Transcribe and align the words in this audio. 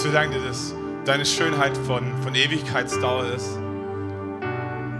Jesus, 0.00 0.14
wir 0.14 0.18
danken 0.18 0.32
dir, 0.40 0.48
dass 0.48 0.74
deine 1.04 1.26
Schönheit 1.26 1.76
von, 1.76 2.16
von 2.22 2.34
Ewigkeitsdauer 2.34 3.26
ist. 3.34 3.58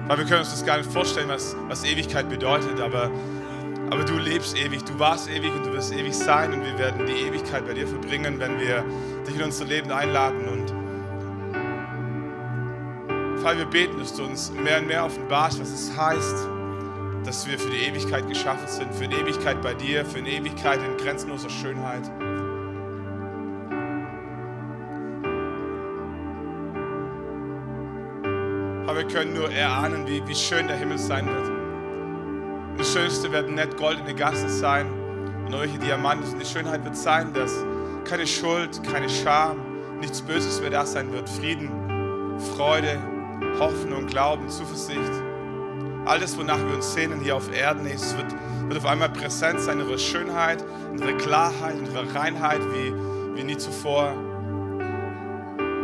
Weil 0.07 0.19
wir 0.19 0.25
können 0.27 0.41
uns 0.41 0.51
das 0.51 0.67
gar 0.67 0.77
nicht 0.77 0.93
vorstellen, 0.93 1.29
was, 1.29 1.57
was 1.69 1.85
Ewigkeit 1.85 2.29
bedeutet, 2.29 2.79
aber, 2.81 3.11
aber 3.91 4.05
du 4.05 4.19
lebst 4.19 4.59
ewig, 4.59 4.85
du 4.85 4.99
warst 4.99 5.31
ewig 5.31 5.55
und 5.55 5.65
du 5.65 5.73
wirst 5.73 5.95
ewig 5.95 6.13
sein 6.13 6.53
und 6.53 6.65
wir 6.67 6.79
werden 6.79 7.07
die 7.07 7.15
Ewigkeit 7.15 7.67
bei 7.67 7.73
dir 7.73 7.87
verbringen, 7.87 8.39
wenn 8.41 8.61
wir 8.61 8.85
dich 9.27 9.37
in 9.37 9.43
unser 9.43 9.65
Leben 9.65 9.91
einladen 9.91 10.47
und 10.49 10.71
Vater, 13.43 13.59
wir 13.59 13.65
beten, 13.65 13.99
dass 13.99 14.15
du 14.15 14.25
uns 14.25 14.53
mehr 14.53 14.81
und 14.81 14.87
mehr 14.87 15.07
offenbarst, 15.07 15.61
was 15.61 15.71
es 15.71 15.97
heißt, 15.97 16.47
dass 17.25 17.49
wir 17.49 17.59
für 17.59 17.71
die 17.71 17.87
Ewigkeit 17.87 18.29
geschaffen 18.29 18.69
sind, 18.69 18.95
für 18.95 19.05
eine 19.05 19.15
Ewigkeit 19.15 19.63
bei 19.63 19.73
dir, 19.73 20.05
für 20.05 20.19
eine 20.19 20.29
Ewigkeit 20.29 20.79
in 20.83 21.03
grenzenloser 21.03 21.49
Schönheit. 21.49 22.03
Können 29.13 29.35
nur 29.35 29.51
erahnen, 29.51 30.07
wie, 30.07 30.27
wie 30.27 30.35
schön 30.35 30.69
der 30.69 30.77
Himmel 30.77 30.99
sein 30.99 31.27
wird. 31.27 32.79
Das 32.79 32.93
Schönste 32.93 33.31
werden 33.33 33.55
nicht 33.55 33.77
goldene 33.77 34.15
Gassen 34.15 34.49
sein 34.49 34.87
und 35.47 35.53
irgendwelche 35.53 35.79
Diamanten. 35.79 36.39
Die 36.39 36.47
Schönheit 36.47 36.85
wird 36.85 36.97
sein, 36.97 37.33
dass 37.35 37.65
keine 38.05 38.27
Schuld, 38.27 38.83
keine 38.85 39.09
Scham, 39.09 39.59
nichts 40.01 40.23
Böses 40.23 40.61
mehr 40.61 40.71
da 40.71 40.87
sein 40.87 41.13
wird. 41.13 41.29
Frieden, 41.29 41.71
Freude, 42.55 42.99
Hoffnung, 43.59 44.07
Glauben, 44.07 44.49
Zuversicht. 44.49 45.13
Alles, 46.07 46.39
wonach 46.39 46.59
wir 46.59 46.75
uns 46.75 46.95
sehnen 46.95 47.21
hier 47.21 47.37
auf 47.37 47.53
Erden, 47.55 47.87
es 47.87 48.17
wird, 48.17 48.35
wird 48.69 48.79
auf 48.79 48.87
einmal 48.87 49.11
präsent 49.11 49.61
sein, 49.61 49.81
ihre 49.81 49.99
Schönheit, 49.99 50.65
ihre 50.99 51.17
Klarheit, 51.17 51.77
ihre 51.85 52.15
Reinheit 52.15 52.61
wie, 52.73 52.95
wie 53.37 53.45
nie 53.45 53.59
zuvor. 53.59 54.15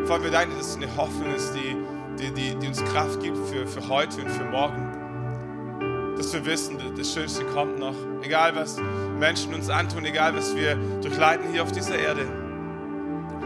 Vor 0.04 0.14
allem 0.14 0.24
wir 0.24 0.30
danken, 0.30 0.56
dass 0.56 0.68
es 0.68 0.77
eine 0.77 0.96
Hoffnung 0.96 1.34
ist, 1.34 1.52
die, 1.52 1.77
die, 2.19 2.31
die, 2.33 2.55
die 2.55 2.69
uns 2.69 2.84
Kraft 2.84 3.20
gibt 3.20 3.36
für, 3.48 3.67
für 3.67 3.89
heute 3.89 4.22
und 4.22 4.31
für 4.31 4.45
morgen. 4.45 6.14
Dass 6.17 6.33
wir 6.33 6.45
wissen, 6.47 6.78
das 6.97 7.12
Schönste 7.12 7.45
kommt 7.45 7.78
noch. 7.78 7.95
Egal, 8.23 8.56
was 8.56 8.81
Menschen 9.19 9.55
uns 9.55 9.69
antun, 9.69 10.05
egal, 10.05 10.34
was 10.34 10.56
wir 10.56 10.77
durchleiden 11.03 11.50
hier 11.53 11.62
auf 11.62 11.73
dieser 11.73 11.98
Erde. 11.98 12.27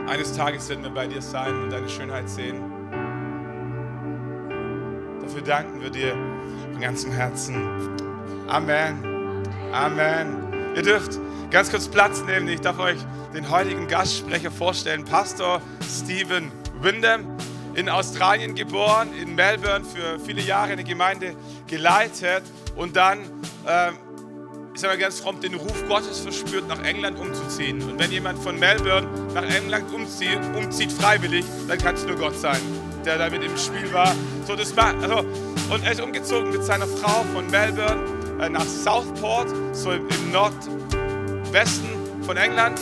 Eines 0.08 0.36
Tages 0.36 0.68
werden 0.68 0.84
wir 0.84 0.90
bei 0.90 1.06
dir 1.06 1.20
sein 1.20 1.54
und 1.62 1.70
deine 1.70 1.88
Schönheit 1.88 2.28
sehen. 2.28 2.60
Dafür 5.20 5.42
danken 5.42 5.80
wir 5.80 5.90
dir 5.90 6.12
von 6.72 6.80
ganzem 6.80 7.12
Herzen. 7.12 7.56
Amen. 8.48 9.44
Amen. 9.72 10.36
Ihr 10.74 10.82
dürft 10.82 11.18
ganz 11.50 11.70
kurz 11.70 11.88
Platz 11.88 12.22
nehmen. 12.24 12.48
Ich 12.48 12.60
darf 12.60 12.78
euch 12.78 12.98
den 13.34 13.48
heutigen 13.50 13.86
Gastsprecher 13.86 14.50
vorstellen. 14.50 15.04
Pastor 15.04 15.60
Stephen 15.88 16.50
Windham, 16.80 17.26
in 17.80 17.88
Australien 17.88 18.54
geboren, 18.54 19.08
in 19.20 19.34
Melbourne 19.34 19.84
für 19.84 20.20
viele 20.20 20.42
Jahre 20.42 20.72
eine 20.72 20.84
Gemeinde 20.84 21.34
geleitet 21.66 22.42
und 22.76 22.94
dann, 22.94 23.20
ähm, 23.66 23.94
ich 24.74 24.80
sage 24.80 24.94
mal 24.94 25.00
ganz 25.00 25.20
prompt, 25.22 25.42
den 25.42 25.54
Ruf 25.54 25.88
Gottes 25.88 26.20
verspürt, 26.20 26.68
nach 26.68 26.82
England 26.84 27.18
umzuziehen. 27.18 27.82
Und 27.82 27.98
wenn 27.98 28.12
jemand 28.12 28.38
von 28.38 28.58
Melbourne 28.58 29.08
nach 29.34 29.44
England 29.44 29.92
umzieht, 29.94 30.38
umzieht 30.54 30.92
freiwillig, 30.92 31.44
dann 31.68 31.78
kann 31.78 31.94
es 31.94 32.04
nur 32.04 32.16
Gott 32.16 32.38
sein, 32.38 32.60
der 33.04 33.16
damit 33.16 33.42
im 33.42 33.56
Spiel 33.56 33.90
war. 33.94 34.14
So, 34.46 34.54
das 34.54 34.76
war 34.76 34.94
also, 35.00 35.20
und 35.70 35.82
er 35.82 35.92
ist 35.92 36.02
umgezogen 36.02 36.50
mit 36.50 36.62
seiner 36.62 36.86
Frau 36.86 37.24
von 37.32 37.46
Melbourne 37.50 38.02
äh, 38.42 38.48
nach 38.50 38.66
Southport, 38.66 39.48
so 39.72 39.92
im, 39.92 40.06
im 40.06 40.32
Nordwesten 40.32 41.88
von 42.22 42.36
England. 42.36 42.78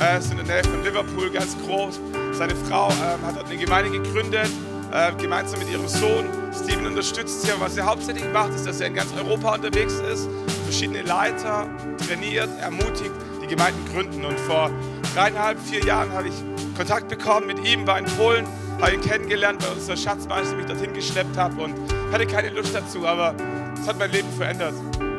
Äh, 0.00 0.18
ist 0.18 0.32
in 0.32 0.38
der 0.38 0.46
Nähe 0.46 0.64
von 0.64 0.82
Liverpool, 0.82 1.30
ganz 1.30 1.56
groß. 1.64 2.00
Seine 2.40 2.56
Frau 2.56 2.88
äh, 2.88 3.26
hat 3.26 3.36
dort 3.36 3.50
eine 3.50 3.58
Gemeinde 3.58 3.90
gegründet, 3.90 4.48
äh, 4.92 5.12
gemeinsam 5.20 5.58
mit 5.58 5.68
ihrem 5.68 5.86
Sohn. 5.86 6.24
Steven 6.54 6.86
unterstützt 6.86 7.42
sie. 7.42 7.52
Aber 7.52 7.66
was 7.66 7.76
er 7.76 7.84
hauptsächlich 7.84 8.24
macht, 8.32 8.54
ist, 8.54 8.66
dass 8.66 8.80
er 8.80 8.86
in 8.86 8.94
ganz 8.94 9.12
Europa 9.12 9.56
unterwegs 9.56 9.92
ist, 10.10 10.26
verschiedene 10.64 11.02
Leiter 11.02 11.68
trainiert, 11.98 12.48
ermutigt, 12.58 13.10
die 13.42 13.46
Gemeinden 13.46 13.84
gründen. 13.92 14.24
Und 14.24 14.40
vor 14.40 14.70
dreieinhalb, 15.14 15.60
vier 15.60 15.84
Jahren 15.84 16.10
habe 16.14 16.28
ich 16.28 16.34
Kontakt 16.78 17.08
bekommen 17.08 17.46
mit 17.46 17.62
ihm, 17.62 17.86
war 17.86 17.98
in 17.98 18.06
Polen, 18.06 18.46
habe 18.80 18.94
ihn 18.94 19.02
kennengelernt, 19.02 19.62
weil 19.62 19.74
unser 19.74 19.98
Schatzmeister 19.98 20.56
mich 20.56 20.64
dorthin 20.64 20.94
geschleppt 20.94 21.36
hat 21.36 21.52
und 21.58 21.74
hatte 22.10 22.26
keine 22.26 22.48
Lust 22.48 22.74
dazu, 22.74 23.06
aber 23.06 23.34
es 23.78 23.86
hat 23.86 23.98
mein 23.98 24.12
Leben 24.12 24.32
verändert. 24.32 24.72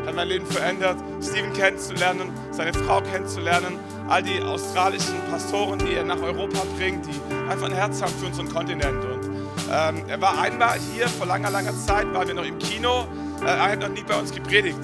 Hat 0.07 0.15
mein 0.15 0.27
Leben 0.27 0.47
verändert, 0.47 0.97
Steven 1.21 1.53
kennenzulernen, 1.53 2.31
seine 2.49 2.73
Frau 2.73 2.99
kennenzulernen, 2.99 3.77
all 4.11 4.21
die 4.21 4.41
australischen 4.41 5.15
Pastoren, 5.31 5.79
die 5.79 5.93
er 5.93 6.03
nach 6.03 6.21
Europa 6.21 6.59
bringt, 6.77 7.05
die 7.05 7.49
einfach 7.49 7.67
ein 7.67 7.73
Herz 7.73 8.01
haben 8.01 8.13
für 8.19 8.25
unseren 8.25 8.49
Kontinent. 8.49 9.05
Und 9.05 9.25
ähm, 9.71 10.03
er 10.07 10.19
war 10.19 10.39
einmal 10.41 10.77
hier 10.93 11.07
vor 11.07 11.27
langer, 11.27 11.49
langer 11.49 11.73
Zeit, 11.77 12.13
waren 12.13 12.27
wir 12.27 12.35
noch 12.35 12.43
im 12.43 12.59
Kino. 12.59 13.07
Äh, 13.41 13.45
er 13.45 13.71
hat 13.71 13.79
noch 13.79 13.87
nie 13.87 14.03
bei 14.03 14.15
uns 14.15 14.33
gepredigt. 14.33 14.79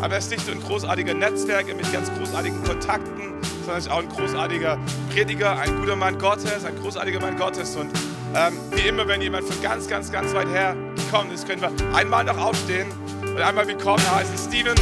Aber 0.00 0.14
er 0.14 0.18
ist 0.18 0.32
nicht 0.32 0.44
nur 0.48 0.56
ein 0.56 0.62
großartiger 0.62 1.14
Netzwerker 1.14 1.76
mit 1.76 1.92
ganz 1.92 2.10
großartigen 2.12 2.64
Kontakten, 2.64 3.34
sondern 3.60 3.78
ist 3.78 3.88
auch 3.88 4.00
ein 4.00 4.08
großartiger 4.08 4.76
Prediger, 5.12 5.56
ein 5.60 5.76
guter 5.76 5.94
Mann 5.94 6.18
Gottes, 6.18 6.64
ein 6.64 6.76
großartiger 6.76 7.20
Mann 7.20 7.36
Gottes. 7.36 7.76
Und 7.76 7.92
ähm, 8.34 8.58
wie 8.72 8.88
immer, 8.88 9.06
wenn 9.06 9.22
jemand 9.22 9.44
von 9.44 9.62
ganz, 9.62 9.86
ganz, 9.86 10.10
ganz 10.10 10.34
weit 10.34 10.48
her 10.48 10.74
gekommen 10.96 11.30
ist, 11.30 11.46
können 11.46 11.62
wir 11.62 11.70
einmal 11.94 12.24
noch 12.24 12.38
aufstehen 12.38 12.88
und 13.22 13.40
einmal 13.40 13.68
willkommen 13.68 14.02
heißen. 14.12 14.36
Steven, 14.36 14.74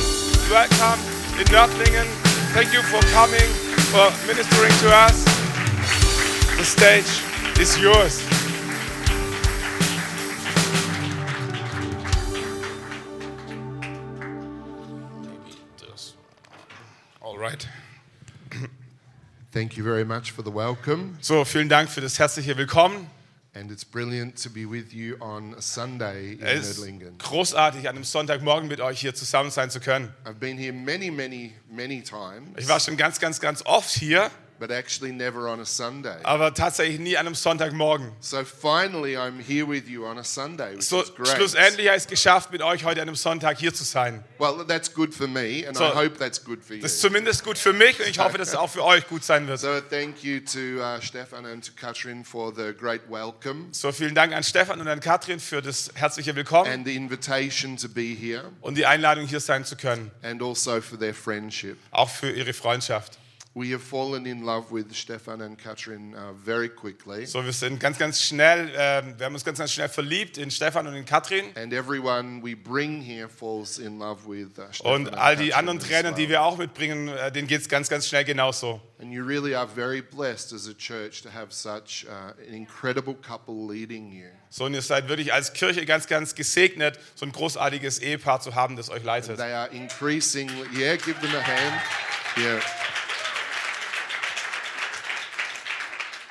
welcome 0.48 0.96
in 1.38 1.52
Nördlingen. 1.52 2.29
Thank 2.52 2.72
you 2.72 2.82
for 2.82 3.00
coming, 3.12 3.48
for 3.92 4.10
ministering 4.26 4.72
to 4.80 4.90
us. 4.92 5.24
The 6.56 6.64
stage 6.64 7.06
is 7.60 7.78
yours. 7.78 8.20
All 17.22 17.38
right. 17.38 17.68
Thank 19.52 19.76
you 19.76 19.84
very 19.84 20.04
much 20.04 20.32
for 20.32 20.42
the 20.42 20.50
welcome. 20.50 21.18
So, 21.20 21.44
vielen 21.44 21.68
Dank 21.68 21.88
für 21.88 22.00
das 22.00 22.18
herzliche 22.18 22.56
Willkommen. 22.56 23.08
And 23.52 23.72
it's 23.72 23.84
brilliant 23.84 24.40
to 24.44 24.50
be 24.50 24.64
with 24.64 24.92
you 24.92 25.16
on 25.20 25.54
a 25.58 25.60
Sunday 25.60 26.34
in 26.34 26.46
Es 26.46 26.78
ist 26.78 26.86
großartig, 27.18 27.88
an 27.88 27.96
einem 27.96 28.04
Sonntagmorgen 28.04 28.68
mit 28.68 28.80
euch 28.80 29.00
hier 29.00 29.12
zusammen 29.12 29.50
sein 29.50 29.70
zu 29.70 29.80
können. 29.80 30.14
I've 30.24 30.34
been 30.34 30.56
here 30.56 30.72
many, 30.72 31.10
many, 31.10 31.54
many 31.68 32.00
times, 32.00 32.56
Ich 32.56 32.68
war 32.68 32.78
schon 32.78 32.96
ganz, 32.96 33.18
ganz, 33.18 33.40
ganz 33.40 33.62
oft 33.66 33.90
hier, 33.90 34.30
but 34.60 34.70
actually 34.70 35.10
never 35.12 35.48
on 35.48 35.58
a 35.58 35.64
Sunday. 35.64 36.16
aber 36.22 36.54
tatsächlich 36.54 37.00
nie 37.00 37.16
an 37.16 37.26
einem 37.26 37.34
Sonntagmorgen. 37.34 38.12
So 38.20 38.44
finally, 38.44 39.16
I'm 39.16 39.40
here 39.40 39.66
with 39.66 39.88
you 39.88 40.06
on 40.06 40.18
a 40.18 40.22
Sunday, 40.22 40.76
which 40.76 40.86
So, 40.86 41.02
is 41.02 41.12
great. 41.12 41.28
schlussendlich 41.28 41.88
habe 41.88 41.96
ich 41.96 42.04
es 42.04 42.08
geschafft, 42.08 42.52
mit 42.52 42.62
euch 42.62 42.84
heute 42.84 43.00
an 43.02 43.08
einem 43.08 43.16
Sonntag 43.16 43.58
hier 43.58 43.74
zu 43.74 43.82
sein. 43.84 44.22
Well, 44.38 44.64
that's 44.68 44.92
good 44.94 45.12
for 45.14 45.26
me, 45.26 45.66
and 45.66 45.76
So, 45.76 45.84
I 45.84 45.94
hope 45.94 46.18
that's 46.18 46.44
good 46.44 46.62
for 46.62 46.76
you. 46.76 46.82
Das 46.82 46.92
ist 46.92 47.00
zumindest 47.00 47.42
gut 47.42 47.58
für 47.58 47.72
mich 47.72 47.98
und 47.98 48.06
ich 48.06 48.18
hoffe, 48.18 48.38
dass 48.38 48.48
es 48.50 48.54
auch 48.54 48.70
für 48.70 48.84
euch 48.84 49.08
gut 49.08 49.24
sein 49.24 49.48
wird. 49.48 49.58
So 49.70 49.80
thank 49.80 50.22
you 50.22 50.40
to 50.40 50.80
uh, 50.82 51.00
Stefan 51.00 51.46
and 51.46 51.64
to 51.64 51.72
Katrin 51.74 52.22
for 52.24 52.52
the 52.54 52.72
great 52.78 53.00
welcome 53.08 53.68
So, 53.72 53.90
vielen 53.92 54.14
Dank 54.14 54.34
an 54.34 54.44
Stefan 54.44 54.80
und 54.80 54.88
an 54.88 55.00
Katrin 55.00 55.40
für 55.40 55.62
das 55.62 55.90
herzliche 55.94 56.36
Willkommen 56.36 56.70
and 56.70 56.86
the 56.86 56.94
invitation 56.94 57.76
to 57.78 57.88
be 57.88 58.02
here, 58.14 58.50
und 58.60 58.76
die 58.76 58.84
Einladung, 58.84 59.26
hier 59.26 59.40
sein 59.40 59.64
zu 59.64 59.76
können. 59.76 60.10
and 60.22 60.42
also 60.42 60.80
for 60.82 60.98
their 60.98 61.14
friendship. 61.14 61.78
Auch 61.92 62.10
für 62.10 62.30
ihre 62.30 62.52
Freundschaft. 62.52 63.18
We 63.52 63.72
have 63.72 63.82
fallen 63.82 64.26
in 64.26 64.44
love 64.44 64.70
with 64.70 64.94
Stefan 64.94 65.40
and 65.40 65.58
Katrin 65.58 66.14
uh, 66.14 66.32
very 66.34 66.68
quickly. 66.68 67.26
So, 67.26 67.44
wir 67.44 67.52
sind 67.52 67.80
ganz, 67.80 67.98
ganz 67.98 68.22
schnell, 68.22 68.70
ähm, 68.76 69.18
wir 69.18 69.26
haben 69.26 69.34
uns 69.34 69.44
ganz, 69.44 69.58
ganz 69.58 69.72
schnell 69.72 69.88
verliebt 69.88 70.38
in 70.38 70.52
Stefan 70.52 70.86
und 70.86 70.94
in 70.94 71.04
Katrin. 71.04 71.46
And 71.56 71.72
everyone 71.72 72.42
we 72.44 72.54
bring 72.54 73.02
here 73.02 73.28
falls 73.28 73.80
in 73.80 73.98
love 73.98 74.24
with 74.24 74.56
uh, 74.56 74.72
Stefan 74.72 74.92
Und 74.92 75.08
and 75.08 75.18
all 75.18 75.34
die 75.34 75.52
anderen 75.52 75.80
Trainer, 75.80 76.12
die 76.12 76.22
well. 76.22 76.28
wir 76.28 76.42
auch 76.42 76.58
mitbringen, 76.58 77.08
äh, 77.08 77.32
denen 77.32 77.48
geht 77.48 77.62
es 77.62 77.68
ganz, 77.68 77.88
ganz 77.88 78.06
schnell 78.06 78.24
genauso. 78.24 78.80
And 79.00 79.12
you 79.12 79.24
really 79.24 79.56
are 79.56 79.66
very 79.66 80.00
blessed 80.00 80.52
as 80.52 80.68
a 80.68 80.74
church 80.74 81.20
to 81.22 81.30
have 81.30 81.52
such 81.52 82.06
uh, 82.06 82.32
an 82.46 82.54
incredible 82.54 83.14
couple 83.14 83.66
leading 83.66 84.12
you. 84.12 84.28
So, 84.50 84.66
und 84.66 84.74
ihr 84.74 84.82
seid 84.82 85.08
wirklich 85.08 85.32
als 85.32 85.52
Kirche 85.54 85.84
ganz, 85.86 86.06
ganz 86.06 86.36
gesegnet, 86.36 87.00
so 87.16 87.26
ein 87.26 87.32
großartiges 87.32 87.98
Ehepaar 87.98 88.40
zu 88.40 88.54
haben, 88.54 88.76
das 88.76 88.90
euch 88.90 89.02
leitet. 89.02 89.38
They 89.38 89.52
are 89.52 89.68
increasingly, 89.72 90.68
yeah, 90.72 90.94
give 90.94 91.18
them 91.20 91.34
a 91.34 91.42
hand. 91.42 91.82
Yeah. 92.38 92.60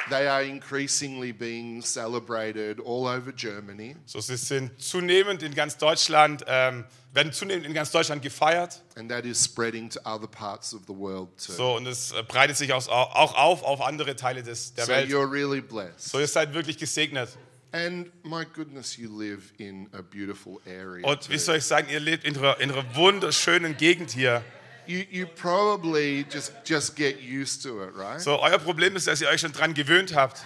They 0.09 0.27
are 0.27 0.41
increasingly 0.43 1.31
being 1.31 1.81
celebrated 1.81 2.79
all 2.79 3.07
over 3.07 3.31
Germany. 3.31 3.95
So, 4.05 4.19
sie 4.19 4.37
sind 4.37 4.71
zunehmend 4.81 5.43
in 5.43 5.53
ganz 5.53 5.77
Deutschland, 5.77 6.43
ähm, 6.47 6.85
werden 7.13 7.31
zunehmend 7.31 7.65
in 7.65 7.73
ganz 7.73 7.91
Deutschland 7.91 8.21
gefeiert. 8.21 8.81
And 8.95 9.09
that 9.09 9.25
is 9.25 9.43
spreading 9.43 9.89
to 9.89 9.99
other 10.05 10.27
parts 10.27 10.73
of 10.73 10.81
the 10.87 10.93
world 10.93 11.29
too. 11.37 11.53
So, 11.53 11.75
und 11.75 11.85
es 11.87 12.11
äh, 12.11 12.23
breitet 12.23 12.57
sich 12.57 12.73
auch, 12.73 12.87
auch 12.87 13.35
auf 13.35 13.63
auf 13.63 13.81
andere 13.81 14.15
Teile 14.15 14.41
des, 14.43 14.73
der 14.73 14.85
so 14.85 14.91
Welt. 14.91 15.09
you're 15.09 15.29
really 15.31 15.61
blessed. 15.61 16.09
So, 16.09 16.19
ihr 16.19 16.27
seid 16.27 16.53
wirklich 16.53 16.77
gesegnet. 16.77 17.29
And 17.71 18.11
my 18.23 18.45
goodness, 18.45 18.97
you 18.97 19.15
live 19.15 19.53
in 19.59 19.89
a 19.93 20.01
beautiful 20.01 20.59
area. 20.65 21.07
Und 21.07 21.29
wie 21.29 21.37
soll 21.37 21.57
ich 21.57 21.65
sagen, 21.65 21.87
ihr 21.91 21.99
lebt 21.99 22.23
in 22.23 22.35
einer, 22.35 22.59
in 22.59 22.71
einer 22.71 22.95
wunderschönen 22.95 23.77
Gegend 23.77 24.11
hier. 24.11 24.43
You, 24.89 25.05
you 25.11 25.27
probably 25.27 26.25
just, 26.31 26.51
just 26.65 26.95
get 26.95 27.21
used 27.21 27.61
to 27.61 27.83
it, 27.83 27.95
right? 27.95 28.19
So, 28.19 28.41
euer 28.41 28.57
Problem 28.57 28.95
ist, 28.95 29.05
dass 29.05 29.21
ihr 29.21 29.27
euch 29.27 29.39
schon 29.39 29.51
dran 29.51 29.75
gewöhnt 29.75 30.15
habt. 30.15 30.43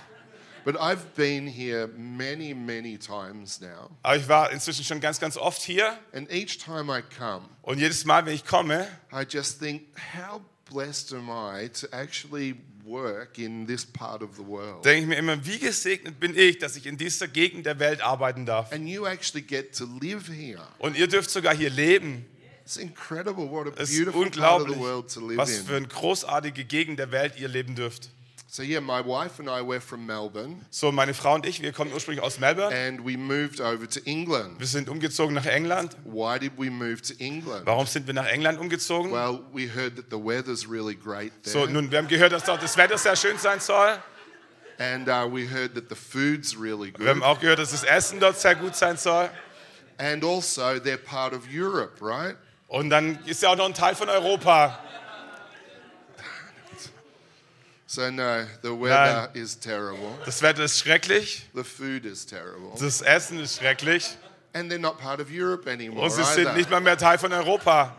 But 0.66 0.75
I've 0.75 1.16
been 1.16 1.48
here 1.48 1.88
many, 1.95 2.54
many 2.54 2.98
times 2.98 3.62
now. 3.62 3.90
Aber 4.01 4.18
ich 4.18 4.28
war 4.28 4.51
inzwischen 4.51 4.84
schon 4.84 5.00
ganz, 5.00 5.22
ganz 5.22 5.38
oft 5.38 5.62
hier. 5.62 5.98
And 6.12 6.30
each 6.30 6.57
time 6.57 6.90
I 6.90 7.01
come, 7.18 7.48
Und 7.62 7.80
jedes 7.80 8.04
Mal, 8.04 8.25
wenn 8.25 8.34
ich 8.34 8.45
komme, 8.45 8.86
I 9.13 9.24
just 9.25 9.60
think, 9.60 9.84
how 10.13 10.42
blessed 10.69 11.13
am 11.13 11.30
I 11.30 11.69
to 11.80 11.88
actually 11.94 12.56
work 12.84 13.39
in 13.39 13.66
this 13.66 13.86
part 13.86 14.22
of 14.22 14.36
the 14.36 14.46
world? 14.46 14.84
denke 14.84 15.04
ich 15.04 15.07
mir 15.07 15.16
immer, 15.16 15.46
wie 15.46 15.60
gesegnet 15.60 16.19
bin 16.19 16.36
ich, 16.38 16.57
dass 16.57 16.75
ich 16.75 16.86
in 16.86 16.98
dieser 16.98 17.30
Gegend 17.30 17.66
der 17.66 17.80
Welt 17.80 18.01
arbeiten 18.01 18.46
darf. 18.46 18.74
And 18.74 18.89
you 18.89 19.06
actually 19.06 19.42
get 19.42 19.74
to 19.78 19.86
live 20.01 20.28
here. 20.28 20.60
Und 20.80 20.98
ihr 20.98 21.07
dürft 21.07 21.30
sogar 21.30 21.56
hier 21.56 21.69
leben. 21.69 22.25
It's 22.65 22.77
incredible 22.77 23.50
what 23.50 23.68
a 23.68 23.71
Es 23.81 23.89
ist 23.92 23.98
beautiful 23.98 24.24
part 24.30 24.62
of 24.62 24.68
unglaublich, 24.69 24.75
the 24.77 24.81
world 24.81 25.13
to 25.13 25.19
live 25.27 25.38
was 25.38 25.57
für 25.60 25.71
in. 25.71 25.77
eine 25.77 25.88
großartige 25.88 26.63
Gegend 26.65 27.00
der 27.00 27.12
Welt 27.12 27.33
ihr 27.38 27.48
leben 27.50 27.75
dürft. 27.75 28.10
So 28.48 28.62
yeah, 28.62 28.80
my 28.80 29.01
wife 29.04 29.39
and 29.42 29.50
I 29.50 29.68
were 29.68 29.81
from 29.81 30.06
Melbourne 30.06 30.63
So, 30.69 30.92
meine 30.92 31.15
Frau 31.15 31.33
und 31.33 31.45
ich, 31.48 31.63
wir 31.63 31.74
kommen 31.74 31.92
ursprünglich 31.92 32.24
aus 32.24 32.39
Melbourne. 32.39 32.74
and 32.74 33.04
we 33.04 33.18
moved 33.18 33.60
over 33.60 33.89
to 33.89 34.00
England. 34.06 34.60
Wir 34.60 34.68
sind 34.68 34.88
umgezogen 34.89 35.33
nach 35.33 35.48
England. 35.48 35.98
Why 36.06 36.38
did 36.39 36.51
we 36.57 36.69
move 36.69 37.01
to 37.01 37.15
England? 37.18 37.65
Warum 37.65 37.88
sind 37.88 38.06
wir 38.06 38.13
nach 38.13 38.27
England 38.27 38.60
umgezogen? 38.60 39.12
Well, 39.12 39.42
we 39.51 39.68
heard 39.74 39.95
that 39.95 40.06
the 40.12 40.18
weather's 40.24 40.69
really 40.69 40.94
great 40.95 41.33
So, 41.42 41.62
there. 41.62 41.71
nun, 41.71 41.89
wir 41.89 41.98
haben 41.98 42.07
gehört, 42.07 42.31
dass 42.31 42.44
dort 42.44 42.62
das 42.62 42.77
Wetter 42.77 42.98
sehr 43.00 43.15
schön 43.15 43.39
sein 43.39 43.60
soll. 43.60 43.98
And 44.77 45.07
uh, 45.07 45.27
we 45.27 45.48
heard 45.50 45.74
that 45.74 45.86
the 45.89 45.95
food's 45.95 46.56
really 46.56 46.94
Wir 46.98 47.10
haben 47.10 47.24
auch 47.24 47.39
gehört, 47.39 47.57
dass 47.60 47.71
das 47.71 47.83
Essen 47.83 48.19
dort 48.19 48.39
sehr 48.39 48.56
gut 48.56 48.75
sein 48.75 48.98
soll. 48.98 49.30
And 49.98 50.24
also, 50.24 50.62
they're 50.80 50.98
part 50.98 51.33
of 51.33 51.42
Europe, 51.51 52.01
right? 52.01 52.36
Und 52.74 52.90
dann 52.90 53.20
ist 53.25 53.44
ja 53.44 53.50
auch 53.50 53.56
noch 53.56 53.68
ein 53.68 53.75
Teil 53.75 53.94
von 53.94 54.10
Europa. 54.10 54.80
So, 57.86 58.10
no, 58.10 58.48
the 58.64 58.70
weather 58.72 59.30
is 59.36 59.60
terrible. 59.60 60.18
Das 60.25 60.42
Wetter 60.42 60.64
ist 60.64 60.80
schrecklich, 60.80 61.48
The 61.54 61.64
food 61.64 62.04
is 62.04 62.25
terrible. 62.25 62.72
das 62.80 63.02
Essen 63.04 63.40
ist 63.40 63.60
schrecklich 63.60 64.18
And 64.54 64.72
they're 64.72 64.80
not 64.80 64.98
part 64.98 65.20
of 65.20 65.28
Europe 65.30 65.70
anymore. 65.70 66.06
und 66.06 66.10
sie 66.10 66.24
sind 66.24 66.48
either. 66.48 66.54
nicht 66.54 66.72
mal 66.72 66.81
mehr 66.81 66.98
Teil 66.98 67.20
von 67.20 67.31
Europa. 67.31 67.96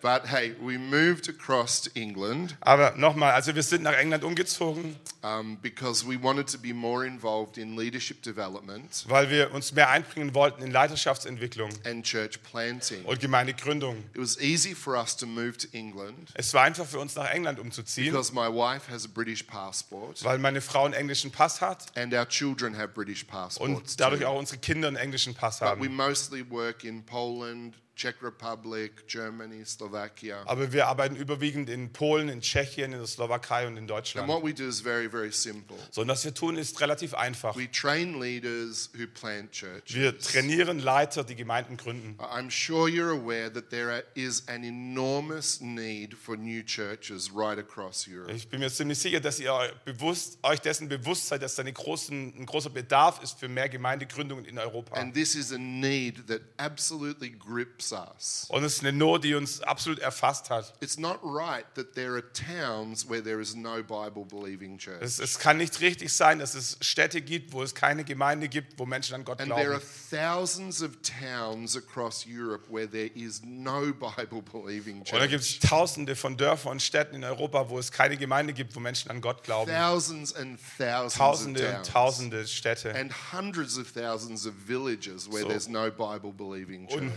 But 0.00 0.22
hey, 0.30 0.54
we 0.60 0.78
moved 0.78 1.28
across 1.28 1.82
to 1.82 1.90
England 1.94 2.56
Aber 2.60 2.94
nochmal, 2.96 3.32
also 3.32 3.54
wir 3.54 3.62
sind 3.62 3.82
nach 3.82 3.94
England 3.94 4.22
umgezogen, 4.24 4.96
um, 5.22 5.56
because 5.60 6.06
we 6.08 6.22
wanted 6.22 6.46
to 6.52 6.58
be 6.58 6.72
more 6.72 7.04
involved 7.06 7.58
in 7.58 7.76
leadership 7.76 8.22
development 8.22 9.04
weil 9.08 9.28
wir 9.30 9.52
uns 9.52 9.72
mehr 9.72 9.90
einbringen 9.90 10.34
wollten 10.34 10.62
in 10.62 10.70
Leiterschaftsentwicklung 10.70 11.70
and 11.84 12.04
church 12.04 12.42
planting. 12.42 13.04
und 13.04 13.20
Gemeindegründung. 13.20 13.96
It 14.14 14.20
was 14.20 14.38
easy 14.40 14.74
for 14.74 14.94
us 14.96 15.16
to 15.16 15.26
move 15.26 15.56
to 15.58 15.66
England 15.72 16.30
Es 16.34 16.54
war 16.54 16.62
einfach 16.62 16.86
für 16.86 16.98
uns 17.00 17.14
nach 17.16 17.30
England 17.30 17.58
umzuziehen, 17.58 18.12
because 18.12 18.32
my 18.32 18.48
wife 18.48 18.90
has 18.90 19.04
a 19.04 19.08
British 19.12 19.42
passport 19.42 20.22
weil 20.24 20.38
meine 20.38 20.60
Frau 20.60 20.84
einen 20.84 20.94
englischen 20.94 21.30
Pass 21.30 21.60
hat 21.60 21.86
and 21.96 22.14
our 22.14 22.28
children 22.28 22.76
have 22.76 22.88
British 22.88 23.24
passports. 23.24 23.58
und 23.58 24.00
dadurch 24.00 24.20
too. 24.22 24.26
auch 24.28 24.38
unsere 24.38 24.58
Kinder 24.58 24.88
einen 24.88 24.96
englischen 24.96 25.34
Pass 25.34 25.58
But 25.60 25.80
we 25.80 25.86
haben. 25.86 25.96
mostly 25.96 26.48
work 26.48 26.84
in 26.84 27.04
Poland, 27.04 27.74
Czech 27.98 28.22
Republic, 28.22 29.08
Germany, 29.08 29.64
Slovakia. 29.66 30.44
Aber 30.46 30.72
wir 30.72 30.86
arbeiten 30.86 31.16
überwiegend 31.16 31.68
in 31.68 31.92
Polen, 31.92 32.28
in 32.28 32.40
Tschechien, 32.40 32.92
in 32.92 32.98
der 32.98 33.08
Slowakei 33.08 33.66
und 33.66 33.76
in 33.76 33.88
And 33.88 33.90
Deutschland. 33.90 34.28
what 34.28 34.44
we 34.44 34.54
do 34.54 34.68
is 34.68 34.80
very, 34.80 35.08
very 35.10 35.32
simple. 35.32 35.76
So, 35.90 36.02
und 36.02 36.08
was 36.08 36.24
wir 36.24 36.32
tun, 36.32 36.56
ist 36.56 36.80
relativ 36.80 37.14
einfach. 37.14 37.56
We 37.56 37.68
train 37.68 38.20
leaders 38.20 38.88
who 38.94 39.08
plant 39.08 39.50
churches. 39.50 39.96
Wir 39.96 40.16
trainieren 40.16 40.78
Leiter, 40.78 41.24
die 41.24 41.34
Gemeinden 41.34 41.76
gründen. 41.76 42.16
I'm 42.20 42.50
sure 42.50 42.88
you're 42.88 43.10
aware 43.10 43.52
that 43.52 43.70
there 43.70 44.04
is 44.14 44.46
an 44.46 44.62
enormous 44.62 45.60
need 45.60 46.14
for 46.14 46.36
new 46.36 46.62
churches 46.62 47.30
right 47.34 47.58
across 47.58 48.06
Europe. 48.06 48.32
Ich 48.32 48.48
bin 48.48 48.60
mir 48.60 48.70
ziemlich 48.70 49.00
sicher, 49.00 49.18
dass 49.18 49.40
ihr 49.40 49.52
euch 49.52 49.72
bewusst, 49.84 50.38
euch 50.44 50.60
dessen 50.60 50.88
bewusst 50.88 51.26
seid, 51.26 51.42
dass 51.42 51.56
da 51.56 51.62
eine 51.62 51.72
großen, 51.72 52.34
ein 52.38 52.46
großer 52.46 52.70
Bedarf 52.70 53.20
ist 53.24 53.40
für 53.40 53.48
mehr 53.48 53.68
Gemeindegründungen 53.68 54.44
in 54.44 54.56
Europa. 54.58 54.94
And 54.94 55.12
this 55.12 55.34
is 55.34 55.50
a 55.52 55.58
need 55.58 56.28
that 56.28 56.42
absolutely 56.58 57.30
grips 57.30 57.87
us. 57.92 58.46
Und 58.48 58.64
es 58.64 58.74
ist 58.74 58.80
eine 58.80 58.92
Not, 58.92 59.24
die 59.24 59.34
uns 59.34 59.60
absolut 59.60 59.98
erfasst 59.98 60.50
hat. 60.50 60.72
It's 60.80 60.98
not 60.98 61.18
right 61.22 61.64
that 61.74 61.94
there 61.94 62.12
are 62.14 62.24
towns 62.32 63.08
where 63.08 63.22
there 63.22 63.40
is 63.40 63.54
no 63.54 63.82
Bible 63.82 64.24
believing 64.24 64.78
church. 64.78 64.98
Es, 65.00 65.18
es 65.18 65.38
kann 65.38 65.56
nicht 65.58 65.80
richtig 65.80 66.12
sein, 66.12 66.38
dass 66.38 66.54
es 66.54 66.76
Städte 66.80 67.20
gibt, 67.20 67.52
wo 67.52 67.62
es 67.62 67.74
keine 67.74 68.04
Gemeinde 68.04 68.48
gibt, 68.48 68.78
wo 68.78 68.86
Menschen 68.86 69.14
an 69.14 69.24
Gott 69.24 69.40
And 69.40 69.50
there 69.50 69.72
are 69.74 69.80
glauben. 69.80 69.84
thousands 70.10 70.82
of 70.82 70.90
towns 71.02 71.76
across 71.76 72.24
Europe 72.26 72.64
where 72.70 72.88
there 72.88 73.10
is 73.14 73.42
no 73.44 73.92
Bible 74.16 74.42
believing 74.42 74.98
Und 75.00 75.12
da 75.12 75.26
gibt 75.26 75.42
church. 75.44 75.58
es 75.62 75.68
tausende 75.68 76.16
von 76.16 76.36
Dörfern 76.36 76.72
und 76.72 76.82
Städten 76.82 77.16
in 77.16 77.24
Europa, 77.24 77.68
wo 77.68 77.78
es 77.78 77.90
keine 77.92 78.16
Gemeinde 78.16 78.52
gibt, 78.52 78.74
wo 78.76 78.80
Menschen 78.80 79.10
an 79.10 79.20
Gott 79.20 79.42
glauben. 79.44 79.70
Thousands 79.70 80.34
and 80.34 80.58
thousands 80.78 81.12
of 81.12 81.18
Tausende 81.18 81.76
und 81.76 81.86
tausende 81.86 82.46
Städte. 82.46 82.94
And 82.94 83.12
hundreds 83.32 83.78
of 83.78 83.92
thousands 83.92 84.46
of 84.46 84.54
villages 84.66 85.28
where 85.30 85.42
So. 85.42 85.48
there's 85.48 85.68
no 85.68 85.90
Bible 85.90 86.32
believing 86.32 86.86
Und 86.86 86.90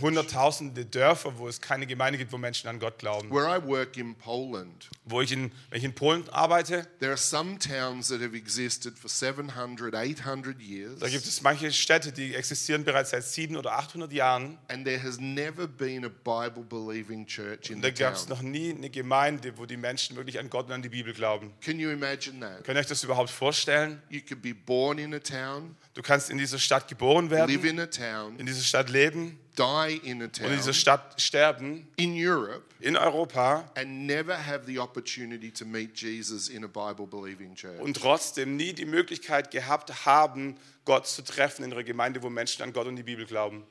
Hunderttausende 0.62 0.84
Dörfer, 0.86 1.38
wo 1.38 1.48
es 1.48 1.60
keine 1.60 1.86
Gemeinde 1.86 2.18
gibt, 2.18 2.32
wo 2.32 2.38
Menschen 2.38 2.68
an 2.68 2.78
Gott 2.78 2.98
glauben. 2.98 3.30
Where 3.30 3.56
I 3.56 3.62
work 3.62 3.96
in 3.96 4.14
Poland, 4.14 4.88
Wo 5.04 5.20
ich 5.20 5.32
in, 5.32 5.52
wenn 5.70 5.78
ich 5.78 5.84
in 5.84 5.94
Polen 5.94 6.28
arbeite, 6.30 6.86
there 7.00 7.10
are 7.10 7.16
some 7.16 7.58
towns 7.58 8.08
that 8.08 8.20
have 8.20 8.36
existed 8.36 8.98
for 8.98 9.08
700, 9.08 9.94
800 9.94 10.60
years, 10.60 10.98
da 11.00 11.08
gibt 11.08 11.24
es 11.24 11.42
manche 11.42 11.72
Städte, 11.72 12.12
die 12.12 12.34
existieren 12.34 12.84
bereits 12.84 13.10
seit 13.10 13.24
700 13.24 13.66
oder 13.66 13.78
800 13.78 14.12
Jahren. 14.12 14.58
and 14.68 14.84
there 14.84 15.02
has 15.02 15.18
never 15.18 15.66
been 15.66 16.04
a 16.04 16.08
Bible 16.08 16.64
believing 16.64 17.26
church 17.26 17.70
in 17.70 17.76
Und 17.76 17.82
da 17.84 17.90
gab 17.90 18.14
es 18.14 18.28
noch 18.28 18.42
nie 18.42 18.70
eine 18.70 18.90
Gemeinde, 18.90 19.56
wo 19.56 19.66
die 19.66 19.76
Menschen 19.76 20.16
wirklich 20.16 20.38
an 20.38 20.48
Gott 20.50 20.66
und 20.66 20.72
an 20.72 20.82
die 20.82 20.88
Bibel 20.88 21.12
glauben. 21.12 21.52
Can 21.60 21.78
you 21.78 21.90
imagine 21.90 22.40
that? 22.40 22.64
Könnt 22.64 22.76
ihr 22.76 22.80
euch 22.80 22.86
das 22.86 23.02
überhaupt 23.04 23.30
vorstellen? 23.30 24.00
You 24.08 24.20
could 24.20 24.42
be 24.42 24.54
born 24.54 24.98
in 24.98 25.14
a 25.14 25.18
town, 25.18 25.76
Du 25.94 26.02
kannst 26.02 26.30
in 26.30 26.38
dieser 26.38 26.58
Stadt 26.58 26.88
geboren 26.88 27.28
live 27.28 27.48
werden, 27.48 27.64
in 27.64 27.80
a 27.80 27.86
town, 27.86 28.38
in 28.38 28.46
dieser 28.46 28.62
Stadt 28.62 28.88
leben 28.88 29.38
die 29.58 29.96
in 30.02 30.22
a 30.22 30.24
und 30.24 30.38
in 30.38 30.50
dieser 30.50 30.64
town 30.64 30.74
Stadt 30.74 31.20
sterben, 31.20 31.88
in 31.96 32.14
Europe, 32.14 32.62
in 32.80 32.96
Europa 32.96 33.70
and 33.74 34.06
never 34.06 34.34
have 34.34 34.64
the 34.66 34.78
opportunity 34.78 35.50
to 35.50 35.64
meet 35.64 36.00
Jesus 36.00 36.48
in 36.48 36.64
a 36.64 36.68
Bible 36.68 37.06
believing 37.06 37.54
church. 37.54 37.80
und 37.80 37.96
trotzdem 37.96 38.56
nie 38.56 38.72
die 38.72 38.86
Möglichkeit 38.86 39.50
gehabt 39.50 40.06
haben, 40.06 40.56
Gott 40.84 41.06
zu 41.06 41.22
treffen 41.22 41.64
in 41.64 41.70
ihrer 41.70 41.84
Gemeinde, 41.84 42.22
wo 42.22 42.30
Menschen 42.30 42.62
an 42.62 42.72
Gott 42.72 42.86
und 42.86 42.96
die 42.96 43.02
Bibel 43.02 43.26
glauben. 43.26 43.64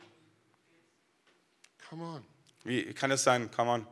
Come 1.90 2.04
on. 2.04 2.26
Wie 2.64 2.94
kann 2.94 3.10
das 3.10 3.24
sein? 3.24 3.50
Come 3.52 3.72
on. 3.72 3.88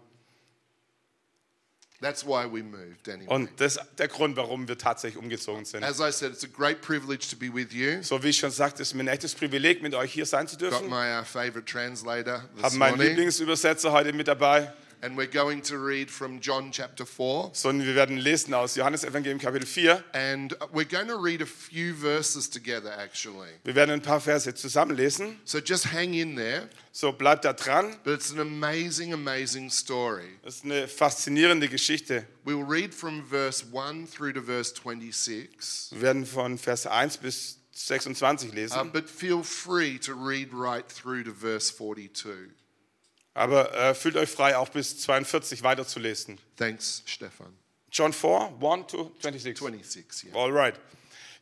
That's 2.02 2.26
why 2.26 2.46
we 2.46 2.64
moved 2.64 3.10
anyway. 3.10 3.28
Und 3.28 3.50
das 3.58 3.76
ist 3.76 3.86
der 3.98 4.08
Grund, 4.08 4.38
warum 4.38 4.68
wir 4.70 4.78
tatsächlich 4.78 5.22
umgezogen 5.22 5.66
sind. 5.66 5.84
As 5.84 6.00
I 6.00 6.12
said, 6.12 6.32
it's 6.32 6.46
a 6.46 6.48
great 6.48 6.82
privilege 6.82 7.28
to 7.30 7.36
be 7.36 7.54
with 7.54 7.74
you. 7.74 8.02
So 8.02 8.24
wie 8.24 8.30
ich 8.30 8.38
schon 8.38 8.52
sagte, 8.52 8.82
es 8.82 8.90
ist 8.90 8.94
mir 8.94 9.04
ein 9.04 9.08
echtes 9.10 9.36
Privileg, 9.36 9.82
mit 9.82 9.94
euch 9.94 10.14
hier 10.14 10.26
sein 10.26 10.48
zu 10.48 10.56
Got 10.58 10.72
dürfen. 10.72 10.90
my 10.90 11.20
uh, 11.20 11.26
favorite 11.26 11.66
translator 11.66 12.44
this 12.56 12.64
Haben 12.64 12.78
meinen 12.78 12.92
morning, 12.92 13.08
Lieblingsübersetzer 13.10 13.92
heute 13.92 14.14
mit 14.14 14.30
dabei. 14.30 14.72
And 15.02 15.16
we're 15.18 15.28
going 15.32 15.62
to 15.64 15.78
read 15.78 16.10
from 16.12 16.40
John 16.42 16.72
chapter 16.72 17.06
4. 17.06 17.52
Sondern 17.54 17.86
wir 17.88 17.96
werden 17.96 18.18
lesen 18.18 18.54
aus 18.54 18.76
Johannes 18.76 19.04
Evangelium 19.04 19.40
Kapitel 19.40 19.66
4. 19.66 20.04
And 20.14 20.56
we're 20.74 20.84
going 20.88 21.08
to 21.08 21.16
read 21.18 21.42
a 21.42 21.46
few 21.46 21.94
verses 21.94 22.50
together, 22.50 22.92
actually. 22.98 23.50
Wir 23.64 23.76
werden 23.76 23.92
ein 23.92 24.02
paar 24.02 24.20
Verse 24.20 24.54
zusammen 24.56 24.96
lesen. 24.96 25.38
So 25.46 25.60
just 25.60 25.86
hang 25.94 26.14
in 26.14 26.36
there. 26.36 26.70
So 26.92 27.12
bleibt 27.14 27.46
da 27.46 27.54
dran. 27.54 27.96
But 28.04 28.14
it's 28.16 28.32
an 28.32 28.40
amazing, 28.40 29.14
amazing 29.14 29.70
story. 29.70 30.38
Das 30.44 30.56
ist 30.58 30.66
eine 30.66 30.88
faszinierende 30.88 31.70
Geschichte. 31.70 32.26
We'll 32.46 32.64
read 32.64 32.94
from 32.94 33.24
verse 33.26 33.64
1 33.72 34.08
through 34.08 34.34
to 34.34 34.42
verse 34.42 34.74
26. 34.74 35.92
Wir 35.92 36.02
werden 36.02 36.26
von 36.26 36.58
Vers 36.58 36.86
1 36.88 37.18
bis 37.18 37.58
26 37.72 38.52
Uh, 38.52 38.56
lesen. 38.56 38.92
but 38.92 39.10
feel 39.10 39.42
free 39.44 39.98
to 40.00 40.14
read 40.14 40.50
right 40.54 40.86
through 40.90 41.24
to 41.24 41.32
verse 41.32 41.72
42. 41.72 42.50
Aber 43.34 43.74
äh, 43.74 43.96
fühlt 43.96 44.16
euch 44.18 44.30
frei, 44.30 44.58
auch 44.58 44.70
bis 44.70 45.00
42 45.00 45.64
weiterzulesen. 45.64 46.40
Thanks, 46.56 47.04
Stefan. 47.06 47.58
John 47.92 48.14
4, 48.14 48.58
1 48.62 48.88
to 48.88 49.12
26. 49.22 49.58
26, 49.58 50.32
yeah. 50.32 50.36
Alright. 50.36 50.80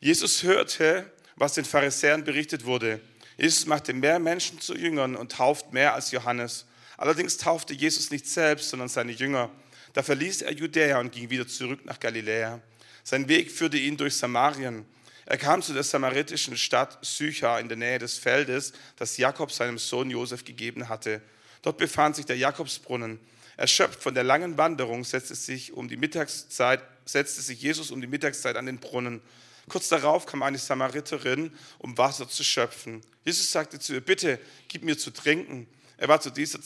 Jesus 0.00 0.42
hörte, 0.42 1.10
was 1.36 1.54
den 1.54 1.64
Pharisäern 1.64 2.24
berichtet 2.24 2.64
wurde. 2.64 3.00
Jesus 3.36 3.66
machte 3.66 3.92
mehr 3.92 4.18
Menschen 4.18 4.60
zu 4.60 4.74
Jüngern 4.74 5.14
und 5.16 5.32
tauft 5.32 5.72
mehr 5.72 5.94
als 5.94 6.10
Johannes. 6.10 6.66
Allerdings 6.96 7.36
taufte 7.36 7.74
Jesus 7.74 8.10
nicht 8.10 8.26
selbst, 8.26 8.70
sondern 8.70 8.88
seine 8.88 9.12
Jünger. 9.12 9.50
Da 9.92 10.02
verließ 10.02 10.42
er 10.42 10.52
Judäa 10.52 10.98
und 11.00 11.12
ging 11.12 11.30
wieder 11.30 11.46
zurück 11.46 11.84
nach 11.84 12.00
Galiläa. 12.00 12.60
Sein 13.04 13.28
Weg 13.28 13.50
führte 13.50 13.78
ihn 13.78 13.96
durch 13.96 14.16
Samarien. 14.16 14.84
Er 15.26 15.38
kam 15.38 15.62
zu 15.62 15.72
der 15.72 15.82
samaritischen 15.82 16.56
Stadt 16.56 16.98
Sychar 17.02 17.60
in 17.60 17.68
der 17.68 17.76
Nähe 17.76 17.98
des 17.98 18.18
Feldes, 18.18 18.72
das 18.96 19.16
Jakob 19.16 19.52
seinem 19.52 19.78
Sohn 19.78 20.10
Josef 20.10 20.44
gegeben 20.44 20.88
hatte. 20.88 21.20
Dort 21.62 21.78
befand 21.78 22.16
sich 22.16 22.26
der 22.26 22.36
Jakobsbrunnen. 22.36 23.18
Erschöpft 23.56 24.02
von 24.02 24.14
der 24.14 24.24
langen 24.24 24.56
Wanderung 24.56 25.04
setzte 25.04 25.34
sich, 25.34 25.72
um 25.72 25.88
die 25.88 25.96
Mittagszeit, 25.96 26.80
setzte 27.04 27.42
sich 27.42 27.60
Jesus 27.60 27.90
um 27.90 28.00
die 28.00 28.06
Mittagszeit 28.06 28.56
an 28.56 28.66
den 28.66 28.78
Brunnen. 28.78 29.20
Kurz 29.68 29.88
darauf 29.88 30.26
kam 30.26 30.42
eine 30.42 30.58
Samariterin, 30.58 31.52
um 31.78 31.98
Wasser 31.98 32.28
zu 32.28 32.44
schöpfen. 32.44 33.02
Jesus 33.24 33.50
sagte 33.50 33.78
zu 33.78 33.94
ihr, 33.94 34.00
bitte, 34.00 34.38
gib 34.68 34.84
mir 34.84 34.96
zu 34.96 35.10
trinken. 35.10 35.66
Er 35.96 36.08
war 36.08 36.20
zu 36.20 36.30
diesem 36.30 36.62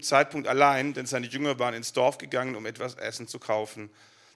Zeitpunkt 0.00 0.48
allein, 0.48 0.94
denn 0.94 1.06
seine 1.06 1.26
Jünger 1.26 1.58
waren 1.58 1.74
ins 1.74 1.92
Dorf 1.92 2.18
gegangen, 2.18 2.56
um 2.56 2.64
etwas 2.66 2.94
Essen 2.94 3.26
zu 3.26 3.38
kaufen. 3.38 3.90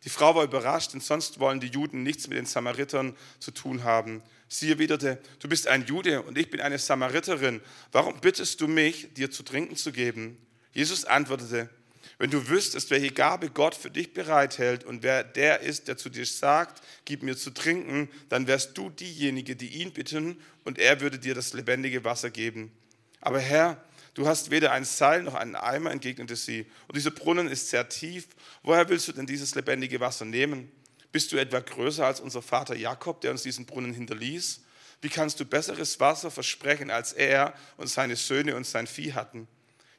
Die 0.05 0.11
Frau 0.11 0.35
war 0.35 0.45
überrascht, 0.45 0.95
denn 0.95 1.01
sonst 1.01 1.39
wollen 1.39 1.61
die 1.61 1.69
Juden 1.69 2.03
nichts 2.03 2.27
mit 2.29 2.37
den 2.37 2.47
Samaritern 2.47 3.17
zu 3.39 3.53
tun 3.53 3.85
haben. 3.85 4.23
Sie 4.49 4.71
erwiderte, 4.71 5.19
du 5.39 5.49
bist 5.49 5.69
ein 5.69 5.87
Jude 5.87 6.23
und 6.23 6.37
ich 6.37 6.51
bin 6.51 6.61
eine 6.61 6.79
Samariterin. 6.79 7.61
Warum 7.93 8.21
bittest 8.21 8.61
du 8.61 8.69
mich, 8.69 9.15
dir 9.15 9.31
zu 9.31 9.45
trinken 9.45 9.77
zu 9.77 9.93
geben? 9.93 10.37
Jesus 10.73 11.05
antwortete, 11.05 11.71
wenn 12.19 12.31
du 12.31 12.49
wüsstest, 12.49 12.91
welche 12.91 13.11
Gabe 13.11 13.51
Gott 13.51 13.75
für 13.75 13.91
dich 13.91 14.13
bereithält 14.13 14.85
und 14.85 15.03
wer 15.03 15.25
der 15.25 15.61
ist, 15.61 15.89
der 15.89 15.97
zu 15.97 16.09
dir 16.09 16.27
sagt, 16.27 16.83
gib 17.05 17.23
mir 17.23 17.37
zu 17.37 17.51
trinken, 17.51 18.09
dann 18.29 18.47
wärst 18.47 18.77
du 18.77 18.91
diejenige, 18.91 19.57
die 19.57 19.69
ihn 19.69 19.93
bitten 19.93 20.41
und 20.65 20.79
er 20.79 21.01
würde 21.01 21.19
dir 21.19 21.35
das 21.35 21.53
lebendige 21.53 22.05
Wasser 22.05 22.31
geben. 22.31 22.73
Aber 23.21 23.39
Herr, 23.39 23.83
du 24.15 24.27
hast 24.27 24.51
weder 24.51 24.73
ein 24.73 24.85
Seil 24.85 25.23
noch 25.23 25.35
einen 25.35 25.57
Eimer, 25.57 25.91
entgegnete 25.91 26.37
sie. 26.37 26.67
Und 26.89 26.97
dieser 26.97 27.11
Brunnen 27.11 27.49
ist 27.49 27.69
sehr 27.69 27.89
tief. 27.89 28.29
Woher 28.63 28.89
willst 28.89 29.09
du 29.09 29.13
denn 29.13 29.27
dieses 29.27 29.55
lebendige 29.55 30.01
Wasser 30.01 30.25
nehmen? 30.25 30.71
Bist 31.13 31.33
du 31.33 31.37
etwa 31.37 31.61
größer 31.61 32.07
als 32.07 32.21
unser 32.21 32.43
Vater 32.43 32.75
Jakob, 32.75 33.21
der 33.21 33.31
uns 33.31 33.43
diesen 33.43 33.67
Brunnen 33.67 33.93
hinterließ? 33.93 34.61
Wie 35.03 35.09
kannst 35.09 35.41
du 35.41 35.45
besseres 35.45 36.01
Wasser 36.01 36.31
versprechen, 36.31 36.91
als 36.91 37.13
er 37.13 37.55
und 37.77 37.89
seine 37.89 38.17
Söhne 38.17 38.57
und 38.57 38.67
sein 38.67 38.87
Vieh 38.87 39.13
hatten? 39.13 39.49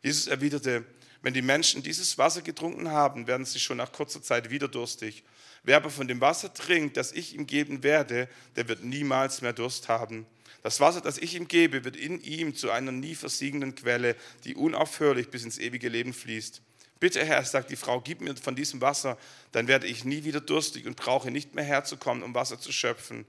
Jesus 0.01 0.27
erwiderte, 0.27 0.85
wenn 1.21 1.33
die 1.33 1.41
Menschen 1.41 1.83
dieses 1.83 2.17
Wasser 2.17 2.41
getrunken 2.41 2.89
haben, 2.89 3.27
werden 3.27 3.45
sie 3.45 3.59
schon 3.59 3.77
nach 3.77 3.91
kurzer 3.91 4.21
Zeit 4.21 4.49
wieder 4.49 4.67
durstig. 4.67 5.23
Wer 5.63 5.77
aber 5.77 5.89
von 5.89 6.07
dem 6.07 6.19
Wasser 6.19 6.53
trinkt, 6.53 6.97
das 6.97 7.13
ich 7.13 7.33
ihm 7.33 7.47
geben 7.47 7.83
werde, 7.83 8.27
der 8.57 8.67
wird 8.67 8.83
niemals 8.83 9.41
mehr 9.41 9.53
Durst 9.53 9.87
haben. 9.87 10.25
Das 10.63 10.79
Wasser, 10.79 11.01
das 11.01 11.17
ich 11.17 11.35
ihm 11.35 11.47
gebe, 11.47 11.83
wird 11.83 11.97
in 11.97 12.21
ihm 12.21 12.55
zu 12.55 12.71
einer 12.71 12.93
nie 12.93 13.15
versiegenden 13.15 13.75
Quelle, 13.75 14.15
die 14.45 14.55
unaufhörlich 14.55 15.29
bis 15.29 15.43
ins 15.43 15.59
ewige 15.59 15.89
Leben 15.89 16.13
fließt. 16.13 16.61
Bitte, 17.01 17.23
Herr, 17.25 17.43
sagt 17.43 17.69
die 17.69 17.75
Frau, 17.75 17.99
gib 17.99 18.21
mir 18.21 18.33
von 18.37 18.55
diesem 18.55 18.79
Wasser, 18.79 19.17
dann 19.51 19.67
werde 19.67 19.87
ich 19.87 20.05
nie 20.05 20.23
wieder 20.23 20.39
durstig 20.39 20.87
und 20.87 20.95
brauche 20.95 21.31
nicht 21.31 21.53
mehr 21.53 21.65
herzukommen, 21.65 22.23
um 22.23 22.33
Wasser 22.33 22.57
zu 22.57 22.71
schöpfen. 22.71 23.25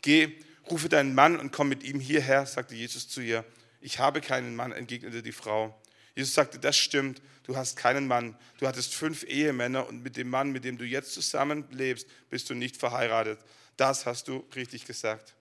Geh, 0.00 0.36
rufe 0.70 0.88
deinen 0.88 1.12
Mann 1.12 1.40
und 1.40 1.50
komm 1.50 1.68
mit 1.68 1.82
ihm 1.82 1.98
hierher, 1.98 2.46
sagte 2.46 2.76
Jesus 2.76 3.08
zu 3.08 3.20
ihr. 3.20 3.44
Ich 3.80 3.98
habe 3.98 4.20
keinen 4.20 4.54
Mann, 4.54 4.70
entgegnete 4.70 5.24
die 5.24 5.32
Frau. 5.32 5.76
Jesus 6.14 6.34
sagte, 6.34 6.60
das 6.60 6.76
stimmt, 6.76 7.20
du 7.44 7.56
hast 7.56 7.76
keinen 7.76 8.06
Mann. 8.06 8.36
Du 8.58 8.68
hattest 8.68 8.94
fünf 8.94 9.24
Ehemänner 9.24 9.88
und 9.88 10.04
mit 10.04 10.16
dem 10.16 10.30
Mann, 10.30 10.52
mit 10.52 10.64
dem 10.64 10.78
du 10.78 10.84
jetzt 10.84 11.12
zusammenlebst, 11.12 12.06
bist 12.28 12.48
du 12.48 12.54
nicht 12.54 12.76
verheiratet. 12.76 13.40
Das 13.76 14.06
hast 14.06 14.28
du 14.28 14.44
richtig 14.54 14.84
gesagt. 14.84 15.34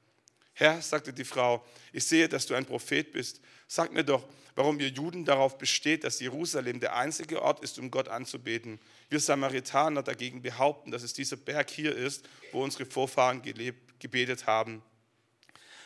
Herr, 0.60 0.82
sagte 0.82 1.14
die 1.14 1.24
Frau, 1.24 1.66
ich 1.94 2.04
sehe, 2.04 2.28
dass 2.28 2.46
du 2.46 2.54
ein 2.54 2.66
Prophet 2.66 3.14
bist. 3.14 3.40
Sag 3.70 3.94
mir 3.94 4.04
doch, 4.04 4.28
warum 4.56 4.78
ihr 4.82 4.90
Juden 4.90 5.24
darauf 5.24 5.58
besteht, 5.58 6.04
dass 6.04 6.20
Jerusalem 6.20 6.82
der 6.82 6.98
einzige 6.98 7.42
Ort 7.42 7.64
ist, 7.64 7.80
um 7.80 7.90
Gott 7.90 8.10
anzubeten. 8.10 8.78
Wir 9.08 9.22
Samaritaner 9.22 10.04
dagegen 10.04 10.42
behaupten, 10.42 10.92
dass 10.92 11.04
es 11.04 11.14
dieser 11.14 11.38
Berg 11.38 11.70
hier 11.70 11.96
ist, 11.96 12.28
wo 12.52 12.62
unsere 12.62 12.86
Vorfahren 12.86 13.42
gelebt, 13.42 14.02
gebetet 14.02 14.48
haben. 14.48 14.82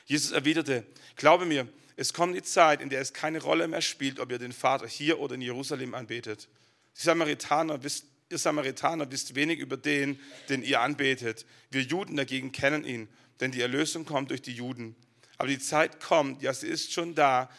Jesus 0.06 0.32
erwiderte, 0.32 0.88
glaube 1.18 1.46
mir, 1.46 1.68
es 1.96 2.12
kommt 2.12 2.36
die 2.36 2.42
Zeit, 2.42 2.82
in 2.82 2.90
der 2.90 3.00
es 3.00 3.14
keine 3.14 3.44
Rolle 3.44 3.68
mehr 3.68 3.84
spielt, 3.84 4.20
ob 4.20 4.32
ihr 4.32 4.40
den 4.40 4.54
Vater 4.54 4.88
hier 4.88 5.20
oder 5.20 5.36
in 5.36 5.42
Jerusalem 5.42 5.94
anbetet. 5.94 6.50
Die 6.98 7.04
Samaritaner 7.04 7.84
wisst, 7.84 8.08
ihr 8.28 8.40
Samaritaner 8.40 9.12
wisst 9.12 9.36
wenig 9.36 9.60
über 9.60 9.78
den, 9.78 10.20
den 10.50 10.64
ihr 10.64 10.82
anbetet. 10.82 11.46
Wir 11.70 11.84
Juden 11.84 12.16
dagegen 12.16 12.52
kennen 12.52 12.84
ihn, 12.84 13.08
denn 13.44 13.52
die 13.52 13.62
Erlösung 13.62 14.06
kommt 14.06 14.32
durch 14.32 14.42
die 14.42 14.54
Juden. 14.54 14.96
Aber 15.38 15.48
die 15.48 15.60
Zeit 15.60 16.00
kommt, 16.00 16.42
ja, 16.42 16.54
sie 16.54 16.68
ist 16.68 16.92
schon 16.94 17.16
da, 17.16 17.50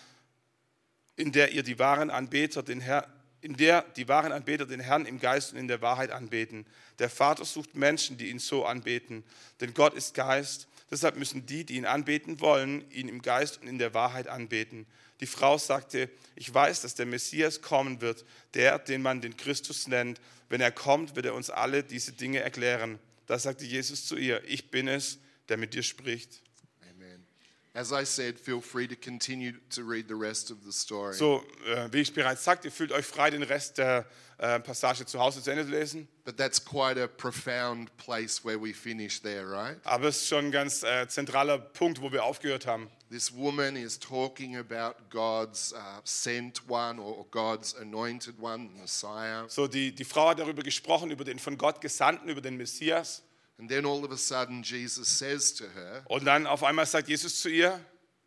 in 1.17 1.31
der 1.31 1.53
ihr 1.53 1.63
die 1.63 1.79
wahren 1.79 2.11
Anbeter 2.11 2.63
den 2.63 2.81
Herr, 2.81 3.07
in 3.41 3.57
der 3.57 3.83
die 3.97 4.09
wahren 4.09 4.33
Anbeter 4.33 4.67
den 4.67 4.81
Herrn 4.81 5.07
im 5.07 5.21
Geist 5.21 5.53
und 5.53 5.59
in 5.59 5.69
der 5.69 5.83
Wahrheit 5.83 6.11
anbeten. 6.11 6.67
Der 6.99 7.11
Vater 7.11 7.45
sucht 7.45 7.75
Menschen, 7.75 8.17
die 8.17 8.31
ihn 8.31 8.39
so 8.39 8.65
anbeten, 8.65 9.23
denn 9.61 9.75
Gott 9.75 9.95
ist 9.95 10.15
Geist 10.15 10.67
Deshalb 10.91 11.17
müssen 11.17 11.47
die, 11.47 11.65
die 11.65 11.77
ihn 11.77 11.87
anbeten 11.87 12.41
wollen, 12.41 12.89
ihn 12.91 13.09
im 13.09 13.23
Geist 13.23 13.61
und 13.61 13.67
in 13.69 13.79
der 13.79 13.95
Wahrheit 13.95 14.29
anbeten. 14.29 14.87
Die 15.21 15.27
Frau 15.27 15.59
sagte, 15.59 16.11
ich 16.37 16.53
weiß, 16.53 16.83
dass 16.83 16.95
der 16.95 17.07
Messias 17.07 17.63
kommen 17.63 18.01
wird, 18.01 18.25
der, 18.55 18.79
den 18.79 19.03
man 19.03 19.21
den 19.21 19.37
Christus 19.37 19.89
nennt. 19.89 20.21
Wenn 20.49 20.61
er 20.61 20.71
kommt, 20.71 21.17
wird 21.17 21.27
er 21.27 21.35
uns 21.35 21.51
alle 21.51 21.83
diese 21.83 22.13
Dinge 22.13 22.41
erklären. 22.41 22.99
Da 23.27 23.39
sagte 23.39 23.65
Jesus 23.65 24.07
zu 24.07 24.17
ihr, 24.17 24.43
ich 24.45 24.71
bin 24.71 24.87
es, 24.87 25.19
der 25.49 25.57
mit 25.57 25.75
dir 25.75 25.83
spricht. 25.83 26.43
Amen. 26.91 27.27
As 27.75 27.93
I 27.93 28.05
said, 28.05 28.39
feel 28.39 28.61
free 28.61 28.87
to 28.87 28.95
continue 28.95 29.53
to 29.71 29.83
read 29.83 30.07
the 30.09 30.15
rest 30.15 30.51
of 30.51 30.59
the 30.65 30.73
story. 30.73 31.15
So, 31.15 31.45
äh, 31.67 31.93
wie 31.93 32.01
ich 32.01 32.15
bereits 32.15 32.45
sagte, 32.45 32.71
fühlt 32.71 32.93
euch 32.93 33.05
frei, 33.05 33.31
den 33.31 33.43
Rest 33.43 33.79
der 33.79 34.07
äh, 34.39 34.61
Passage 34.61 35.07
zu 35.07 35.19
Hause 35.19 35.43
zu 35.43 35.51
Ende 35.51 35.65
zu 35.65 35.71
lesen. 35.71 36.09
But 36.25 36.37
that's 36.37 36.65
quite 36.65 37.03
a 37.03 37.07
profound 37.07 37.97
place 37.97 38.45
where 38.45 38.61
we 38.61 38.73
finish 38.73 39.21
there, 39.21 39.51
right? 39.51 39.79
Aber 39.85 40.09
es 40.09 40.23
ist 40.23 40.29
schon 40.29 40.47
ein 40.47 40.51
ganz 40.53 40.83
äh, 40.83 41.07
zentraler 41.09 41.59
Punkt, 41.59 42.01
wo 42.01 42.13
wir 42.13 42.25
aufgehört 42.25 42.67
haben. 42.67 42.91
This 43.11 43.33
woman 43.33 43.77
is 43.77 43.99
talking 43.99 44.57
about 44.57 44.97
God's 45.11 45.73
uh, 45.73 46.01
sent 46.05 46.63
one 46.69 47.01
or 47.01 47.27
God's 47.31 47.75
anointed 47.77 48.35
one, 48.41 48.71
Messiah. 48.81 49.49
So, 49.49 49.69
die, 49.69 49.95
die 49.95 50.05
Frau 50.05 50.31
hat 50.31 50.41
darüber 50.41 50.63
gesprochen, 50.63 51.11
über 51.11 51.25
den 51.25 51.39
von 51.39 51.57
Gott 51.57 51.81
Gesandten, 51.81 52.29
über 52.29 52.41
den 52.41 52.57
Messias. 52.57 53.23
And 53.59 53.69
then 53.71 53.87
all 53.87 54.05
of 54.05 54.11
a 54.11 54.17
sudden, 54.17 54.63
Jesus 54.65 55.07
says 55.09 55.55
to 55.55 55.65
her, 55.65 56.03
Und 56.09 56.25
dann 56.25 56.47
auf 56.47 56.63
einmal 56.65 56.87
sagt 56.87 57.09
Jesus 57.09 57.41
zu 57.41 57.49
ihr, 57.49 57.79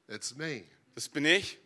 It's 0.08 0.36
me. 0.36 0.64
das 0.96 1.10
bin 1.10 1.26
ich, 1.26 1.58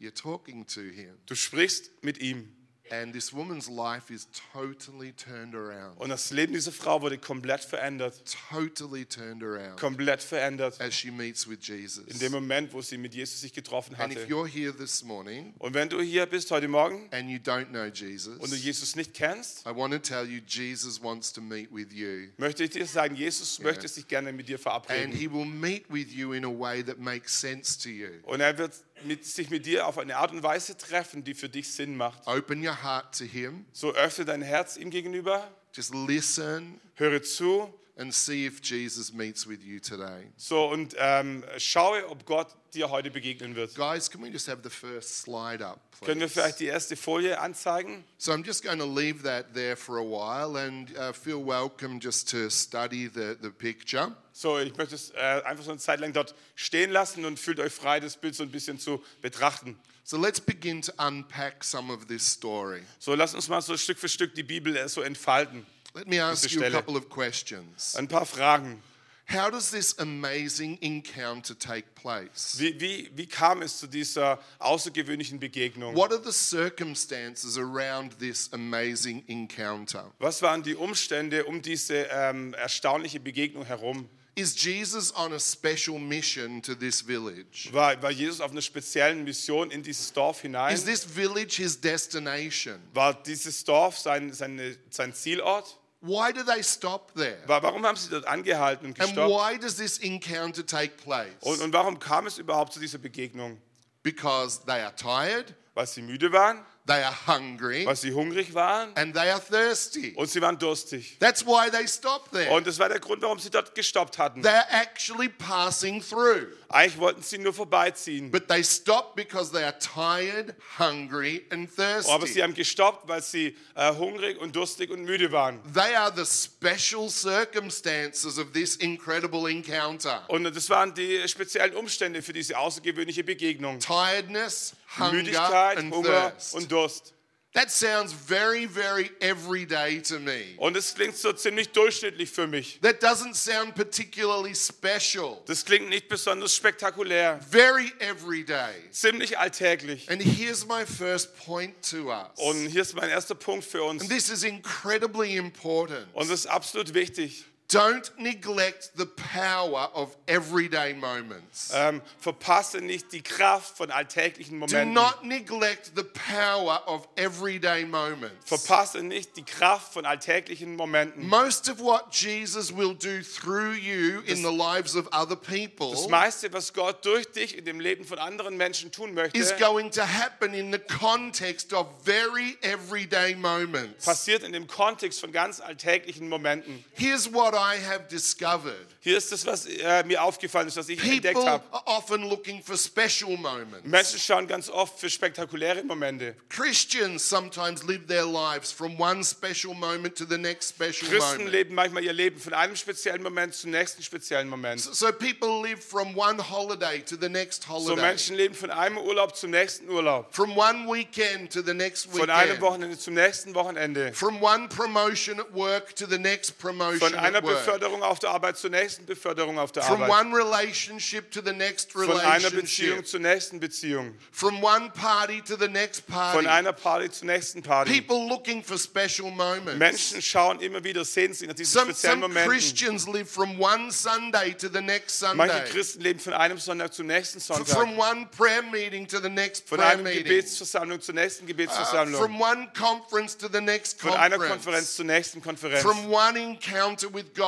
You're 0.00 0.14
talking 0.14 0.66
to 0.66 0.80
him. 0.80 1.18
du 1.26 1.34
sprichst 1.34 1.90
mit 2.02 2.18
ihm. 2.18 2.56
And 2.90 3.12
this 3.12 3.32
woman's 3.32 3.68
life 3.68 4.12
is 4.12 4.26
totally 4.52 5.12
turned 5.12 5.54
around. 5.54 5.96
Und 5.98 6.08
das 6.10 6.30
Leben 6.30 6.52
dieser 6.52 6.72
Frau 6.72 7.00
wurde 7.02 7.18
komplett 7.18 7.62
verändert. 7.64 8.14
Totally 8.50 9.04
turned 9.04 9.42
around 9.42 9.78
Komplett 9.78 10.22
verändert. 10.22 10.80
as 10.80 10.92
she 10.94 11.10
meets 11.10 11.48
with 11.48 11.58
Jesus. 11.62 12.04
In 12.08 12.18
dem 12.18 12.32
Moment, 12.32 12.72
wo 12.72 12.82
sie 12.82 12.98
mit 12.98 13.14
Jesus 13.14 13.40
sich 13.40 13.52
getroffen 13.52 13.94
And 13.96 14.12
if 14.12 14.18
hatte. 14.20 14.28
you're 14.32 14.46
here 14.48 14.72
this 14.76 15.04
morning 15.04 15.54
Und 15.58 15.74
wenn 15.74 15.88
du 15.88 16.00
hier 16.00 16.26
bist 16.26 16.50
heute 16.50 16.68
Morgen 16.68 17.08
and 17.12 17.30
you 17.30 17.38
don't 17.38 17.66
know 17.66 17.84
Jesus, 17.86 18.38
und 18.38 18.50
du 18.50 18.56
Jesus 18.56 18.96
nicht 18.96 19.14
kennst, 19.14 19.64
I 19.66 19.70
want 19.74 19.92
to 19.92 19.98
tell 20.00 20.24
you 20.26 20.40
Jesus 20.46 21.00
wants 21.02 21.32
to 21.32 21.40
meet 21.40 21.68
with 21.72 21.92
you. 21.92 22.28
möchte 22.38 22.64
ich 22.64 22.70
dir 22.70 22.86
sagen, 22.86 23.14
Jesus 23.14 23.58
möchte 23.60 23.86
sich 23.86 24.08
gerne 24.08 24.32
mit 24.32 24.48
dir 24.48 24.54
And 24.56 24.62
verabreden. 24.62 25.12
he 25.12 25.30
will 25.30 25.44
meet 25.44 25.84
with 25.88 26.12
you 26.12 26.32
in 26.32 26.44
a 26.44 26.48
way 26.48 26.82
that 26.82 26.98
makes 26.98 27.38
sense 27.40 27.78
to 27.80 27.88
you. 27.88 28.08
Und 28.24 28.40
er 28.40 28.58
wird 28.58 28.72
mit, 29.04 29.24
sich 29.24 29.50
mit 29.50 29.66
dir 29.66 29.86
auf 29.86 29.98
eine 29.98 30.16
Art 30.16 30.32
und 30.32 30.42
Weise 30.42 30.76
treffen, 30.76 31.24
die 31.24 31.34
für 31.34 31.48
dich 31.48 31.72
Sinn 31.72 31.96
macht. 31.96 32.26
Open 32.26 32.66
your 32.66 32.82
heart 32.82 33.16
to 33.16 33.24
him. 33.24 33.66
So 33.72 33.92
öffne 33.94 34.24
dein 34.24 34.42
Herz 34.42 34.76
ihm 34.76 34.90
gegenüber, 34.90 35.48
Just 35.72 35.94
listen 35.94 36.80
höre 36.94 37.22
zu, 37.22 37.72
and 37.96 38.14
see 38.14 38.46
if 38.46 38.60
Jesus 38.62 39.12
meets 39.12 39.46
with 39.46 39.62
you 39.62 39.78
today. 39.80 40.30
so 40.36 40.68
und 40.68 40.94
ähm, 40.98 41.44
schaue, 41.58 42.08
ob 42.08 42.24
Gott 42.26 42.48
dir 42.74 42.90
heute 42.90 43.10
begegnen 43.10 43.56
wird. 43.56 43.74
Guys, 43.74 44.10
can 44.10 44.22
we 44.22 44.28
just 44.28 44.48
have 44.48 44.60
the 44.62 44.70
first 44.70 45.22
slide 45.22 45.64
up, 45.64 45.80
Können 46.04 46.20
wir 46.20 46.26
please? 46.28 46.40
vielleicht 46.40 46.60
die 46.60 46.66
erste 46.66 46.96
Folie 46.96 47.38
anzeigen? 47.38 48.04
So 48.16 48.32
I'm 48.32 48.44
just 48.44 48.62
going 48.62 48.78
to 48.78 48.86
leave 48.86 49.22
that 49.24 49.52
there 49.54 49.76
for 49.76 49.98
a 49.98 50.04
while 50.04 50.56
and 50.56 50.90
uh, 50.96 51.12
feel 51.12 51.44
welcome 51.44 51.98
just 52.00 52.30
to 52.30 52.48
study 52.48 53.08
the, 53.08 53.36
the 53.42 53.50
picture. 53.50 54.14
So, 54.32 54.58
ich 54.58 54.74
möchte 54.76 54.94
es 54.94 55.10
äh, 55.10 55.42
einfach 55.44 55.64
so 55.64 55.70
eine 55.70 55.80
Zeit 55.80 56.00
lang 56.00 56.12
dort 56.12 56.34
stehen 56.54 56.90
lassen 56.90 57.24
und 57.24 57.38
fühlt 57.38 57.58
euch 57.60 57.72
frei, 57.72 58.00
das 58.00 58.16
Bild 58.16 58.34
so 58.34 58.44
ein 58.44 58.50
bisschen 58.50 58.78
zu 58.78 59.02
betrachten. 59.20 59.76
So 60.04 60.16
let's 60.16 60.40
begin 60.40 60.80
to 60.82 60.92
unpack 60.98 61.62
some 61.62 61.92
of 61.92 62.06
this 62.06 62.26
story. 62.26 62.82
So, 62.98 63.14
lasst 63.14 63.34
uns 63.34 63.48
mal 63.48 63.60
so 63.60 63.76
Stück 63.76 63.98
für 63.98 64.08
Stück 64.08 64.34
die 64.34 64.42
Bibel 64.42 64.76
äh, 64.76 64.88
so 64.88 65.02
entfalten. 65.02 65.66
Let 65.94 66.06
me 66.06 66.20
ask 66.20 66.52
you 66.52 66.64
a 66.64 66.70
couple 66.70 66.96
of 66.96 67.08
questions. 67.08 67.96
Ein 67.96 68.06
paar 68.06 68.26
Fragen. 68.26 68.82
How 69.26 69.48
does 69.48 69.70
this 69.70 69.96
amazing 69.98 70.76
encounter 70.80 71.54
take 71.54 71.94
place? 71.94 72.56
Wie, 72.58 72.80
wie, 72.80 73.10
wie 73.14 73.26
kam 73.26 73.62
es 73.62 73.78
zu 73.78 73.86
dieser 73.86 74.40
außergewöhnlichen 74.58 75.38
Begegnung? 75.38 75.94
What 75.94 76.10
are 76.10 76.20
the 76.20 76.32
circumstances 76.32 77.56
around 77.56 78.18
this 78.18 78.52
amazing 78.52 79.22
encounter? 79.28 80.10
Was 80.18 80.42
waren 80.42 80.64
die 80.64 80.74
Umstände 80.74 81.44
um 81.44 81.62
diese 81.62 82.08
ähm, 82.10 82.54
erstaunliche 82.54 83.20
Begegnung 83.20 83.64
herum? 83.64 84.08
Is 84.34 84.54
Jesus 84.64 85.14
on 85.14 85.32
a 85.32 85.38
special 85.38 85.98
mission 85.98 86.60
to 86.62 86.74
this 86.74 87.00
village? 87.00 87.68
War, 87.72 88.00
war 88.02 88.10
Jesus 88.10 88.40
auf 88.40 88.50
einer 88.50 88.62
speziellen 88.62 89.22
Mission 89.22 89.70
in 89.70 89.82
dieses 89.82 90.12
Dorf 90.12 90.40
hinein? 90.40 90.74
Is 90.74 90.84
this 90.84 91.04
village 91.04 91.56
his 91.56 91.80
destination? 91.80 92.80
War 92.94 93.14
dieses 93.22 93.62
Dorf 93.64 93.98
sein, 93.98 94.32
seine, 94.32 94.76
sein 94.88 95.14
Zielort? 95.14 95.79
Why 96.02 96.32
do 96.32 96.42
they 96.42 96.62
stop 96.62 97.12
there? 97.14 97.36
War, 97.46 97.62
warum 97.62 97.84
haben 97.84 97.96
sie 97.96 98.08
dort 98.08 98.26
angehalten 98.26 98.86
und 98.86 98.98
And 99.00 99.10
gestoppt? 99.10 99.30
why 99.30 99.58
does 99.58 99.76
this 99.76 99.98
encounter 99.98 100.64
take 100.64 100.96
place? 100.96 101.28
Und, 101.42 101.60
und 101.60 101.72
warum 101.74 101.98
kam 101.98 102.26
es 102.26 102.38
überhaupt 102.38 102.72
zu 102.72 102.80
dieser 102.80 102.98
Begegnung? 102.98 103.60
Because 104.02 104.60
they 104.64 104.80
are 104.80 104.94
tired, 104.96 105.54
Weil 105.74 105.86
sie 105.86 106.00
müde 106.02 106.32
waren? 106.32 106.64
they 106.86 107.02
are 107.02 107.14
hungry, 107.26 107.84
weil 107.84 107.96
sie 107.96 108.12
hungrig 108.12 108.54
waren 108.54 108.96
and 108.96 109.14
they 109.14 109.30
are 109.30 109.40
thirsty. 109.40 110.14
und 110.16 110.30
sie 110.30 110.40
waren 110.40 110.58
durstig. 110.58 111.18
That's 111.20 111.44
why 111.44 111.70
they 111.70 111.86
stopped 111.86 112.32
there. 112.32 112.50
Und 112.50 112.66
das 112.66 112.78
war 112.78 112.88
der 112.88 112.98
Grund, 112.98 113.20
warum 113.22 113.38
sie 113.38 113.50
dort 113.50 113.74
gestoppt 113.74 114.16
hatten. 114.18 114.42
They're 114.42 114.64
actually 114.70 115.28
passing 115.28 116.00
through. 116.02 116.46
Eigentlich 116.72 116.98
wollten 116.98 117.22
sie 117.22 117.38
nur 117.38 117.52
vorbeiziehen. 117.52 118.30
But 118.30 118.46
they 118.46 118.62
stop 118.62 119.16
because 119.16 119.50
they 119.50 119.64
are 119.64 119.76
tired, 119.76 120.54
hungry, 120.78 121.44
and 121.50 121.68
Aber 121.76 122.26
sie 122.26 122.34
thirsty. 122.34 122.40
haben 122.40 122.54
gestoppt, 122.54 123.08
weil 123.08 123.22
sie 123.22 123.56
äh, 123.74 123.92
hungrig 123.94 124.38
und 124.40 124.54
durstig 124.54 124.90
und 124.90 125.02
müde 125.04 125.32
waren. 125.32 125.60
They 125.74 125.96
are 125.96 126.12
the 126.14 126.24
special 126.24 127.10
circumstances 127.10 128.38
of 128.38 128.52
this 128.52 128.76
incredible 128.76 129.50
encounter. 129.50 130.22
Und 130.28 130.44
das 130.44 130.70
waren 130.70 130.94
die 130.94 131.26
speziellen 131.26 131.74
Umstände 131.74 132.22
für 132.22 132.32
diese 132.32 132.56
außergewöhnliche 132.56 133.24
Begegnung. 133.24 133.80
Tiredness, 133.80 134.74
hunger, 134.96 135.12
Müdigkeit, 135.12 135.76
and 135.78 135.92
Hunger 135.92 136.30
thirst. 136.30 136.54
und 136.54 136.70
Durst. 136.70 137.14
That 137.52 137.68
sounds 137.68 138.12
very, 138.12 138.66
very 138.66 139.10
everyday 139.20 140.00
to 140.02 140.20
me. 140.20 140.54
Und 140.56 140.76
es 140.76 140.94
klingt 140.94 141.16
so 141.16 141.32
ziemlich 141.32 141.70
durchschnittlich 141.70 142.30
für 142.30 142.46
mich. 142.46 142.78
That 142.80 143.02
doesn't 143.02 143.34
sound 143.34 143.74
particularly 143.74 144.54
special. 144.54 145.42
Das 145.46 145.64
klingt 145.64 145.88
nicht 145.88 146.08
besonders 146.08 146.54
spektakulär. 146.54 147.40
Very 147.50 147.92
everyday. 147.98 148.74
Ziemlich 148.92 149.36
alltäglich. 149.36 150.08
And 150.08 150.22
here's 150.22 150.64
my 150.64 150.86
first 150.86 151.36
point 151.44 151.74
to 151.90 152.12
us. 152.12 152.28
Und 152.36 152.68
hier 152.68 152.82
ist 152.82 152.94
mein 152.94 153.10
erster 153.10 153.34
Punkt 153.34 153.64
für 153.64 153.82
uns. 153.82 154.02
And 154.02 154.10
this 154.10 154.30
is 154.30 154.44
incredibly 154.44 155.36
important. 155.36 156.06
Und 156.12 156.30
das 156.30 156.40
ist 156.40 156.46
absolut 156.46 156.94
wichtig. 156.94 157.46
Don't 157.70 158.10
neglect 158.18 158.90
the 158.96 159.06
power 159.06 159.88
of 159.94 160.16
everyday 160.26 160.92
moments. 160.92 161.70
Ähm, 161.72 162.02
verpasse 162.18 162.80
nicht 162.80 163.12
die 163.12 163.22
Kraft 163.22 163.76
von 163.76 163.90
alltäglichen 163.92 164.58
Do 164.58 164.66
Momenten. 164.66 164.92
not 164.92 165.24
neglect 165.24 165.92
the 165.94 166.02
power 166.02 166.82
of 166.86 167.06
everyday 167.16 167.84
moments. 167.84 168.34
Verpasse 168.44 169.02
nicht 169.04 169.36
die 169.36 169.44
Kraft 169.44 169.92
von 169.92 170.04
alltäglichen 170.04 170.74
Momenten. 170.74 171.28
Most 171.28 171.68
of 171.70 171.78
what 171.80 172.12
Jesus 172.12 172.74
will 172.76 172.92
do 172.94 173.22
through 173.22 173.74
you 173.74 174.20
in 174.26 174.42
the 174.42 174.50
lives 174.50 174.96
of 174.96 175.06
other 175.12 175.36
people 175.36 175.92
Das 175.92 176.08
meiste, 176.08 176.52
was 176.52 176.72
Gott 176.72 177.04
durch 177.04 177.26
dich 177.30 177.56
in 177.56 177.64
dem 177.64 177.78
Leben 177.78 178.04
von 178.04 178.18
anderen 178.18 178.56
Menschen 178.56 178.90
tun 178.90 179.14
möchte, 179.14 179.38
is 179.38 179.54
going 179.58 179.90
to 179.92 180.02
happen 180.02 180.54
in 180.54 180.72
the 180.72 180.78
context 180.80 181.72
of 181.72 181.86
very 182.04 182.56
everyday 182.62 183.36
moments. 183.36 184.04
passiert 184.06 184.42
in 184.42 184.52
dem 184.52 184.66
Kontext 184.66 185.20
von 185.20 185.30
ganz 185.30 185.60
alltäglichen 185.60 186.28
Momenten. 186.28 186.84
Here's 186.94 187.32
what 187.32 187.54
I 187.60 187.76
have 187.86 188.08
discovered. 188.08 188.86
Hier 189.02 189.16
ist 189.16 189.32
das, 189.32 189.46
was 189.46 189.66
äh, 189.66 190.02
mir 190.04 190.22
aufgefallen 190.22 190.68
ist, 190.68 190.76
was 190.76 190.88
ich 190.88 191.02
entdeckt 191.02 191.34
People 191.34 191.50
habe. 191.50 191.64
are 191.72 191.82
often 191.86 192.28
looking 192.28 192.62
for 192.62 192.76
special 192.76 193.36
moments. 193.36 193.84
Menschen 193.84 194.18
schauen 194.18 194.46
ganz 194.46 194.68
oft 194.68 194.98
für 194.98 195.08
spektakuläre 195.08 195.82
Momente. 195.84 196.34
Christians 196.48 197.26
sometimes 197.26 197.82
live 197.82 198.06
their 198.06 198.26
lives 198.26 198.72
from 198.72 198.98
one 199.00 199.22
special 199.24 199.74
moment 199.74 200.16
to 200.16 200.24
the 200.28 200.38
next 200.38 200.70
special 200.74 201.08
Christen 201.08 201.38
moment. 201.38 201.50
leben 201.52 201.74
manchmal 201.74 202.04
ihr 202.04 202.12
Leben 202.12 202.38
von 202.40 202.52
einem 202.54 202.76
speziellen 202.76 203.22
Moment 203.22 203.54
zum 203.54 203.70
nächsten 203.70 204.02
speziellen 204.02 204.48
Moment. 204.48 204.80
So 204.80 205.06
people 205.12 205.62
live 205.62 205.82
from 205.82 206.16
one 206.16 206.38
holiday 206.50 207.00
to 207.02 207.16
the 207.20 207.28
next 207.28 207.64
So 207.64 207.70
holiday, 207.74 208.00
Menschen 208.02 208.36
leben 208.36 208.54
von 208.54 208.70
einem 208.70 208.98
Urlaub 208.98 209.36
zum 209.36 209.50
nächsten 209.50 209.88
Urlaub, 209.88 210.26
from 210.34 210.56
one 210.56 210.86
weekend 210.86 211.52
to 211.52 211.62
the 211.62 211.74
next 211.74 212.06
von 212.10 212.28
einem 212.28 212.50
weekend, 212.50 212.60
Wochenende 212.62 212.98
zum 212.98 213.14
nächsten 213.14 213.54
Wochenende, 213.54 214.12
from 214.12 214.42
one 214.42 214.68
promotion 214.68 215.40
at 215.40 215.52
work 215.54 215.94
to 215.96 216.06
the 216.06 216.18
next 216.18 216.58
promotion 216.58 216.98
von 217.00 217.14
einer 217.14 217.38
at 217.38 217.44
Beförderung 217.50 218.02
auf 218.02 218.18
der 218.18 218.30
Arbeit 218.30 218.56
zur 218.56 218.70
nächsten 218.70 219.04
Beförderung 219.04 219.58
auf 219.58 219.72
der 219.72 219.82
from 219.82 220.02
Arbeit, 220.02 220.26
one 220.26 220.36
relationship 220.36 221.30
to 221.30 221.40
the 221.44 221.52
next 221.52 221.92
von 221.92 222.02
einer 222.20 222.50
Beziehung 222.50 222.98
relationship, 222.98 223.06
zur 223.06 223.20
nächsten 223.20 223.60
Beziehung, 223.60 224.14
from 224.32 224.62
one 224.62 224.90
party 224.90 225.42
to 225.42 225.56
the 225.56 225.68
next 225.68 226.06
party. 226.06 226.38
von 226.38 226.46
einer 226.46 226.72
Party 226.72 227.10
zur 227.10 227.26
nächsten 227.26 227.62
Party. 227.62 228.00
People 228.00 228.28
looking 228.28 228.62
for 228.62 228.78
special 228.78 229.30
moments. 229.30 229.78
Menschen 229.78 230.22
schauen 230.22 230.60
immer 230.60 230.82
wieder, 230.82 231.04
sehen 231.04 231.34
sich 231.34 231.46
nach 231.48 231.54
diesen 231.54 231.72
Some, 231.72 231.92
speziellen 231.92 232.20
some 232.20 232.32
Momenten. 232.32 232.50
Christians 232.50 233.06
live 233.08 233.28
from 233.28 233.60
one 233.60 233.90
Sunday 233.90 234.54
to 234.54 234.68
the 234.72 234.80
next 234.80 235.20
Manche 235.34 235.54
Sunday, 235.54 235.70
Christen 235.70 236.00
leben 236.00 236.20
von 236.20 236.32
einem 236.32 236.58
Sonntag 236.58 236.94
zum 236.94 237.06
nächsten 237.06 237.40
Sonntag, 237.40 237.68
from 237.68 237.98
one 237.98 238.26
prayer 238.36 238.62
meeting 238.62 239.06
to 239.06 239.20
the 239.20 239.28
next 239.28 239.68
von 239.68 239.78
prayer 239.78 239.90
einer 239.90 240.02
meeting, 240.04 240.24
Gebetsversammlung 240.24 241.00
zur 241.00 241.14
nächsten 241.14 241.40
Uh, 241.40 241.46
Gebetsversammlung, 241.46 242.20
from 242.20 242.38
one 242.40 242.68
conference 242.78 243.36
to 243.36 243.48
the 243.48 243.60
next 243.60 244.00
von 244.00 244.12
einer 244.12 244.36
conference, 244.36 244.64
Konferenz 244.64 244.96
zur 244.96 245.04
nächsten 245.06 245.42
Konferenz, 245.42 245.82
from 245.82 246.10
one 246.10 246.36
encounter 246.36 247.12
with 247.12 247.32
God 247.34 247.39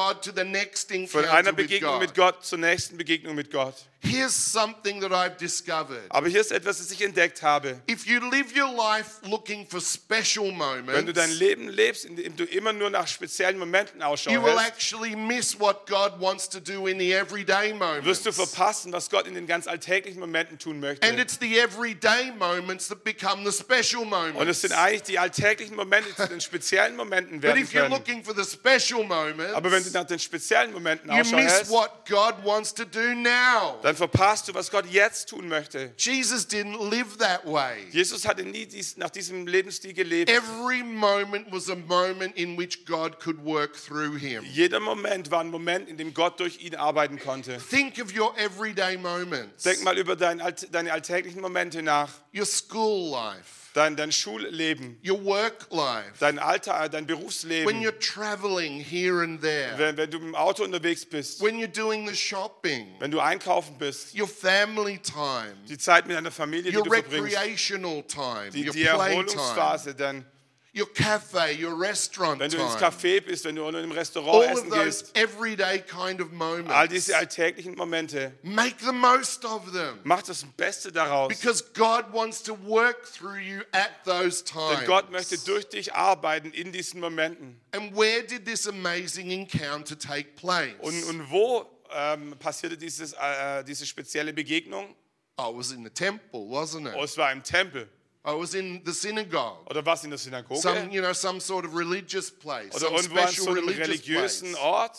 von 1.08 1.20
encounter 1.20 1.38
einer 1.38 1.56
with 1.56 1.66
Begegnung 1.66 1.92
God. 1.92 2.00
mit 2.00 2.14
Gott 2.14 2.44
zur 2.44 2.58
nächsten 2.58 2.96
Begegnung 2.96 3.34
mit 3.34 3.50
Gott. 3.50 3.74
Here's 4.04 4.34
something 4.34 5.00
that 5.00 5.12
I've 5.12 5.36
discovered. 5.36 6.02
Aber 6.08 6.28
hier 6.28 6.40
ist 6.40 6.50
etwas, 6.50 6.78
das 6.78 6.90
ich 6.90 7.00
entdeckt 7.02 7.40
habe. 7.42 7.80
If 7.88 8.04
you 8.04 8.18
live 8.30 8.52
your 8.52 8.72
life 8.74 9.20
looking 9.22 9.64
for 9.68 9.80
special 9.80 10.46
Wenn 10.46 11.06
du 11.06 11.12
dein 11.12 11.28
moments, 11.30 11.38
Leben 11.38 11.68
lebst, 11.68 12.04
indem 12.04 12.34
du 12.34 12.44
immer 12.44 12.72
nur 12.72 12.90
nach 12.90 13.06
speziellen 13.06 13.58
Momenten 13.58 14.02
Ausschau 14.02 14.32
you 14.32 14.42
will 14.42 14.58
actually 14.58 15.14
miss 15.14 15.58
what 15.58 15.86
God 15.86 16.20
wants 16.20 16.48
to 16.48 16.58
do 16.58 16.88
in 16.88 16.98
the 16.98 17.12
everyday 17.12 17.72
moments. 17.72 18.04
wirst 18.04 18.26
du 18.26 18.32
verpassen, 18.32 18.92
was 18.92 19.08
Gott 19.08 19.28
in 19.28 19.34
den 19.34 19.46
ganz 19.46 19.68
alltäglichen 19.68 20.18
Momenten 20.18 20.58
tun 20.58 20.80
möchte. 20.80 21.06
And 21.06 21.20
it's 21.20 21.38
the 21.40 21.60
everyday 21.60 22.32
moments 22.32 22.88
that 22.88 23.04
become 23.04 23.48
the 23.48 23.52
special 23.56 24.02
Und 24.02 24.12
es 24.12 24.34
moments. 24.34 24.60
sind 24.62 24.72
eigentlich 24.72 25.02
die 25.02 25.18
alltäglichen 25.20 25.76
Momente, 25.76 26.08
die 26.08 26.16
zu 26.16 26.28
den 26.28 26.40
speziellen 26.40 26.96
Momenten 26.96 27.36
But 27.40 27.50
werden 27.50 27.62
if 27.62 27.72
you're 27.72 27.88
looking 27.88 28.24
for 28.24 28.34
the 28.34 28.42
special 28.44 29.04
Aber 29.04 29.12
wenn 29.12 29.54
du 29.54 29.68
moments, 29.68 29.92
nach 29.92 30.04
den 30.06 30.18
speziellen 30.18 30.72
Momenten 30.72 31.08
you 31.08 31.20
Ausschau 31.20 31.36
miss 31.36 31.52
hältst, 31.52 31.70
what 31.70 32.04
God 32.08 32.34
wants 32.44 32.74
to 32.74 32.84
do 32.84 33.14
now. 33.14 33.78
Dann 33.92 33.96
verpasst 33.96 34.48
du, 34.48 34.54
was 34.54 34.70
Gott 34.70 34.86
jetzt 34.90 35.28
tun 35.28 35.48
möchte. 35.48 35.92
Jesus 35.98 36.46
didn't 36.48 36.78
live 36.90 37.18
that 37.18 37.44
way. 37.44 37.86
Jesus 37.90 38.26
hatte 38.26 38.42
nie 38.42 38.64
dies, 38.64 38.96
nach 38.96 39.10
diesem 39.10 39.46
Lebensstil 39.46 39.92
gelebt. 39.92 40.30
Every 40.30 40.82
moment 40.82 41.52
was 41.52 41.68
a 41.68 41.76
moment 41.76 42.34
in 42.36 42.56
which 42.56 42.86
God 42.86 43.18
could 43.20 43.44
work 43.44 43.76
through 43.76 44.16
him. 44.16 44.44
Jeder 44.44 44.80
Moment 44.80 45.30
war 45.30 45.40
ein 45.40 45.50
Moment, 45.50 45.88
in 45.88 45.96
dem 45.98 46.14
Gott 46.14 46.40
durch 46.40 46.62
ihn 46.62 46.74
arbeiten 46.74 47.18
konnte. 47.18 47.58
Think 47.58 47.98
of 48.02 48.16
your 48.16 48.34
everyday 48.38 48.96
moments, 48.96 49.62
Denk 49.64 49.82
mal 49.82 49.98
über 49.98 50.16
dein, 50.16 50.42
deine 50.70 50.92
alltäglichen 50.92 51.42
Momente 51.42 51.82
nach. 51.82 52.08
your 52.34 52.46
school 52.46 53.10
life, 53.10 53.61
Dein, 53.74 53.96
dein 53.96 54.12
Schulleben, 54.12 54.98
your 55.02 55.18
work 55.24 55.68
life, 55.70 56.12
dein 56.20 56.38
Alter, 56.38 56.88
dein 56.90 57.06
when 57.08 57.18
Berufsleben. 57.18 57.80
you're 57.80 57.98
traveling 57.98 58.78
here 58.80 59.22
and 59.22 59.40
there, 59.40 59.78
Wenn, 59.78 59.96
wenn 59.96 60.10
du 60.10 60.18
im 60.18 60.34
Auto 60.34 60.62
unterwegs 60.62 61.06
bist, 61.06 61.40
when 61.40 61.58
you're 61.58 61.66
doing 61.72 62.06
the 62.06 62.14
shopping, 62.14 62.86
wenn 62.98 63.10
du 63.10 63.18
einkaufen 63.20 63.78
bist, 63.78 64.14
your 64.14 64.28
family 64.28 64.98
time, 64.98 65.54
die 65.68 65.78
Zeit 65.78 66.06
mit 66.06 66.16
deiner 66.16 66.30
Familie, 66.30 66.70
die 66.70 66.76
your 66.76 66.84
du 66.84 66.90
verbringst, 66.92 67.34
recreational 67.34 68.02
time, 68.02 68.50
die, 68.52 68.66
your 68.66 68.74
die 68.74 68.84
Erholungsphase, 68.84 69.94
dann, 69.94 70.26
your 70.74 70.86
cafe, 70.94 71.52
your 71.52 71.74
restaurant 71.78 72.40
wenn 72.40 72.50
du 72.50 72.56
ins 72.56 72.76
time. 72.76 72.90
Café 72.90 73.20
bist, 73.20 73.44
wenn 73.44 73.56
du 73.56 73.68
in 73.68 73.76
einem 73.76 73.92
Restaurant 73.92 74.28
All 74.34 74.44
of 74.44 74.50
essen 74.58 74.70
those 74.70 75.02
gehst, 75.04 75.16
everyday 75.16 75.80
kind 75.80 76.20
of 76.20 76.28
all 76.40 76.88
diese 76.88 77.12
moments. 77.12 77.36
alltäglichen 77.36 77.74
Momente, 77.74 78.32
Make 78.42 78.76
the 78.80 78.92
most 78.92 79.44
of 79.44 79.70
them. 79.72 79.98
mach 80.04 80.22
das 80.22 80.44
Beste 80.56 80.90
daraus. 80.90 81.28
Because 81.28 81.62
God 81.74 82.12
wants 82.12 82.42
to 82.42 82.54
work 82.66 83.04
through 83.06 83.38
you 83.38 83.60
at 83.72 83.90
those 84.04 84.42
Denn 84.44 84.86
Gott 84.86 85.10
möchte 85.10 85.36
durch 85.44 85.68
dich 85.68 85.92
arbeiten 85.94 86.50
in 86.52 86.72
diesen 86.72 87.00
Momenten. 87.00 87.60
And 87.72 87.94
where 87.94 88.22
did 88.22 88.46
this 88.46 88.66
amazing 88.66 89.30
encounter 89.30 89.98
take 89.98 90.34
place? 90.36 90.74
Und, 90.80 91.04
und 91.04 91.30
wo 91.30 91.66
ähm, 91.94 92.34
passierte 92.38 92.78
dieses, 92.78 93.12
äh, 93.12 93.62
diese 93.64 93.84
spezielle 93.84 94.32
Begegnung? 94.32 94.94
I 95.38 95.44
was 95.54 95.70
in 95.72 95.82
the 95.84 95.90
temple, 95.90 96.40
wasn't 96.48 96.86
Oh, 96.94 96.98
it? 97.02 97.04
es 97.04 97.16
war 97.18 97.30
im 97.32 97.42
Tempel. 97.42 97.88
I 98.24 98.32
was 98.34 98.54
in 98.54 98.82
the 98.84 98.92
synagogue. 98.92 99.66
Oder 99.68 99.84
was 99.84 100.04
in 100.04 100.10
der 100.10 100.18
Synagoge? 100.18 100.60
Some, 100.60 100.90
you 100.92 101.02
know, 101.02 101.12
some 101.12 101.40
sort 101.40 101.64
of 101.64 101.74
religious 101.74 102.30
place, 102.30 102.74
Oder 102.74 102.90
irgendwo 102.92 103.20
an 103.20 103.28
so 103.32 103.50
einem 103.50 103.68
religiösen 103.68 104.52
place. 104.52 104.62
Ort? 104.62 104.96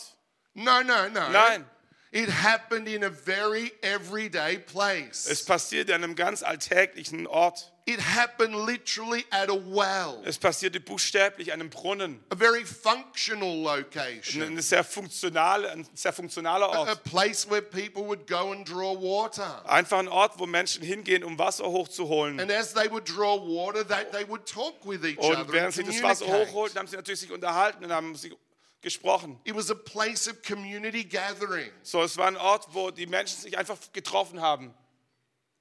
No, 0.54 0.82
no, 0.82 1.08
no. 1.08 1.30
Nein. 1.30 1.64
It 2.12 2.28
happened 2.28 2.86
in 2.86 3.02
a 3.02 3.10
very 3.10 3.72
everyday 3.82 4.56
Es 4.56 4.72
place. 4.72 5.44
passierte 5.46 5.94
an 5.94 6.04
einem 6.04 6.14
ganz 6.14 6.42
alltäglichen 6.42 7.26
Ort. 7.26 7.72
It 7.86 8.00
happened 8.00 8.54
literally 8.66 9.26
at 9.30 9.50
a 9.50 9.54
well, 9.54 10.22
Es 10.24 10.38
passierte 10.38 10.80
buchstäblich 10.80 11.52
an 11.52 11.60
einem 11.60 11.68
Brunnen. 11.68 12.24
a 12.30 12.34
very 12.34 12.64
functional 12.64 13.62
location, 13.62 14.42
Eine 14.42 14.62
sehr 14.62 14.82
funktionale, 14.82 15.70
ein 15.70 15.86
sehr 15.92 16.14
funktionaler 16.14 16.72
a 16.72 16.78
Ort. 16.78 17.04
place 17.04 17.46
where 17.50 17.60
people 17.60 18.06
would 18.06 18.26
go 18.26 18.52
and 18.52 18.66
draw 18.66 18.94
water. 18.98 19.62
Einfach 19.68 19.98
ein 19.98 20.08
Ort, 20.08 20.38
wo 20.38 20.46
Menschen 20.46 20.82
hingehen, 20.82 21.22
um 21.22 21.38
Wasser 21.38 21.66
hochzuholen. 21.66 22.40
And 22.40 22.50
as 22.50 22.72
they 22.72 22.90
would 22.90 23.04
draw 23.06 23.36
water, 23.38 23.86
they, 23.86 24.04
they 24.12 24.26
would 24.26 24.46
talk 24.46 24.76
with 24.86 25.04
each 25.04 25.18
Und 25.18 25.36
other 25.36 25.52
während 25.52 25.76
and 25.76 25.86
sie 25.86 25.92
das 25.92 26.02
Wasser 26.02 26.26
hochholten, 26.26 26.78
haben 26.78 26.86
sie 26.86 26.96
natürlich 26.96 27.20
sich 27.20 27.32
unterhalten 27.32 27.84
und 27.84 27.92
haben 27.92 28.16
sich 28.16 28.34
gesprochen. 28.80 29.38
It 29.44 29.54
was 29.54 29.70
a 29.70 29.74
place 29.74 30.26
of 30.26 30.40
community 30.42 31.04
gathering. 31.04 31.70
So, 31.82 32.02
es 32.02 32.16
war 32.16 32.28
ein 32.28 32.36
Ort, 32.38 32.66
wo 32.72 32.90
die 32.90 33.06
Menschen 33.06 33.40
sich 33.42 33.58
einfach 33.58 33.76
getroffen 33.92 34.40
haben. 34.40 34.72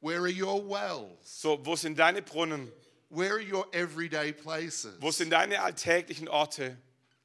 Where 0.03 0.19
are 0.23 0.27
your 0.27 0.61
wells? 0.61 1.17
So, 1.23 1.57
wo 1.63 1.77
sind 1.77 1.97
deine 1.97 2.21
Brunnen? 2.21 2.69
Where 3.09 3.35
are 3.35 3.41
your 3.41 3.65
everyday 3.71 4.33
places? 4.33 4.97
Wo 4.99 5.11
sind 5.11 5.29
deine 5.29 5.61
alltäglichen 5.61 6.27
Orte? 6.27 6.75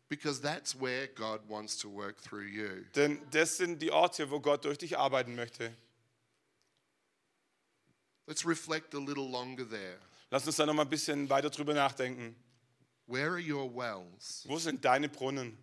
Because 0.09 0.41
that's 0.41 0.79
where 0.79 1.09
God 1.09 1.41
wants 1.49 1.77
to 1.79 1.89
work 1.89 2.23
through 2.23 2.47
you. 2.47 2.85
Denn 2.95 3.21
das 3.33 3.57
sind 3.57 3.83
die 3.83 3.91
Orte, 3.91 4.31
wo 4.31 4.39
Gott 4.39 4.65
durch 4.65 4.79
dich 4.79 4.97
arbeiten 4.97 5.35
möchte. 5.35 5.75
Let's 8.29 8.47
reflect 8.47 8.95
a 8.95 8.99
little 8.99 9.29
longer 9.29 9.69
there. 9.69 9.99
Lass 10.31 10.47
uns 10.47 10.55
da 10.55 10.65
noch 10.65 10.75
mal 10.75 10.83
ein 10.83 10.89
bisschen 10.89 11.29
weiter 11.29 11.51
drüber 11.51 11.75
nachdenken. 11.75 12.37
Where 13.09 13.33
are 13.33 13.41
your 13.41 13.69
wells? 13.75 14.45
Wo 14.47 14.57
sind 14.57 14.85
deine 14.85 15.09
Brunnen? 15.09 15.59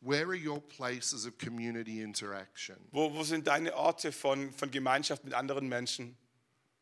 Where 0.00 0.26
are 0.26 0.36
your 0.36 0.60
places 0.60 1.24
of 1.24 1.38
community 1.38 2.02
interaction? 2.02 2.76
Wo, 2.90 3.14
wo 3.14 3.22
sind 3.22 3.46
deine 3.46 3.76
Orte 3.76 4.10
von, 4.10 4.50
von 4.52 4.72
Gemeinschaft 4.72 5.22
mit 5.22 5.34
anderen 5.34 5.68
Menschen? 5.68 6.16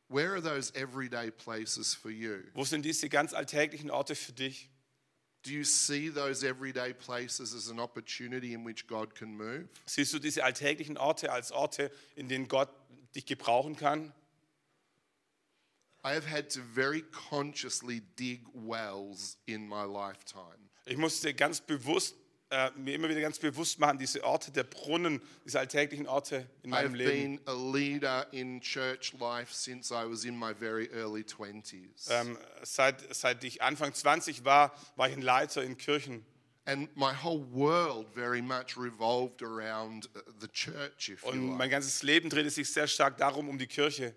Where 0.09 0.35
are 0.35 0.41
those 0.41 0.73
everyday 0.75 1.31
places 1.31 1.95
for 1.95 2.11
you? 2.11 2.45
Wo 2.55 2.65
sind 2.65 2.85
diese 2.85 3.09
ganz 3.09 3.33
alltäglichen 3.33 3.91
Orte 3.91 4.15
für 4.15 4.33
dich? 4.33 4.71
Do 5.43 5.53
you 5.53 5.65
see 5.65 6.09
those 6.09 6.45
everyday 6.45 6.93
places 6.93 7.55
as 7.55 7.71
an 7.71 7.79
opportunity 7.79 8.53
in 8.53 8.65
which 8.65 8.87
God 8.87 9.15
can 9.15 9.37
move? 9.37 9.69
Siehst 9.87 10.13
du 10.13 10.19
diese 10.19 10.45
alltäglichen 10.45 10.97
Orte 10.97 11.31
als 11.33 11.53
Orte, 11.53 11.91
in 12.17 12.29
denen 12.29 12.49
Gott 12.49 12.69
dich 13.15 13.27
gebrauchen 13.27 13.77
kann? 13.77 14.13
I 16.05 16.15
have 16.15 16.25
had 16.25 16.51
to 16.51 16.61
very 16.61 17.03
consciously 17.03 18.01
dig 18.17 18.41
wells 18.55 19.39
in 19.47 19.67
my 19.69 19.85
lifetime. 19.85 20.71
Ich 20.85 20.97
musste 20.97 21.35
ganz 21.35 21.61
bewusst, 21.61 22.15
äh, 22.51 22.71
mir 22.77 22.95
immer 22.95 23.09
wieder 23.09 23.21
ganz 23.21 23.39
bewusst 23.39 23.79
machen, 23.79 23.99
diese 23.99 24.23
Orte 24.25 24.51
der 24.53 24.65
Brunnen, 24.65 25.21
diese 25.45 25.59
alltäglichen 25.59 26.07
Orte 26.07 26.47
in 26.63 26.71
I've 26.73 26.83
meinem 26.83 26.95
Leben. 26.95 27.37
been 27.37 27.49
a 27.49 27.73
leader 27.73 28.27
in 28.33 28.61
church 28.61 29.13
life 29.19 29.53
since 29.53 29.93
I 29.93 30.09
was 30.09 30.25
in 30.25 30.39
my 30.39 30.55
very 30.55 30.89
early 30.93 31.23
20s. 31.23 32.09
Ähm, 32.11 32.39
seit, 32.63 33.03
seit 33.15 33.43
ich 33.45 33.63
Anfang 33.63 33.93
20 33.93 34.45
war, 34.45 34.73
war 34.97 35.09
ich 35.09 35.15
ein 35.15 35.23
Leiter 35.23 35.63
in 35.63 35.77
Kirchen. 35.77 36.25
And 36.69 36.89
my 36.97 37.13
whole 37.13 37.45
world 37.53 38.09
very 38.15 38.43
much 38.43 38.77
revolved 38.77 39.41
around 39.43 40.07
uh, 40.17 40.21
the 40.41 40.49
church, 40.49 41.09
if 41.11 41.23
you 41.23 41.29
Und 41.29 41.49
like. 41.49 41.59
mein 41.59 41.71
ganzes 41.71 42.03
Leben 42.03 42.29
drehte 42.31 42.51
sich 42.51 42.73
sehr 42.73 42.89
stark 42.89 43.19
darum, 43.19 43.49
um 43.49 43.57
die 43.59 43.69
Kirche. 43.69 44.15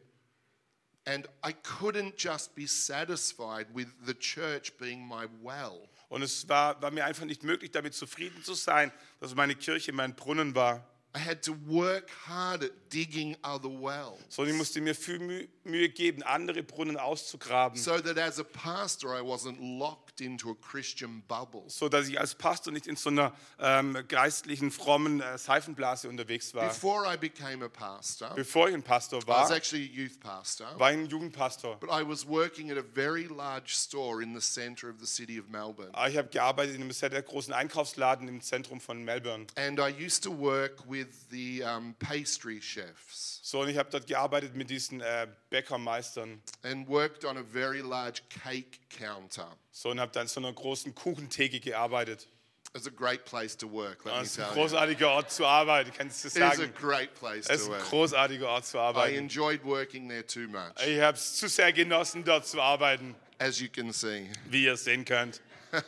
And 1.06 1.28
I 1.44 1.54
couldn't 1.54 2.13
just 2.18 2.54
be 2.56 2.68
satisfied 2.68 3.68
with 3.74 3.88
the 4.06 4.13
church 4.13 4.78
being 4.78 5.08
my 5.08 5.26
well. 5.42 5.88
Und 6.10 6.24
es 6.24 6.50
war, 6.50 6.82
war 6.82 6.91
mir 6.91 7.06
einfach 7.06 7.26
nicht 7.26 7.43
möglich, 7.43 7.72
damit 7.72 7.93
zufrieden 7.93 8.43
zu 8.43 8.56
sein, 8.56 8.91
dass 9.19 9.36
meine 9.36 9.56
Kirche 9.56 9.93
mein 9.93 10.15
Brunnen 10.15 10.56
war. 10.56 10.86
I 11.15 11.19
had 11.19 11.41
to 11.43 11.56
work 11.65 12.10
hard 12.28 12.63
at 12.63 12.72
digging 12.93 13.36
other 13.43 13.69
wells. 13.69 14.19
Sondern 14.30 14.54
ich 14.54 14.58
musste 14.60 14.80
mir 14.80 14.93
viel 14.93 15.48
Mühe, 15.63 15.89
geben, 15.89 16.22
andere 16.22 16.62
Brunnen 16.62 16.98
auszugraben, 16.98 17.80
So 17.80 18.00
that 18.00 18.17
as 18.17 18.39
a 18.39 18.43
pastor, 18.43 19.15
I 19.15 19.22
wasn't 19.22 19.58
locked 19.60 20.09
into 20.21 20.51
a 20.51 20.55
Christian 20.55 21.23
bubble. 21.27 21.63
so 21.67 21.89
dass 21.89 22.08
ich 22.08 22.19
als 22.19 22.36
Pastor 22.36 22.71
nicht 22.71 22.88
in 22.88 22.95
so 22.95 23.10
einer 23.10 23.34
ähm, 23.60 23.97
geistlichen, 24.08 24.71
frommen 24.71 25.21
äh, 25.21 25.38
Seifenblase 25.38 26.10
unterwegs 26.10 26.53
war. 26.53 26.67
Before 26.67 27.05
I 27.12 27.17
became 27.17 27.63
a 27.63 27.69
pastor, 27.69 28.34
Bevor 28.36 28.69
ich 28.69 28.75
ein 28.75 28.84
Pastor 28.84 29.19
I 29.19 29.27
was 29.27 29.49
war, 29.49 29.51
actually 29.55 29.86
a 29.86 29.91
youth 30.03 30.19
pastor, 30.19 30.67
war 30.79 30.91
ich 30.91 30.97
ein 30.97 31.05
Jugendpastor. 31.08 31.77
but 31.79 31.89
I 31.89 32.03
was 32.08 32.27
working 32.27 32.71
at 32.71 32.77
a 32.77 32.84
very 32.93 33.25
large 33.27 33.75
store 33.75 34.21
in 34.21 34.34
the 34.34 34.41
center 34.41 34.89
of 34.89 34.99
the 34.99 35.08
city 35.08 35.39
of 35.39 35.49
Melbourne. 35.49 35.91
Ich 36.08 36.17
habe 36.17 36.29
gearbeitet 36.29 36.75
in 36.75 36.82
einem 36.82 36.91
sehr 36.91 37.10
sehr 37.10 37.21
großen 37.21 37.53
Einkaufsladen 37.53 38.27
im 38.27 38.41
Zentrum 38.41 38.79
von 38.79 39.03
Melbourne. 39.03 39.47
And 39.55 39.79
I 39.79 39.89
used 39.89 40.23
to 40.23 40.32
work 40.32 40.89
with 40.89 41.08
the 41.32 41.63
um, 41.63 41.95
pastry 41.99 42.62
chefs 42.62 43.38
So, 43.49 43.62
und 43.62 43.69
ich 43.69 43.77
habe 43.77 43.89
dort 43.89 44.05
gearbeitet 44.05 44.53
mit 44.55 44.69
diesen 44.69 45.01
äh, 45.01 45.27
Bäckermeistern. 45.49 46.39
and 46.62 46.88
worked 46.88 47.25
on 47.25 47.35
a 47.35 47.43
very 47.43 47.79
large 47.79 48.21
cake 48.43 48.77
counter. 48.95 49.57
So, 49.71 49.89
und 49.89 49.99
habe 49.99 50.12
dann 50.12 50.27
so 50.27 50.39
einer 50.39 50.53
großen 50.53 50.93
Kuchentheke 50.93 51.59
gearbeitet. 51.59 52.27
It's 52.75 52.85
a 52.85 52.91
great 52.91 53.25
place 53.25 53.57
to 53.57 53.67
work, 53.71 54.05
let 54.05 54.13
me 54.13 54.19
Das 54.19 54.27
ist 54.27 54.39
ein 54.39 54.45
tell 54.45 54.55
you. 54.55 54.62
großartiger 54.62 55.09
Ort 55.09 55.31
zu 55.31 55.47
arbeiten, 55.47 55.91
kann 55.91 56.09
ich 56.09 56.13
dir 56.21 56.27
It 56.27 56.35
is 56.35 56.41
a 56.43 56.51
sagen. 56.57 56.73
great 56.79 57.15
place 57.15 57.47
Es 57.49 57.62
ist 57.62 57.65
to 57.65 57.73
ein 57.73 57.79
work. 57.79 57.89
großartiger 57.89 58.47
Ort 58.49 58.65
zu 58.67 58.77
I 58.77 58.81
arbeiten. 58.81 59.15
enjoyed 59.15 59.63
working 59.65 60.07
there 60.07 60.23
too 60.27 60.47
much, 60.47 60.85
Ich 60.85 61.01
habe 61.01 61.17
es 61.17 61.38
zu 61.38 61.47
sehr 61.49 61.73
genossen, 61.73 62.23
dort 62.23 62.45
zu 62.45 62.62
arbeiten, 62.62 63.15
as 63.39 63.59
you 63.59 63.67
can 63.69 63.91
see. 63.91 64.29
wie 64.45 64.65
ihr 64.65 64.77
sehen 64.77 65.05
könnt. 65.05 65.41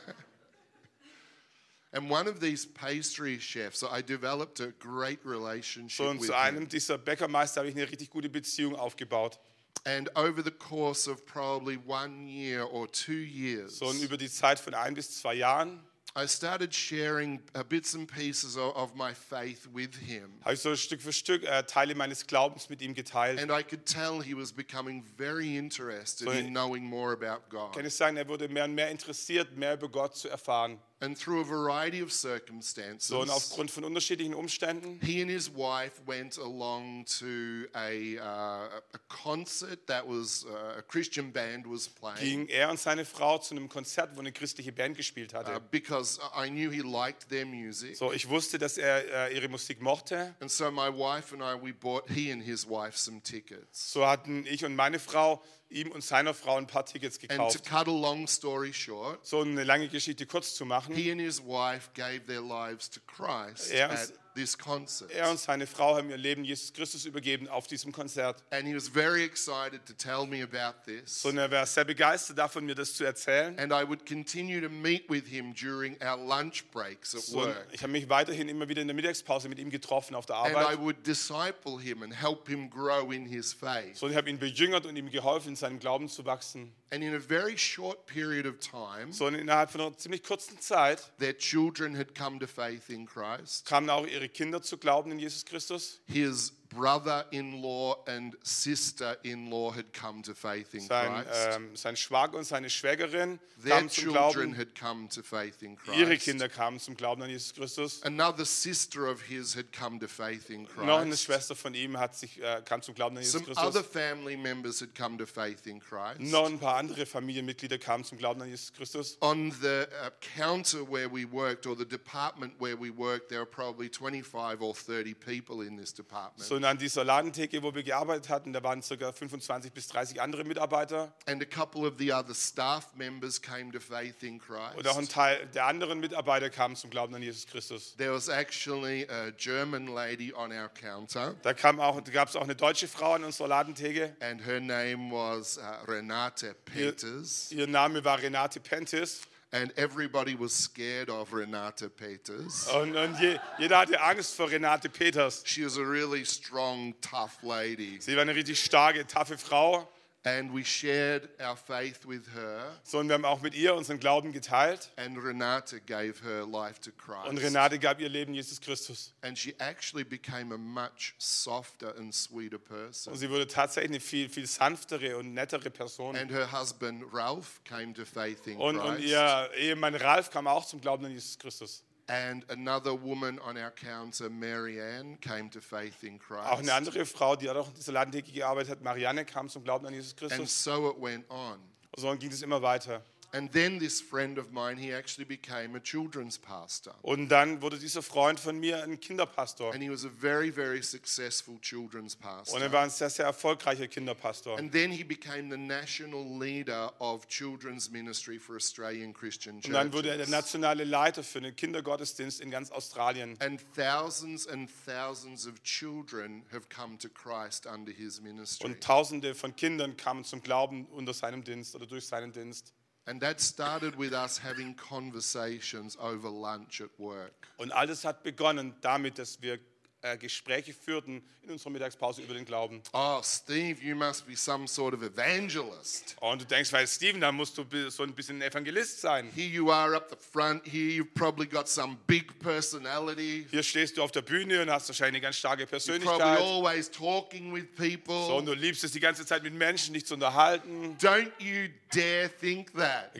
And 1.94 2.10
one 2.10 2.28
of 2.30 2.40
these 2.40 2.66
pastry 2.66 3.38
chefs, 3.40 3.84
I 3.84 4.02
developed 4.02 4.62
a 4.62 4.72
great 4.80 5.20
relationship 5.26 6.06
und 6.06 6.22
zu 6.24 6.34
einem 6.34 6.70
dieser 6.70 6.98
Bäckermeister 6.98 7.62
habe 7.62 7.70
ich 7.70 7.76
eine 7.76 7.90
richtig 7.90 8.10
gute 8.10 8.30
Beziehung 8.30 8.76
aufgebaut. 8.76 9.40
And 9.84 10.10
over 10.16 10.44
the 10.44 10.52
course 10.52 11.10
of 11.10 11.26
probably 11.26 11.78
one 11.86 12.28
year 12.28 12.66
or 12.72 12.88
two 12.90 13.14
years, 13.14 13.78
So, 13.80 13.92
über 13.94 14.16
die 14.16 14.30
Zeit 14.30 14.60
von 14.60 14.74
ein 14.74 14.94
bis 14.94 15.20
zwei 15.20 15.34
Jahren 15.34 15.82
I 16.14 16.28
started 16.28 16.74
sharing 16.76 17.40
bits 17.70 17.96
and 17.96 18.06
pieces 18.06 18.58
of 18.58 18.96
my 18.96 19.14
faith 19.14 19.68
with 19.74 19.96
him. 19.96 20.30
habe 20.44 20.56
ich 20.56 20.60
so 20.60 20.76
Stück 20.76 21.02
für 21.02 21.14
Stück 21.14 21.44
äh, 21.44 21.64
Teile 21.64 21.96
meines 21.96 22.28
Glaubens 22.28 22.70
mit 22.70 22.82
ihm 22.82 22.94
geteilt. 22.94 23.40
And 23.40 23.50
I 23.50 23.64
could 23.64 23.86
tell 23.86 24.22
he 24.22 24.36
was 24.36 24.52
becoming 24.52 25.06
very 25.18 25.58
interested 25.58 26.28
So- 26.28 26.32
in 26.34 26.50
knowing 26.50 26.84
more 26.84 27.14
about 27.14 27.50
God. 27.50 27.74
Kann 27.74 27.86
ich 27.86 27.94
sagen, 27.96 28.18
er 28.18 28.28
wurde 28.28 28.50
mehr 28.50 28.66
und 28.66 28.76
mehr 28.76 28.90
interessiert, 28.90 29.56
mehr 29.56 29.76
über 29.76 29.88
Gott 29.88 30.16
zu 30.18 30.28
erfahren. 30.28 30.80
And 31.04 31.18
through 31.18 31.42
a 31.42 31.44
variety 31.44 32.02
of 32.04 32.12
circumstances, 32.14 33.08
So, 33.08 33.22
und 33.22 33.30
aufgrund 33.32 33.72
von 33.72 33.84
unterschiedlichen 33.84 34.36
Umständen 34.36 35.00
he 35.04 35.22
and 35.22 35.32
his 35.32 35.50
wife 35.56 35.94
went 36.06 36.38
along 36.38 37.06
to 37.20 37.66
a, 37.74 38.18
uh, 38.20 38.70
a 38.94 39.00
concert 39.08 39.88
that 39.88 40.08
was 40.08 40.46
uh, 40.46 40.78
a 40.78 40.82
Christian 40.84 41.32
band 41.32 41.66
was 41.68 41.90
playing. 41.90 42.18
ging 42.20 42.48
er 42.50 42.70
und 42.70 42.80
seine 42.80 43.04
Frau 43.06 43.40
zu 43.40 43.56
einem 43.56 43.68
Konzert, 43.68 44.16
wo 44.16 44.20
eine 44.20 44.32
christliche 44.32 44.72
Band 44.72 44.96
gespielt 44.96 45.34
Uh, 45.34 45.38
hatte. 45.38 45.60
because 45.72 46.20
I 46.36 46.50
knew 46.50 46.70
he 46.72 46.82
liked 46.82 47.30
their 47.30 47.46
music. 47.48 47.96
So, 47.98 48.12
ich 48.14 48.30
wusste, 48.30 48.60
dass 48.60 48.78
er 48.78 49.30
äh, 49.30 49.36
ihre 49.36 49.48
Musik 49.50 49.82
mochte. 49.82 50.36
And 50.40 50.52
so 50.52 50.70
my 50.70 50.90
wife 50.90 51.34
and 51.34 51.42
I, 51.42 51.56
we 51.60 51.74
bought 51.74 52.08
he 52.12 52.32
and 52.32 52.44
his 52.44 52.68
wife 52.70 52.96
some 52.98 53.22
tickets. 53.24 53.92
So 53.92 54.06
hatten 54.06 54.46
ich 54.46 54.64
und 54.66 54.76
meine 54.76 55.00
Frau 55.00 55.42
ihm 55.72 55.92
und 55.92 56.04
seiner 56.04 56.34
Frau 56.34 56.58
ein 56.58 56.68
paar 56.68 56.86
Tickets 56.86 57.18
And 57.22 57.30
to 57.30 57.60
gekauft. 57.60 57.66
cut 57.66 57.88
a 57.88 57.92
long 57.92 58.28
story 58.28 58.74
short, 58.74 59.26
So 59.26 59.42
eine 59.42 59.64
lange 59.64 59.88
Geschichte 59.88 60.26
kurz 60.26 60.54
zu 60.56 60.66
machen. 60.66 60.94
he 60.96 61.12
and 61.12 61.20
his 61.22 61.42
wife 61.42 61.90
gave 61.94 62.26
their 62.28 62.42
lives 62.42 62.90
to 62.90 63.00
Christ 63.08 63.72
Er 63.72 63.90
und- 63.90 63.96
at 63.98 64.14
this 64.36 64.58
concert. 64.58 65.12
Er 65.12 65.30
und 65.30 65.40
seine 65.40 65.68
Frau 65.68 65.96
haben 65.98 66.10
ihr 66.10 66.18
Leben 66.18 66.44
Jesus 66.44 66.74
Christus 66.74 67.06
übergeben 67.06 67.48
auf 67.48 67.68
diesem 67.68 67.92
Konzert. 67.92 68.44
And 68.52 68.66
he 68.68 68.76
was 68.76 68.88
very 68.88 69.24
excited 69.24 69.86
to 69.86 69.94
tell 69.94 70.26
me 70.26 70.44
about 70.44 70.80
this. 70.86 71.24
Und 71.26 71.38
er 71.38 71.50
war 71.52 71.66
sehr 71.66 71.84
begeistert 71.86 72.38
davon, 72.38 72.66
mir 72.66 72.76
das 72.76 72.94
zu 72.94 73.04
erzählen. 73.04 73.58
And 73.60 73.72
I 73.72 73.88
would 73.88 74.06
continue 74.06 74.62
to 74.62 74.70
meet 74.70 75.10
with 75.10 75.26
him 75.28 75.54
during 75.54 75.98
our 76.02 76.18
lunch 76.18 76.66
breaks 76.72 77.16
at 77.16 77.22
So, 77.22 77.38
work. 77.38 77.68
ich 77.72 77.82
habe 77.82 77.92
mich 77.92 78.10
weiterhin 78.10 78.50
immer 78.50 78.68
wieder 78.70 78.82
in 78.82 78.88
der 78.88 78.96
Mittagspause 78.96 79.50
mit 79.50 79.60
ihm 79.60 79.70
getroffen 79.70 80.16
auf 80.16 80.26
der 80.26 80.38
And 80.38 80.54
I 80.54 80.56
Arbeit. 80.58 80.80
would 80.80 81.06
disciple 81.08 81.80
him 81.80 82.04
and 82.04 82.14
help 82.14 82.48
him 82.48 82.70
grow 82.70 83.12
in 83.12 83.26
his 83.26 83.54
faith. 83.54 83.96
So, 83.98 84.08
ich 84.08 84.16
habe 84.16 84.30
ihn 84.30 84.40
bejüngert 84.40 84.86
und 84.86 84.96
ihm 84.96 85.10
geholfen, 85.10 85.50
in 85.50 85.56
seinem 85.56 85.80
Glauben 85.80 86.08
zu 86.10 86.26
wachsen. 86.26 86.74
And 86.94 87.04
in 87.04 87.14
a 87.16 87.20
very 87.20 87.58
short 87.58 88.06
period 88.06 88.46
of 88.46 88.60
time, 88.60 89.14
So, 89.14 89.26
innerhalb 89.28 89.72
von 89.72 89.80
einer 89.80 89.98
ziemlich 89.98 90.24
kurzen 90.24 90.60
Zeit 90.60 91.00
their 91.20 91.34
children 91.38 91.96
had 91.96 92.14
come 92.14 92.38
to 92.40 92.48
faith 92.48 92.90
in 92.90 93.06
Christ. 93.06 93.66
kamen 93.66 93.90
auch 93.90 94.06
ihre 94.06 94.28
Kinder 94.28 94.62
zu 94.62 94.78
Glauben 94.78 95.10
in 95.12 95.18
Jesus 95.20 95.46
Christus. 95.46 96.02
His 96.06 96.52
brother-in-law 96.74 97.96
and 98.08 98.36
sister-in-law 98.44 99.72
had 99.72 99.94
come 99.94 100.22
to 100.24 100.34
faith 100.34 100.74
in 100.74 100.82
Sein, 100.82 101.24
Christ. 101.26 101.50
ähm, 101.56 101.76
sein 101.76 101.96
Schwager 101.96 102.38
und 102.38 102.46
seine 102.46 102.70
Schwägerin 102.70 103.40
Their 103.64 103.76
kamen 103.76 103.90
zum 103.90 104.12
Glauben. 104.14 104.58
had 104.58 104.74
come 104.76 105.08
to 105.10 105.22
faith 105.22 105.62
in 105.62 105.78
Ihre 105.94 106.12
Christ. 106.12 106.26
Kinder 106.26 106.50
kamen 106.50 106.80
zum 106.80 106.96
Glauben 106.96 107.22
an 107.22 107.30
Jesus 107.30 107.54
Christus. 107.54 108.02
Another 108.04 108.46
sister 108.46 109.10
of 109.10 109.22
his 109.22 109.56
had 109.56 109.72
come 109.72 110.00
to 110.00 110.08
faith 110.08 110.50
in 110.50 110.64
Noch 110.78 111.00
eine 111.00 111.10
Christ. 111.12 111.24
Schwester 111.26 111.56
von 111.56 111.74
ihm 111.74 111.98
hat 111.98 112.16
sich, 112.16 112.42
äh, 112.42 112.62
kam 112.66 112.82
zum 112.82 112.96
Glauben 112.96 113.18
an 113.18 113.24
Jesus 113.24 113.42
Some 113.44 113.52
other 113.58 113.82
Christus. 113.82 113.88
family 113.94 114.36
members 114.38 114.82
had 114.82 114.96
come 114.96 115.18
to 115.18 115.26
faith 115.26 115.68
in 115.68 115.80
Christ. 115.80 116.20
Noch 116.22 116.46
ein 116.48 116.60
paar 116.60 116.78
andere 116.78 117.06
Familienmitglieder 117.06 117.78
kamen 117.78 118.04
zum 118.04 118.18
Glauben 118.18 118.42
an 118.42 118.50
Jesus 118.50 118.74
Christus. 118.74 119.18
On 119.22 119.52
the 119.62 119.88
uh, 120.04 120.10
counter 120.36 120.80
where 120.90 121.10
we 121.12 121.26
worked, 121.26 121.68
or 121.68 121.76
the 121.76 121.86
department 121.86 122.54
where 122.60 122.76
we 122.80 122.90
worked, 122.90 123.30
there 123.30 123.40
were 123.40 123.46
probably 123.46 123.90
25 123.90 124.62
or 124.62 124.74
30 124.74 125.14
people 125.14 125.62
in 125.62 125.78
this 125.78 125.94
department. 125.94 126.48
So, 126.48 126.58
und 126.62 126.66
an 126.66 126.78
dieser 126.78 127.04
Ladentheke, 127.04 127.64
wo 127.64 127.74
wir 127.74 127.82
gearbeitet 127.82 128.30
hatten, 128.30 128.54
da 128.54 128.62
waren 128.62 128.82
ca. 128.82 129.12
25 129.12 129.72
bis 129.72 129.88
30 129.88 130.22
andere 130.22 130.44
Mitarbeiter. 130.44 131.12
and 131.26 131.42
a 131.42 131.46
couple 131.46 131.88
of 131.88 131.96
the 131.98 132.14
other 132.14 132.36
staff 132.36 132.94
members 132.96 133.42
came 133.42 133.72
to 133.72 133.80
faith 133.80 134.22
in 134.22 134.40
Und 134.78 134.88
auch 134.88 134.98
ein 134.98 135.06
Christ. 135.06 135.12
Teil 135.14 135.48
der 135.56 135.66
anderen 135.66 136.00
Mitarbeiter 136.00 136.50
kamen 136.52 136.76
zum 136.76 136.90
Glauben 136.92 137.16
an 137.16 137.24
Jesus 137.24 137.48
Christus. 137.48 137.96
There 137.98 138.14
was 138.14 138.28
actually 138.28 139.08
a 139.10 139.32
German 139.32 139.88
lady 139.88 140.34
on 140.34 140.52
our 140.52 140.70
counter, 140.70 141.36
Da, 141.42 141.54
kam 141.54 141.80
auch, 141.80 142.00
gab 142.12 142.30
es 142.30 142.36
auch 142.36 142.44
eine 142.44 142.56
deutsche 142.56 142.88
Frau 142.88 143.14
an 143.14 143.24
unserer 143.24 143.48
Ladentheke. 143.48 144.16
and 144.20 144.46
her 144.46 144.60
name 144.60 145.12
was 145.12 145.58
uh, 145.58 145.62
Renate 145.92 146.54
Peters. 146.66 147.52
Ihr 147.52 147.68
Name 147.68 148.04
war 148.06 148.22
Renate 148.22 148.60
Pentis. 148.60 149.22
And 149.54 149.74
everybody 149.76 150.34
was 150.34 150.54
scared 150.54 151.10
of 151.10 151.34
Renate 151.34 151.90
Peters. 151.90 152.68
Und, 152.74 152.96
und 152.96 153.20
je, 153.20 153.38
jeder 153.60 153.80
hatte 153.80 154.02
Angst 154.02 154.36
vor 154.36 154.50
Renate 154.50 154.88
Peters. 154.88 155.44
She 155.46 155.66
was 155.66 155.78
a 155.78 155.84
really 155.84 156.24
strong, 156.24 156.94
tough 157.02 157.44
lady. 157.44 158.00
Sie 158.00 158.16
war 158.16 158.22
eine 158.22 158.34
richtig 158.34 158.64
starke, 158.64 159.06
taffe 159.06 159.38
Frau. 159.38 159.90
And 160.24 160.54
we 160.54 160.64
shared 160.64 161.30
our 161.42 161.58
faith 161.58 162.06
with 162.06 162.22
her, 162.36 162.80
sondern 162.84 163.08
wir 163.10 163.14
haben 163.16 163.26
auch 163.38 163.42
mit 163.42 163.56
ihr 163.56 163.74
unseren 163.74 164.00
Glauben 164.00 164.32
geteilt. 164.32 164.92
and 164.98 165.18
Renata 165.18 165.78
gave 165.80 166.22
her 166.24 166.46
life 166.46 166.80
to 166.80 166.92
Und 166.92 167.38
Christ. 167.40 167.44
Renate 167.44 167.80
gab 167.80 168.00
ihr 168.00 168.08
Leben 168.10 168.36
Jesus 168.36 168.62
Christus. 168.62 169.14
And 169.24 169.36
she 169.36 169.56
actually 169.58 170.04
became 170.04 170.54
a 170.54 170.58
much 170.60 171.16
softer 171.18 171.96
and 171.98 172.14
sweeter 172.14 172.58
Und 172.58 172.66
person. 172.66 173.16
sie 173.16 173.32
wurde 173.32 173.48
tatsächlich 173.48 173.92
eine 173.94 174.00
viel, 174.00 174.30
viel 174.30 174.46
sanftere 174.46 175.18
und 175.18 175.34
nettere 175.34 175.72
Person. 175.72 176.16
And 176.16 176.30
her 176.32 176.52
husband 176.52 177.04
Ralph 177.12 177.60
came 177.64 177.94
to 177.94 178.06
faith 178.06 178.46
in 178.46 178.58
Und, 178.58 178.78
und 178.78 178.98
Christ. 178.98 179.08
ihr 179.10 179.50
Ehemann 179.58 179.96
Ralf 179.96 180.30
kam 180.30 180.46
auch 180.46 180.66
zum 180.68 180.82
Glauben 180.82 181.04
an 181.06 181.12
Jesus 181.12 181.40
Christus. 181.40 181.84
And 182.12 182.44
another 182.50 182.94
woman 182.94 183.40
on 183.40 183.56
our 183.58 183.72
counter, 183.72 184.30
Marianne, 184.30 185.18
came 185.22 185.50
to 185.50 185.62
faith 185.62 186.04
in 186.04 186.20
Auch 186.30 186.58
eine 186.58 186.58
Christ. 186.58 186.70
andere 186.72 187.06
Frau, 187.06 187.38
die 187.38 187.50
auch 187.50 187.70
in 187.70 187.74
dieser 187.76 187.94
Ladentheke 187.94 188.34
gearbeitet 188.34 188.72
hat, 188.72 188.82
Marianne, 188.82 189.24
kam 189.24 189.48
zum 189.48 189.64
Glauben 189.64 189.86
an 189.86 189.94
Jesus 189.94 190.12
And 190.12 190.30
Christus. 190.30 190.64
so 190.64 190.90
it 190.92 191.02
went 191.02 191.24
on. 191.30 191.58
So 191.96 192.14
ging 192.18 192.30
es 192.32 192.42
immer 192.42 192.62
weiter. 192.62 193.02
And 193.34 193.50
then 193.54 193.80
this 193.80 194.02
friend 194.02 194.38
of 194.38 194.52
mine, 194.52 194.78
he 194.78 194.92
actually 194.94 195.24
became 195.26 195.78
a 195.78 195.80
children's 195.80 196.38
pastor. 196.38 196.94
Und 197.02 197.30
dann 197.30 197.62
wurde 197.62 197.80
dieser 197.80 198.02
Freund 198.02 198.40
von 198.42 198.60
mir 198.60 198.84
ein 198.84 199.00
Kinderpastor. 199.00 199.74
And 199.74 199.82
he 199.82 199.90
was 199.90 200.04
a 200.04 200.10
very, 200.10 200.52
very 200.52 200.84
successful 200.84 201.58
children's 201.62 202.16
Und 202.16 202.24
er 202.26 202.30
pastor. 202.30 202.72
war 202.74 202.84
ein 202.84 202.90
sehr, 202.90 203.10
sehr 203.10 203.26
erfolgreicher 203.26 203.88
Kinderpastor. 203.88 204.58
And 204.58 204.74
then 204.74 204.92
he 204.92 205.06
became 205.06 205.50
the 205.50 205.58
national 205.58 206.24
leader 206.40 206.92
of 207.00 207.26
children's 207.30 207.90
ministry 207.90 208.38
for 208.38 208.58
Australian 208.58 209.14
Christian 209.14 209.62
Und 209.64 209.72
dann 209.72 209.94
wurde 209.94 210.10
er 210.10 210.18
der 210.18 210.26
churches. 210.26 210.32
nationale 210.32 210.84
Leiter 210.84 211.24
für 211.24 211.40
den 211.40 211.56
Kindergottesdienst 211.56 212.42
in 212.42 212.52
ganz 212.52 212.70
Australien. 212.70 213.38
And 213.40 213.62
thousands 213.76 214.46
and 214.46 214.70
thousands 214.86 215.48
of 215.48 215.64
children 215.64 216.44
have 216.52 216.68
come 216.68 216.98
to 216.98 217.08
Christ 217.08 217.66
under 217.66 217.94
his 217.94 218.20
ministry. 218.20 218.66
Und 218.68 218.82
Tausende 218.84 219.36
von 219.36 219.56
Kindern 219.56 219.96
kamen 219.96 220.26
zum 220.26 220.42
Glauben 220.42 220.86
unter 220.88 221.14
seinem 221.14 221.46
Dienst 221.46 221.76
oder 221.76 221.86
durch 221.86 222.06
seinen 222.06 222.34
Dienst. 222.34 222.74
And 223.12 223.20
that 223.20 223.42
started 223.42 223.98
with 223.98 224.14
us 224.14 224.38
having 224.38 224.74
conversations 224.74 225.98
over 226.00 226.30
lunch 226.30 226.80
at 226.80 226.98
work. 226.98 227.50
Und 227.58 227.74
alles 227.74 228.06
hat 228.06 228.24
begonnen 228.24 228.74
damit, 228.80 229.20
dass 229.20 229.42
wir 229.42 229.60
äh, 230.04 230.18
Gespräche 230.18 230.74
führten 230.74 231.24
in 231.44 231.52
unserer 231.52 231.70
Mittagspause 231.72 232.22
über 232.22 232.34
den 232.34 232.46
Glauben. 232.46 232.82
Oh, 232.94 233.22
Steve, 233.24 233.80
you 233.82 233.96
must 233.96 234.26
be 234.28 234.36
some 234.36 234.68
sort 234.68 234.94
of 234.94 235.02
evangelist. 235.04 236.16
Und 236.20 236.42
du 236.42 236.46
denkst, 236.46 236.72
weil 236.74 236.88
Steven, 236.88 237.20
da 237.22 237.32
musst 237.32 237.58
du 237.58 237.66
so 237.90 238.04
ein 238.04 238.14
bisschen 238.14 238.38
ein 238.38 238.50
Evangelist 238.52 239.02
sein. 239.02 239.30
Here 239.36 239.48
you 239.48 239.72
are 239.72 239.96
up 239.96 240.10
the 240.10 240.16
front 240.32 240.66
here, 240.66 240.92
you've 240.92 241.14
probably 241.14 241.48
got 241.48 241.68
some 241.68 241.98
big 242.08 242.38
personality. 242.40 243.48
Hier 243.50 243.64
stehst 243.64 243.98
du 243.98 244.04
auf 244.04 244.12
der 244.12 244.22
Bühne 244.22 244.62
und 244.62 244.70
hast 244.70 244.88
wahrscheinlich 244.90 245.16
eine 245.16 245.22
ganz 245.22 245.38
starke 245.38 245.64
You're 245.64 245.68
probably 245.68 246.00
Persönlichkeit. 246.00 246.40
always 246.40 246.90
talking 246.92 247.54
with 247.54 247.66
So, 247.78 247.84
people. 247.84 248.36
und 248.36 248.46
du 248.46 248.54
liebst 248.54 248.84
es 248.84 248.92
die 248.92 249.00
ganze 249.00 249.26
Zeit 249.26 249.44
mit 249.44 249.54
Menschen, 249.54 249.94
dich 249.94 250.06
zu 250.06 250.14
unterhalten. 250.16 250.96
Don't 251.00 251.32
you 251.40 251.70
dare 251.94 252.30
think 252.40 252.74
that. 252.76 253.12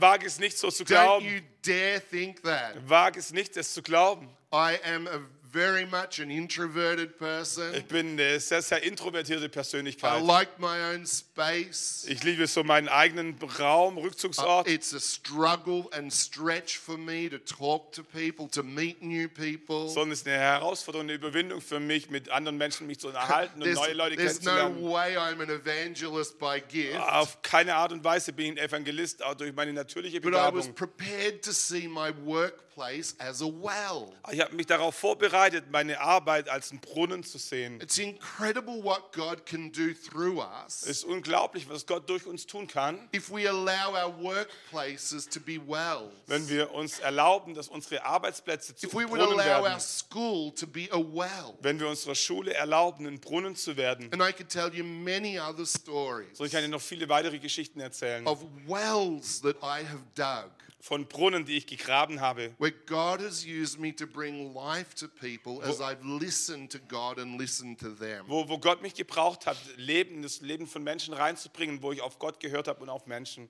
Wag 0.00 0.24
es 0.24 0.38
nicht 0.38 0.58
so 0.58 0.70
zu 0.70 0.82
Don't 0.84 0.86
glauben. 0.86 1.24
you 1.26 1.40
dare 1.62 2.00
think 2.10 2.42
that. 2.42 2.76
Wag 2.88 3.16
es 3.16 3.32
nicht, 3.32 3.56
das 3.56 3.72
zu 3.74 3.82
glauben. 3.82 4.28
I 4.52 4.78
am 4.84 5.06
a 5.06 5.20
very 5.56 5.86
much 5.86 6.20
an 6.20 6.30
introverted 6.30 7.16
person. 7.18 7.72
Ich 7.74 7.86
bin 7.86 8.10
eine 8.10 8.38
sehr, 8.40 8.60
sehr 8.60 8.82
introvertierte 8.82 9.46
I 9.46 9.48
Persönlichkeit. 9.48 10.22
like 10.22 10.58
my 10.58 10.78
own 10.94 11.06
space. 11.06 12.04
Ich 12.08 12.22
liebe 12.22 12.46
so 12.46 12.62
meinen 12.62 12.88
eigenen 12.88 13.36
Raum, 13.58 13.96
Uh, 13.96 14.02
Rückzugsort. 14.02 14.68
It's 14.68 14.92
a 14.92 15.00
struggle 15.00 15.86
and 15.92 16.12
stretch 16.12 16.78
for 16.78 16.98
me 16.98 17.30
to 17.30 17.38
talk 17.38 17.92
to 17.92 18.02
people, 18.02 18.48
to 18.50 18.62
meet 18.62 19.02
new 19.02 19.28
people. 19.28 19.88
Sondern 19.88 20.12
es 20.12 20.20
ist 20.20 20.26
eine 20.26 20.36
Herausforderung, 20.36 21.06
eine 21.06 21.14
Überwindung 21.14 21.62
für 21.62 21.80
mich, 21.80 22.10
mit 22.10 22.28
anderen 22.30 22.58
Menschen 22.58 22.86
mich 22.86 23.00
zu 23.00 23.08
unterhalten 23.08 23.62
und 23.62 23.72
neue 23.72 23.94
Leute 23.94 24.16
there's 24.16 24.42
no 24.42 24.50
kennenzulernen. 24.52 24.92
way 24.92 25.16
I'm 25.16 25.40
an 25.42 25.48
evangelist 25.48 26.38
by 26.38 26.60
gift, 26.68 26.98
Auf 27.00 27.40
keine 27.40 27.76
Art 27.76 27.92
und 27.92 28.04
Weise 28.04 28.32
bin 28.34 28.46
ich 28.46 28.60
ein 28.60 28.68
Evangelist, 28.68 29.22
auch 29.24 29.34
durch 29.34 29.54
meine 29.54 29.72
natürliche 29.72 30.20
but 30.20 30.32
I 30.32 30.36
was 30.36 30.66
Begabung. 30.66 30.74
prepared 30.74 31.42
to 31.42 31.52
see 31.52 31.88
my 31.88 32.10
workplace 32.24 33.14
as 33.18 33.40
a 33.40 33.46
well. 33.46 34.12
Ich 34.30 34.40
habe 34.40 34.54
mich 34.54 34.66
darauf 34.66 34.94
vorbereitet, 34.94 35.45
meine 35.70 36.00
Arbeit 36.00 36.48
als 36.48 36.70
einen 36.70 36.80
Brunnen 36.80 37.22
zu 37.24 37.38
sehen. 37.38 37.80
It's 37.80 37.98
incredible 37.98 38.82
what 38.82 39.12
God 39.12 39.44
can 39.46 39.70
do 39.72 39.92
through 39.94 40.38
us 40.40 40.82
Es 40.82 40.88
ist 40.98 41.04
unglaublich, 41.04 41.68
was 41.68 41.86
Gott 41.86 42.08
durch 42.08 42.26
uns 42.26 42.46
tun 42.46 42.66
kann, 42.66 43.08
if 43.14 43.30
we 43.30 43.48
allow 43.48 43.94
our 43.94 44.12
workplaces 44.22 45.28
to 45.28 45.40
be 45.40 45.58
wells. 45.66 46.12
wenn 46.26 46.48
wir 46.48 46.72
uns 46.72 46.98
erlauben, 46.98 47.54
dass 47.54 47.68
unsere 47.68 48.04
Arbeitsplätze 48.04 48.74
zu 48.74 48.86
If 48.86 48.92
we 48.94 49.08
would 49.08 49.20
Brunnen 49.20 49.40
allow 49.40 49.58
our 49.60 49.64
werden. 49.70 49.80
school 49.80 50.52
to 50.54 50.66
be 50.66 50.88
a 50.92 50.98
well. 50.98 51.54
Wenn 51.60 51.78
wir 51.80 51.88
unserer 51.88 52.14
Schule 52.14 52.54
erlauben, 52.54 53.06
ein 53.06 53.20
Brunnen 53.20 53.56
zu 53.56 53.76
werden. 53.76 54.12
And 54.12 54.22
I 54.22 54.32
could 54.32 54.48
tell 54.48 54.72
you 54.74 54.84
many 54.84 55.38
other 55.38 55.66
stories 55.66 56.36
So 56.38 56.44
ich 56.44 56.52
kann 56.52 56.62
dir 56.62 56.68
noch 56.68 56.80
viele 56.82 57.08
weitere 57.08 57.38
Geschichten 57.38 57.80
erzählen. 57.80 58.26
of 58.26 58.44
wells 58.66 59.40
that 59.42 59.56
I 59.62 59.84
have 59.86 60.02
dug. 60.14 60.50
Von 60.78 61.08
Brunnen, 61.08 61.44
die 61.46 61.56
ich 61.56 61.66
gegraben 61.66 62.20
habe. 62.20 62.54
where 62.58 62.72
God 62.86 63.20
has 63.20 63.44
used 63.44 63.78
me 63.78 63.94
to 63.94 64.06
bring 64.06 64.54
life 64.54 64.94
to 64.94 65.08
people 65.08 65.62
as 65.62 65.80
I've 65.80 66.04
listened 66.04 66.70
to 66.72 66.78
God 66.78 67.18
and 67.18 67.40
listened 67.40 67.80
to 67.80 67.88
them. 67.90 68.24
Wo, 68.28 68.48
wo 68.48 68.58
Gott 68.58 68.82
mich 68.82 68.94
gebraucht 68.94 69.46
hat, 69.46 69.56
Leben, 69.76 70.22
das 70.22 70.40
Leben 70.42 70.66
von 70.66 70.84
Menschen 70.84 71.14
reinzubringen, 71.14 71.82
wo 71.82 71.92
ich 71.92 72.02
auf 72.02 72.18
Gott 72.18 72.40
gehört 72.40 72.68
habe 72.68 72.82
und 72.82 72.88
auf 72.90 73.06
Menschen. 73.06 73.48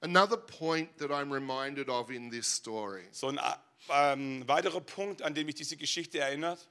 Another 0.00 0.36
point 0.36 0.96
that 0.98 1.10
I'm 1.10 1.32
reminded 1.32 1.88
of 1.88 2.10
in 2.10 2.30
this 2.30 2.46
story, 2.46 3.04
So 3.10 3.28
ein 3.28 3.40
ähm, 3.88 4.46
weiterer 4.46 4.80
Punkt, 4.82 5.22
an 5.22 5.34
dem 5.34 5.46
mich 5.46 5.54
diese 5.54 5.76
Geschichte 5.76 6.18
erinnert. 6.18 6.68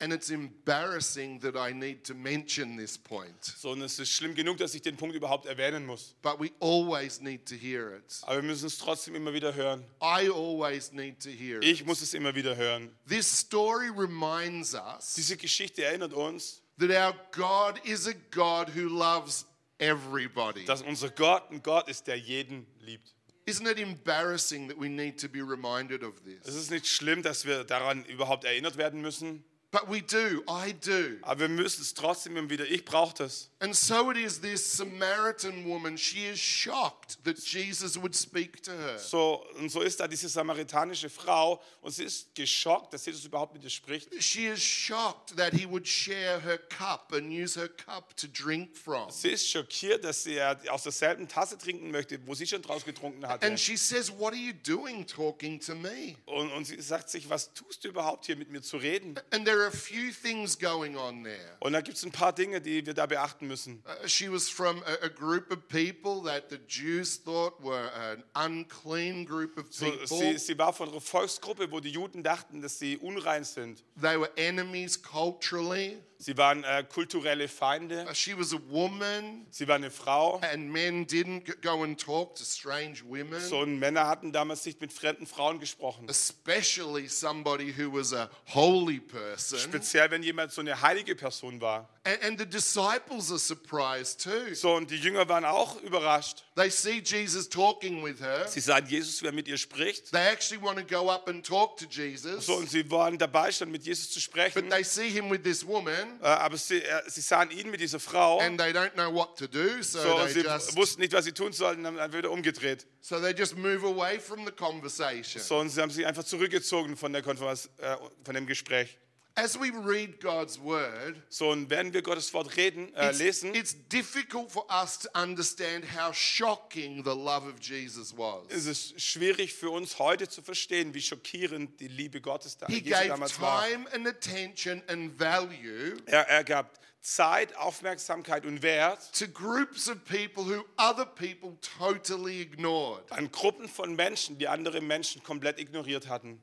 And 0.00 0.12
it's 0.12 0.30
embarrassing 0.30 1.40
that 1.40 1.54
I 1.56 1.72
need 1.72 2.04
to 2.04 2.14
mention 2.14 2.76
this 2.76 2.96
point, 2.96 3.44
So, 3.44 3.70
und 3.72 3.82
es 3.82 3.98
ist 3.98 4.10
schlimm 4.12 4.34
genug, 4.34 4.56
dass 4.58 4.74
ich 4.74 4.82
den 4.82 4.96
Punkt 4.96 5.14
überhaupt 5.14 5.46
erwähnen 5.46 5.84
muss. 5.86 6.14
but 6.22 6.40
we 6.40 6.50
always 6.60 7.20
need 7.20 7.46
to 7.46 7.54
hear 7.54 7.94
it. 7.96 8.18
Aber 8.22 8.36
wir 8.36 8.42
müssen 8.42 8.66
es 8.66 8.78
trotzdem 8.78 9.14
immer 9.14 9.32
wieder 9.32 9.54
hören. 9.54 9.84
I 10.02 10.28
always 10.30 10.92
need 10.92 11.20
to 11.22 11.30
hear 11.30 11.60
Ich 11.62 11.80
it. 11.82 11.86
muss 11.86 12.00
es 12.02 12.14
immer 12.14 12.34
wieder 12.34 12.56
hören. 12.56 12.90
This 13.08 13.26
story 13.30 13.88
reminds 13.90 14.74
us 14.74 15.14
Diese 15.14 15.36
Geschichte 15.36 15.84
erinnert 15.84 16.12
uns, 16.14 16.62
that 16.78 16.90
our 16.90 17.14
God 17.32 17.78
is 17.84 18.06
a 18.08 18.14
God 18.30 18.74
who 18.74 18.88
loves 18.88 19.44
everybody. 19.78 20.64
dass 20.64 20.82
unser 20.82 21.10
Gott 21.10 21.50
ein 21.50 21.62
Gott 21.62 21.88
ist, 21.88 22.06
der 22.06 22.16
jeden 22.16 22.66
liebt. 22.80 23.14
Isn't 23.46 23.66
it 23.68 23.78
embarrassing 23.78 24.68
that 24.68 24.78
we 24.78 24.88
need 24.88 25.18
to 25.20 25.28
be 25.28 25.40
reminded 25.40 26.04
of 26.04 26.14
Es 26.26 26.44
this? 26.46 26.54
ist 26.54 26.70
nicht 26.70 26.86
schlimm, 26.86 27.22
dass 27.22 27.44
wir 27.46 27.64
daran 27.64 28.04
überhaupt 28.04 28.44
erinnert 28.44 28.76
werden 28.76 29.00
müssen, 29.00 29.42
But 29.72 29.88
we 29.88 30.02
do, 30.02 30.42
I 30.48 30.72
do. 30.72 31.18
aber 31.22 31.42
wir 31.42 31.48
müssen 31.48 31.82
es 31.82 31.94
trotzdem 31.94 32.36
immer 32.36 32.50
wieder. 32.50 32.68
Ich 32.68 32.84
brauche 32.84 33.14
das. 33.14 33.50
And 33.60 33.76
so 33.76 34.10
it 34.10 34.16
is 34.16 34.40
this 34.40 34.76
Samaritan 34.76 35.64
woman, 35.64 35.96
she 35.96 36.26
is 36.26 36.40
shocked 36.40 37.22
that 37.24 37.38
Jesus 37.38 38.00
would 38.00 38.16
speak 38.16 38.62
to 38.64 38.72
her. 38.72 38.98
So, 38.98 39.44
und 39.58 39.70
so 39.70 39.82
ist 39.82 40.00
da 40.00 40.08
diese 40.08 40.28
samaritanische 40.28 41.08
Frau 41.08 41.62
und 41.82 41.92
sie 41.92 42.04
ist 42.04 42.34
geschockt, 42.34 42.92
dass 42.94 43.06
Jesus 43.06 43.24
überhaupt 43.24 43.54
mit 43.54 43.62
ihr 43.62 43.70
spricht. 43.70 44.08
She 44.20 44.46
is 44.46 44.60
shocked 44.60 45.36
that 45.36 45.52
he 45.52 45.68
would 45.68 45.86
share 45.86 46.40
her 46.40 46.58
cup 46.58 47.12
and 47.12 47.30
use 47.30 47.58
her 47.58 47.68
cup 47.68 48.16
to 48.16 48.26
drink 48.26 48.76
from. 48.76 49.08
Sie 49.10 49.28
ist 49.28 49.48
schockiert, 49.48 50.02
dass 50.04 50.26
er 50.26 50.58
aus 50.70 50.82
derselben 50.82 51.28
Tasse 51.28 51.58
trinken 51.58 51.90
möchte, 51.90 52.18
wo 52.26 52.34
sie 52.34 52.46
schon 52.46 52.62
draus 52.62 52.84
getrunken 52.84 53.26
hatte. 53.28 53.46
And 53.46 53.60
she 53.60 53.76
says, 53.76 54.10
What 54.10 54.32
are 54.32 54.40
you 54.40 54.52
doing 54.52 55.06
talking 55.06 55.60
to 55.60 55.74
me? 55.74 56.16
Und, 56.26 56.50
und 56.52 56.64
sie 56.64 56.80
sagt 56.80 57.10
sich, 57.10 57.28
was 57.28 57.52
tust 57.54 57.84
du 57.84 57.88
überhaupt 57.88 58.26
hier 58.26 58.36
mit 58.36 58.50
mir 58.50 58.62
zu 58.62 58.76
reden? 58.76 59.14
And 59.30 59.44
there 59.44 59.59
are 59.60 59.68
a 59.68 59.70
few 59.70 60.10
things 60.12 60.58
going 60.58 60.96
on 60.96 61.22
there. 61.22 61.56
Und 61.60 61.72
da 61.72 61.80
gibt 61.80 61.96
es 61.96 62.04
ein 62.04 62.12
paar 62.12 62.32
Dinge, 62.34 62.60
die 62.60 62.84
wir 62.84 62.94
da 62.94 63.06
beachten 63.06 63.46
müssen. 63.46 63.82
Uh, 63.86 64.06
she 64.08 64.30
was 64.30 64.48
from 64.48 64.82
a, 64.84 65.04
a 65.04 65.08
group 65.08 65.50
of 65.50 65.68
people 65.68 66.22
that 66.24 66.48
the 66.50 66.58
Jews 66.68 67.18
thought 67.18 67.62
were 67.62 67.90
an 67.94 68.22
unclean 68.34 69.24
group 69.24 69.56
of 69.58 69.66
So, 69.70 69.90
people. 69.90 70.06
sie, 70.06 70.38
sie 70.38 70.58
war 70.58 70.72
von 70.72 70.88
einer 70.88 71.00
Volksgruppe, 71.00 71.70
wo 71.70 71.80
die 71.80 71.90
Juden 71.90 72.22
dachten, 72.22 72.60
dass 72.60 72.78
sie 72.78 72.96
unrein 72.96 73.44
sind. 73.44 73.82
They 74.00 74.18
were 74.18 74.30
enemies 74.36 75.00
culturally. 75.00 75.98
Sie 76.22 76.36
waren 76.36 76.64
äh, 76.64 76.84
kulturelle 76.84 77.48
Feinde. 77.48 78.04
Uh, 78.06 78.12
She 78.12 78.38
was 78.38 78.52
a 78.52 78.58
woman, 78.68 79.46
Sie 79.50 79.66
war 79.66 79.76
eine 79.76 79.90
Frau. 79.90 80.38
and 80.52 80.70
men 80.70 81.06
didn't 81.06 81.62
go 81.62 81.82
and 81.82 81.98
talk 81.98 82.34
to 82.34 82.44
strange 82.44 83.02
women. 83.08 83.40
So, 83.40 83.60
und 83.60 83.78
Männer 83.78 84.06
hatten 84.06 84.30
damals 84.30 84.66
nicht 84.66 84.82
mit 84.82 84.92
fremden 84.92 85.26
Frauen 85.26 85.58
gesprochen. 85.60 86.06
especially 86.10 87.08
somebody 87.08 87.72
who 87.72 87.90
was 87.90 88.12
a 88.12 88.28
holy 88.52 89.00
person. 89.00 89.58
Speziell, 89.58 90.10
wenn 90.10 90.22
jemand 90.22 90.52
so 90.52 90.60
eine 90.60 90.82
heilige 90.82 91.14
Person 91.14 91.58
war. 91.62 91.88
And, 92.04 92.22
and 92.22 92.38
the 92.38 92.46
disciples 92.46 93.30
are 93.30 93.38
surprised 93.38 94.22
too. 94.22 94.54
So, 94.54 94.74
und 94.74 94.90
die 94.90 94.96
Jünger 94.96 95.26
waren 95.28 95.46
auch 95.46 95.80
überrascht. 95.80 96.44
They 96.60 96.68
see 96.70 97.00
Jesus 97.02 97.48
talking 97.48 98.02
with 98.02 98.20
her. 98.20 98.46
Sie 98.46 98.60
sahen 98.60 98.86
Jesus, 98.86 99.22
wer 99.22 99.32
mit 99.32 99.48
ihr 99.48 99.56
spricht. 99.56 100.10
They 100.12 100.28
actually 100.28 100.62
want 100.62 100.78
to 100.78 100.84
go 100.84 101.08
up 101.08 101.26
and 101.26 101.42
talk 101.44 101.78
to 101.78 101.86
Jesus. 101.86 102.44
So, 102.44 102.56
und 102.56 102.68
sie 102.68 102.90
waren 102.90 103.16
dabei, 103.16 103.50
schon 103.50 103.70
mit 103.70 103.84
Jesus 103.86 104.10
zu 104.10 104.20
sprechen. 104.20 104.60
But 104.60 104.70
they 104.70 104.84
see 104.84 105.08
him 105.08 105.30
with 105.30 105.42
this 105.42 105.66
woman 105.66 106.20
Äh, 106.20 106.26
aber 106.26 106.58
sie, 106.58 106.82
äh, 106.82 107.02
sie 107.06 107.22
sahen 107.22 107.50
ihn 107.50 107.70
mit 107.70 107.80
dieser 107.80 107.98
Frau. 107.98 108.40
and 108.40 108.60
they 108.60 108.72
don't 108.72 108.92
know 108.92 109.10
what 109.10 109.38
to 109.38 109.46
do, 109.46 109.82
so, 109.82 110.02
So, 110.02 110.18
they 110.24 110.32
sie 110.34 110.40
just 110.42 110.76
wussten 110.76 111.00
nicht, 111.00 111.14
was 111.14 111.24
sie 111.24 111.32
tun 111.32 111.54
sollten, 111.54 111.86
haben 111.86 111.96
dann 111.96 112.12
wieder 112.12 112.30
umgedreht. 112.30 112.86
so 113.00 113.18
they 113.20 113.32
just 113.32 113.56
move 113.56 113.82
away 113.86 114.18
from 114.20 114.44
the 114.44 114.52
conversation. 114.52 115.42
So, 115.42 115.58
und 115.60 115.70
sie 115.70 115.80
haben 115.80 115.90
sich 115.90 116.04
einfach 116.04 116.24
zurückgezogen 116.24 116.94
von, 116.94 117.10
der 117.12 117.22
Konferenz, 117.22 117.70
äh, 117.78 117.96
von 118.22 118.34
dem 118.34 118.46
Gespräch. 118.46 118.98
As 119.36 119.58
we 119.58 119.70
read 119.70 120.20
God's 120.20 120.58
word, 120.60 121.16
So, 121.28 121.50
und 121.50 121.70
werden 121.70 121.92
wir 121.92 122.02
Gottes 122.02 122.34
Wort 122.34 122.56
reden, 122.56 122.92
äh, 122.94 123.10
it's, 123.10 123.18
lesen, 123.18 123.54
it's 123.54 123.76
difficult 123.88 124.50
for 124.50 124.66
us 124.70 124.98
to 124.98 125.08
understand 125.14 125.84
how 125.96 126.12
shocking 126.12 127.02
the 127.04 127.10
love 127.14 127.46
of 127.48 127.54
Jesus 127.60 128.12
was. 128.16 128.50
ist 128.50 128.66
es 128.66 129.02
schwierig 129.02 129.54
für 129.54 129.70
uns 129.70 129.98
heute 129.98 130.28
zu 130.28 130.42
verstehen, 130.42 130.92
wie 130.94 131.00
schockierend 131.00 131.80
die 131.80 131.88
Liebe 131.88 132.20
Gottes 132.20 132.58
da, 132.58 132.66
He 132.66 132.78
Jesu 132.80 133.08
damals 133.08 133.40
war. 133.40 133.64
time 133.66 133.86
and 133.94 134.06
attention 134.06 134.82
and 134.88 135.18
value 135.18 135.96
Er, 136.06 136.26
er 136.28 136.44
gab 136.44 136.78
Zeit, 137.00 137.56
Aufmerksamkeit 137.56 138.44
und 138.44 138.60
Wert 138.62 138.98
to 139.16 139.26
groups 139.26 139.88
of 139.88 140.04
people 140.04 140.44
who 140.44 140.64
other 140.76 141.06
people 141.06 141.56
totally 141.78 142.42
ignored. 142.42 143.04
an 143.10 143.30
Gruppen 143.30 143.68
von 143.68 143.94
Menschen, 143.96 144.36
die 144.38 144.48
andere 144.48 144.82
Menschen 144.82 145.22
komplett 145.22 145.58
ignoriert 145.58 146.08
hatten. 146.08 146.42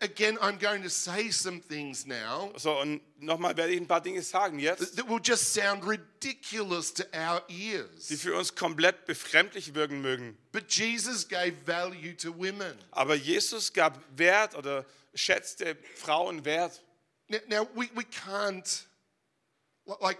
Again, 0.00 0.38
I'm 0.40 0.58
going 0.58 0.82
to 0.82 0.90
say 0.90 1.30
some 1.30 1.60
things 1.60 2.06
now 2.06 2.52
So, 2.56 2.78
und 2.80 3.00
nochmal 3.18 3.56
werde 3.56 3.72
ich 3.72 3.80
ein 3.80 3.86
paar 3.86 4.00
Dinge 4.00 4.22
sagen 4.22 4.58
jetzt, 4.58 4.96
that 4.96 5.08
will 5.08 5.20
just 5.22 5.52
sound 5.52 5.84
ridiculous 5.86 6.92
to 6.94 7.04
our 7.14 7.42
ears. 7.48 8.08
die 8.08 8.16
für 8.16 8.34
uns 8.36 8.54
komplett 8.54 9.06
befremdlich 9.06 9.74
wirken 9.74 10.00
mögen. 10.00 10.36
But 10.52 10.70
Jesus 10.70 11.26
gave 11.28 11.54
value 11.66 12.14
to 12.16 12.32
women. 12.36 12.76
Aber 12.90 13.14
Jesus 13.14 13.72
gab 13.72 13.98
Wert 14.16 14.54
oder 14.54 14.84
schätzte 15.14 15.76
Frauen 15.96 16.44
Wert. 16.44 16.82
Now, 17.28 17.38
now 17.48 17.68
we, 17.74 17.88
we 17.94 18.04
can't, 18.04 18.84
like, 20.00 20.18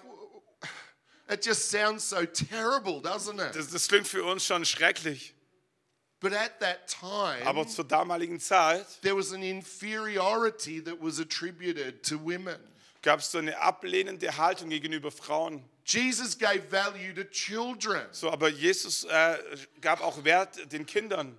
it 1.28 1.44
just 1.44 1.70
sounds 1.70 2.04
so 2.04 2.24
terrible, 2.24 3.00
doesn't 3.00 3.40
it? 3.40 3.54
Das, 3.54 3.68
das 3.70 3.88
klingt 3.88 4.06
für 4.06 4.24
uns 4.24 4.44
schon 4.44 4.64
schrecklich. 4.64 5.35
But 6.20 6.33
at 6.35 6.61
that 6.61 6.87
time, 6.87 7.46
Aber 7.46 7.66
zur 7.66 7.85
damaligen 7.85 8.38
Zeit 8.40 8.87
there 9.02 9.16
was 9.16 9.33
an 9.33 9.42
inferiority 9.42 10.83
that 10.85 11.00
was 11.00 11.18
attributed 11.18 12.02
to 12.02 12.18
women. 12.22 12.59
gab 13.02 13.20
es 13.20 13.30
so 13.30 13.38
eine 13.38 13.59
ablehnende 13.59 14.37
Haltung 14.37 14.68
gegenüber 14.68 15.11
Frauen. 15.11 15.64
Jesus 15.87 16.38
gave 16.38 16.61
value 16.70 17.14
to 17.14 17.24
children. 17.24 18.02
So, 18.12 18.30
aber 18.30 18.48
Jesus 18.48 19.04
äh, 19.04 19.38
gab 19.80 20.02
auch 20.02 20.22
Wert 20.24 20.70
den 20.72 20.85
Kindern. 20.87 21.37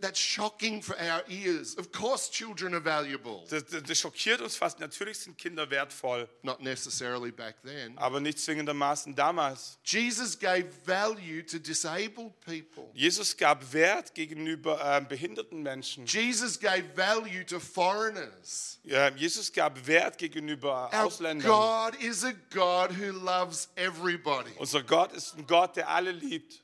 That's 0.00 0.18
shocking 0.18 0.82
for 0.82 0.96
our 0.96 1.22
ears. 1.28 1.76
Of 1.76 1.92
course, 1.92 2.30
children 2.30 2.74
are 2.74 2.84
valuable. 2.84 3.44
Das, 3.50 3.64
das, 3.66 3.82
das 3.82 3.98
schockiert 3.98 4.40
uns 4.40 4.56
fast. 4.56 4.80
Natürlich 4.80 5.18
sind 5.18 5.36
Kinder 5.38 5.68
wertvoll, 5.70 6.28
Not 6.42 6.60
necessarily 6.62 7.30
back 7.30 7.56
then. 7.64 7.96
aber 7.98 8.20
nicht 8.20 8.38
zwingendermaßen 8.38 9.14
damals. 9.14 9.78
Jesus 9.84 10.38
gave 10.38 10.66
value 10.86 11.42
to 11.42 11.58
disabled 11.58 12.38
people. 12.40 12.90
Jesus 12.94 13.36
gab 13.36 13.72
Wert 13.72 14.14
gegenüber 14.14 14.80
äh, 14.84 15.00
behinderten 15.00 15.62
Menschen. 15.62 16.06
Jesus 16.06 16.58
gave 16.58 16.84
value 16.94 17.44
to 17.44 17.60
foreigners. 17.60 18.78
Ja, 18.84 19.08
Jesus 19.10 19.52
gab 19.52 19.86
Wert 19.86 20.18
gegenüber 20.18 20.90
Our 20.92 21.04
Ausländern. 21.04 21.46
God 21.48 21.94
is 22.02 22.24
a 22.24 22.32
God 22.50 22.90
who 22.90 23.12
loves 23.12 23.68
everybody. 23.76 24.50
Unser 24.58 24.82
Gott 24.82 25.12
ist 25.12 25.36
ein 25.36 25.46
Gott, 25.46 25.76
der 25.76 25.88
alle 25.88 26.10
liebt. 26.12 26.61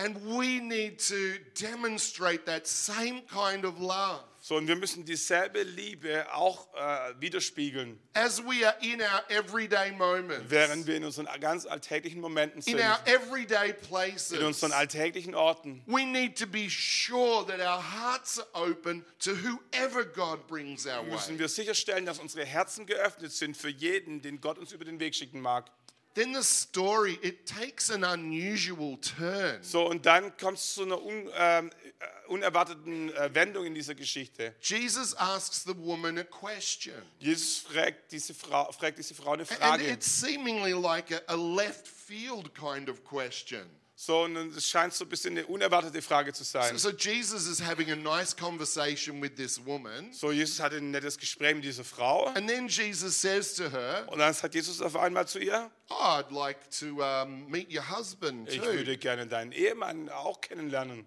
And 0.00 0.16
we 0.24 0.60
need 0.60 1.00
to 1.08 1.38
demonstrate 1.54 2.46
that 2.46 2.68
same 2.68 3.22
kind 3.22 3.64
of 3.64 3.80
love. 3.80 4.22
So, 4.40 4.54
und 4.56 4.68
wir 4.68 4.76
müssen 4.76 5.04
dieselbe 5.04 5.62
Liebe 5.64 6.24
auch 6.32 6.68
äh, 6.74 7.12
widerspiegeln, 7.20 7.98
As 8.14 8.40
we 8.40 8.64
are 8.64 8.76
in 8.80 9.02
our 9.02 9.22
everyday 9.28 9.90
moments, 9.90 10.48
während 10.48 10.86
wir 10.86 10.96
in 10.96 11.04
unseren 11.04 11.26
ganz 11.40 11.66
alltäglichen 11.66 12.20
Momenten 12.20 12.58
in 12.58 12.78
sind, 12.78 12.80
our 12.80 13.00
everyday 13.06 13.70
in 13.70 13.76
places, 13.88 14.38
unseren 14.38 14.70
alltäglichen 14.70 15.34
Orten. 15.34 15.82
we 15.86 16.04
need 16.04 16.38
to 16.38 16.46
be 16.46 16.70
sure 16.70 17.44
that 17.44 17.58
our 17.60 17.82
hearts 17.82 18.38
are 18.54 18.70
open 18.70 19.04
to 19.18 19.32
whoever 19.32 20.04
God 20.04 20.46
brings 20.46 20.86
our 20.86 21.02
Müssen 21.02 21.34
way. 21.34 21.40
wir 21.40 21.48
sicherstellen, 21.48 22.06
dass 22.06 22.20
unsere 22.20 22.46
Herzen 22.46 22.86
geöffnet 22.86 23.32
sind 23.32 23.56
für 23.56 23.68
jeden, 23.70 24.22
den 24.22 24.40
Gott 24.40 24.58
uns 24.58 24.70
über 24.70 24.84
den 24.84 25.00
Weg 25.00 25.16
schicken 25.16 25.40
mag. 25.40 25.68
Then 26.14 26.34
the 26.34 26.42
story, 26.42 27.18
it 27.22 27.46
takes 27.46 27.90
an 27.90 28.02
unusual 28.02 28.96
turn. 29.00 29.62
So, 29.62 29.86
und 29.88 30.04
dann 30.04 30.36
kommt 30.36 30.58
es 30.58 30.74
zu 30.74 30.82
einer 30.82 31.00
un, 31.00 31.30
ähm, 31.36 31.70
äh, 32.00 32.28
unerwarteten 32.28 33.14
äh, 33.14 33.32
Wendung 33.34 33.66
in 33.66 33.74
dieser 33.74 33.94
Geschichte. 33.94 34.54
Jesus 34.60 35.14
asks 35.14 35.62
the 35.64 35.76
woman 35.76 36.18
a 36.18 36.24
question. 36.24 36.94
Jesus 37.20 37.58
fragt 37.58 38.10
diese 38.10 38.34
Frau, 38.34 38.70
fragt 38.72 38.98
diese 38.98 39.14
Frau 39.14 39.32
eine 39.32 39.42
And 39.42 39.50
Frage. 39.50 39.84
it's 39.86 40.06
seemingly 40.20 40.72
like 40.72 41.12
a, 41.12 41.20
a 41.28 41.36
left 41.36 41.86
field 41.86 42.52
kind 42.54 42.88
of 42.88 43.04
question. 43.04 43.64
So, 44.00 44.22
und 44.22 44.36
es 44.36 44.68
scheint 44.68 44.94
so 44.94 45.04
ein 45.04 45.08
bisschen 45.08 45.36
eine 45.36 45.44
unerwartete 45.44 46.00
Frage 46.02 46.32
zu 46.32 46.44
sein. 46.44 46.78
So 46.78 46.90
Jesus 46.90 47.48
is 47.48 47.60
having 47.60 47.90
a 47.90 47.96
nice 47.96 48.32
conversation 48.32 49.20
with 49.20 49.34
this 49.34 49.58
woman. 49.66 50.12
So, 50.12 50.30
Jesus 50.30 50.60
hatte 50.60 50.76
ein 50.76 50.92
nettes 50.92 51.18
Gespräch 51.18 51.56
mit 51.56 51.64
dieser 51.64 51.82
Frau. 51.82 52.26
And 52.26 52.48
then 52.48 52.68
Jesus 52.68 53.20
says 53.20 53.54
to 53.54 53.68
her, 53.68 54.06
Und 54.06 54.20
dann 54.20 54.32
sagt 54.34 54.54
Jesus 54.54 54.80
auf 54.80 54.94
einmal 54.94 55.26
zu 55.26 55.40
ihr, 55.40 55.68
oh, 55.90 55.94
I'd 55.94 56.30
like 56.30 56.70
to 56.78 57.02
um, 57.02 57.50
meet 57.50 57.74
your 57.74 57.90
husband 57.90 58.48
ich 58.48 58.60
too. 58.60 58.66
würde 58.66 58.96
gerne 58.98 59.26
deinen 59.26 59.50
Ehemann 59.50 60.08
auch 60.10 60.40
kennenlernen. 60.40 61.04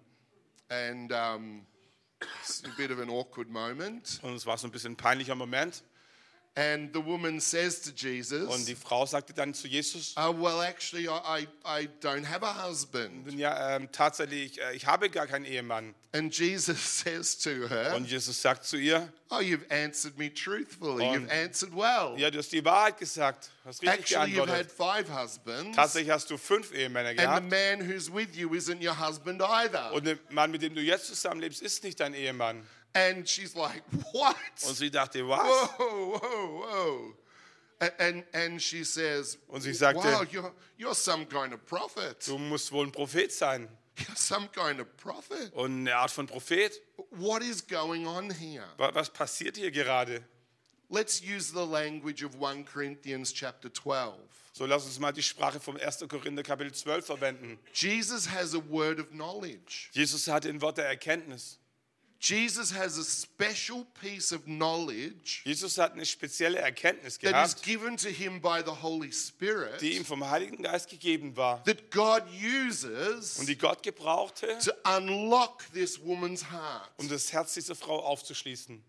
And 0.68 1.10
um, 1.12 1.66
it's 2.42 2.62
a 2.62 2.76
bit 2.76 2.90
of 2.90 2.98
an 2.98 3.08
awkward 3.08 3.48
moment. 3.48 4.20
Und 4.20 4.34
es 4.34 4.44
war 4.44 4.58
so 4.58 4.68
ein 4.68 4.70
bisschen 4.70 4.92
ein 4.92 4.96
peinlicher 4.98 5.34
Moment. 5.34 5.82
And 6.54 6.92
the 6.92 7.02
woman 7.02 7.40
says 7.40 7.80
to 7.80 7.88
Und 7.92 8.02
Jesus, 8.02 8.64
die 8.66 8.74
Frau 8.74 9.06
sagte 9.06 9.32
dann 9.32 9.54
zu 9.54 9.68
Jesus, 9.68 10.12
oh, 10.18 10.34
well, 10.38 10.60
actually, 10.60 11.06
I, 11.08 11.46
I, 11.64 11.88
don't 12.02 12.26
have 12.28 12.44
a 12.44 12.68
husband. 12.68 13.32
ja, 13.32 13.76
ähm, 13.76 13.88
tatsächlich, 13.90 14.60
äh, 14.60 14.74
ich 14.76 14.84
habe 14.86 15.08
gar 15.08 15.26
keinen 15.26 15.46
Ehemann. 15.46 15.94
And 16.12 16.36
Jesus 16.36 16.76
says 17.04 17.38
to 17.38 17.68
her, 17.70 17.94
Und 17.96 18.06
Jesus 18.06 18.42
sagt 18.42 18.66
zu 18.66 18.76
ihr, 18.76 19.10
oh, 19.30 19.36
you've 19.36 19.64
answered 19.70 20.18
me 20.18 20.30
truthfully. 20.30 21.06
Und- 21.08 21.26
You've 21.26 21.30
answered 21.44 21.74
well. 21.74 22.18
ja, 22.20 22.30
du 22.30 22.36
hast 22.38 22.52
die 22.52 22.62
Wahrheit 22.62 22.98
gesagt, 22.98 23.48
hast 23.64 23.80
richtig 23.80 24.00
Actually, 24.14 24.32
you've 24.38 24.40
had 24.46 24.68
geantwortet. 24.68 24.72
five 24.72 25.08
husbands. 25.22 25.74
Tatsächlich 25.74 26.10
hast 26.10 26.28
du 26.30 26.36
fünf 26.36 26.70
Ehemänner 26.74 27.08
And 27.08 27.18
the 27.18 27.24
gehabt. 27.24 27.50
man 27.50 27.88
who's 27.88 28.12
with 28.12 28.36
you 28.36 28.50
isn't 28.54 28.84
your 28.86 28.98
husband 28.98 29.40
either. 29.40 29.90
Und 29.94 30.04
der 30.04 30.18
Mann, 30.28 30.50
mit 30.50 30.60
dem 30.60 30.74
du 30.74 30.82
jetzt 30.82 31.06
zusammenlebst, 31.06 31.62
ist 31.62 31.82
nicht 31.82 31.98
dein 31.98 32.12
Ehemann. 32.12 32.62
And 32.94 33.26
she's 33.28 33.54
like, 33.56 33.82
What? 34.12 34.36
Und 34.66 34.76
sie 34.76 34.90
dachte, 34.90 35.26
was? 35.28 35.40
Whoa, 35.78 36.18
whoa, 36.18 36.60
whoa. 36.60 37.14
And, 37.98 38.24
and 38.32 38.60
she 38.62 38.84
says, 38.84 39.38
Und 39.48 39.62
sie 39.62 39.72
sagte- 39.74 40.04
Wow, 40.04 40.22
you're, 40.30 40.52
you're 40.78 40.94
some 40.94 41.26
kind 41.26 41.52
of 41.52 41.64
prophet. 41.66 42.24
Du 42.26 42.38
musst 42.38 42.70
wohl 42.70 42.86
ein 42.86 42.92
Prophet 42.92 43.32
sein. 43.32 43.68
You're 43.96 44.16
some 44.16 44.48
kind 44.48 44.80
of 44.80 44.86
prophet. 44.96 45.52
Und 45.54 45.80
eine 45.80 45.96
Art 45.96 46.10
von 46.10 46.26
Prophet. 46.26 46.80
What 47.10 47.42
is 47.42 47.66
going 47.66 48.06
on 48.06 48.30
here? 48.30 48.64
Wa- 48.76 48.94
Was 48.94 49.10
passiert 49.10 49.56
hier 49.56 49.70
gerade? 49.70 50.22
Let's 50.88 51.20
use 51.22 51.50
the 51.52 51.64
language 51.64 52.22
of 52.22 52.34
1 52.38 52.66
Corinthians 52.66 53.32
chapter 53.32 53.72
12. 53.72 54.14
So 54.52 54.66
lass 54.66 54.84
uns 54.84 54.98
mal 54.98 55.10
die 55.12 55.22
Sprache 55.22 55.58
vom 55.58 55.76
1. 55.78 56.04
Korinther 56.08 56.42
Kapitel 56.42 56.72
12 56.72 57.04
verwenden. 57.06 57.58
Jesus 57.72 58.26
has 58.30 58.54
a 58.54 58.60
word 58.68 59.00
of 59.00 59.08
knowledge. 59.10 59.88
Jesus 59.92 60.28
hatte 60.28 60.50
ein 60.50 60.60
Wort 60.60 60.76
der 60.78 60.86
Erkenntnis. 60.86 61.58
Jesus 62.24 62.72
has 62.72 62.98
a 62.98 63.04
special 63.04 63.84
piece 64.00 64.32
of 64.32 64.44
knowledge 64.44 65.42
Jesus 65.44 65.76
hat 65.76 65.92
eine 65.92 66.06
spezielle 66.06 66.58
Erkenntnis 66.58 67.18
that 67.18 67.44
is 67.44 67.56
gehabt, 67.56 67.62
given 67.64 67.96
to 67.96 68.08
him 68.08 68.40
by 68.40 68.62
the 68.64 68.70
Holy 68.70 69.10
Spirit 69.10 69.80
die 69.80 69.96
ihm 69.96 70.04
vom 70.04 70.28
Heiligen 70.30 70.62
Geist 70.62 70.88
gegeben 70.88 71.36
war 71.36 71.62
that 71.64 71.90
God 71.90 72.22
uses 72.32 73.38
und 73.40 73.48
die 73.48 73.58
Gott 73.58 73.82
gebrauchte, 73.82 74.56
to 74.64 74.70
unlock 74.96 75.64
this 75.72 76.00
woman's 76.00 76.50
heart. 76.50 76.88
um 76.98 77.08
das 77.08 77.32
Herz 77.32 77.54
dieser 77.54 77.74
Frau 77.74 77.98
aufzuschließen. 78.04 78.82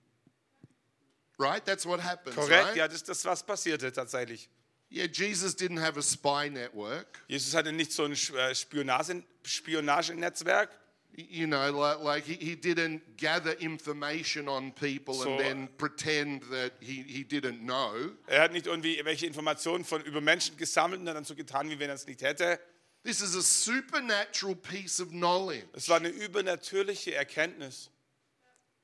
Right? 1.39 1.65
That's 1.65 1.85
what 1.85 2.03
happens, 2.03 2.35
Korrekt? 2.35 2.67
right? 2.67 2.75
Ja, 2.75 2.87
das 2.87 2.97
ist 2.97 3.09
das, 3.09 3.25
was 3.25 3.43
passierte 3.43 3.91
tatsächlich. 3.91 4.47
Yeah, 4.91 5.07
Jesus 5.07 5.55
didn't 5.55 5.81
have 5.81 5.97
a 5.97 6.03
spy 6.03 6.51
network. 6.51 7.07
Jesus 7.27 7.55
hatte 7.55 7.71
nicht 7.71 7.91
so 7.91 8.03
ein 8.03 8.11
äh, 8.11 8.53
Spionage, 8.53 9.23
Spionagenetzwerk, 9.43 10.69
You 11.15 11.45
know, 11.45 11.69
like, 11.69 11.99
like 12.01 12.23
he, 12.25 12.33
he 12.33 12.55
didn't 12.55 13.17
gather 13.17 13.51
information 13.59 14.47
on 14.47 14.71
people 14.71 15.13
So- 15.13 15.29
and 15.29 15.39
then 15.39 15.69
pretend 15.77 16.41
that 16.49 16.71
he, 16.79 17.03
he 17.03 17.23
didn't 17.23 17.59
know. 17.61 17.93
Er 18.25 18.41
hat 18.41 18.51
nicht 18.51 18.65
irgendwie 18.65 18.99
welche 19.03 19.27
Informationen 19.27 19.85
von, 19.85 20.01
über 20.03 20.21
Menschen 20.21 20.57
gesammelt 20.57 21.01
und 21.01 21.05
dann 21.05 21.23
so 21.23 21.35
getan, 21.35 21.69
wie 21.69 21.77
wenn 21.77 21.89
er 21.89 21.95
es 21.95 22.07
nicht 22.07 22.23
hätte. 22.23 22.59
This 23.03 23.21
is 23.21 23.35
a 23.35 23.41
supernatural 23.41 24.55
piece 24.55 24.99
of 24.99 25.09
knowledge. 25.09 25.67
Es 25.73 25.87
war 25.87 25.97
eine 25.97 26.09
übernatürliche 26.09 27.13
Erkenntnis. 27.13 27.91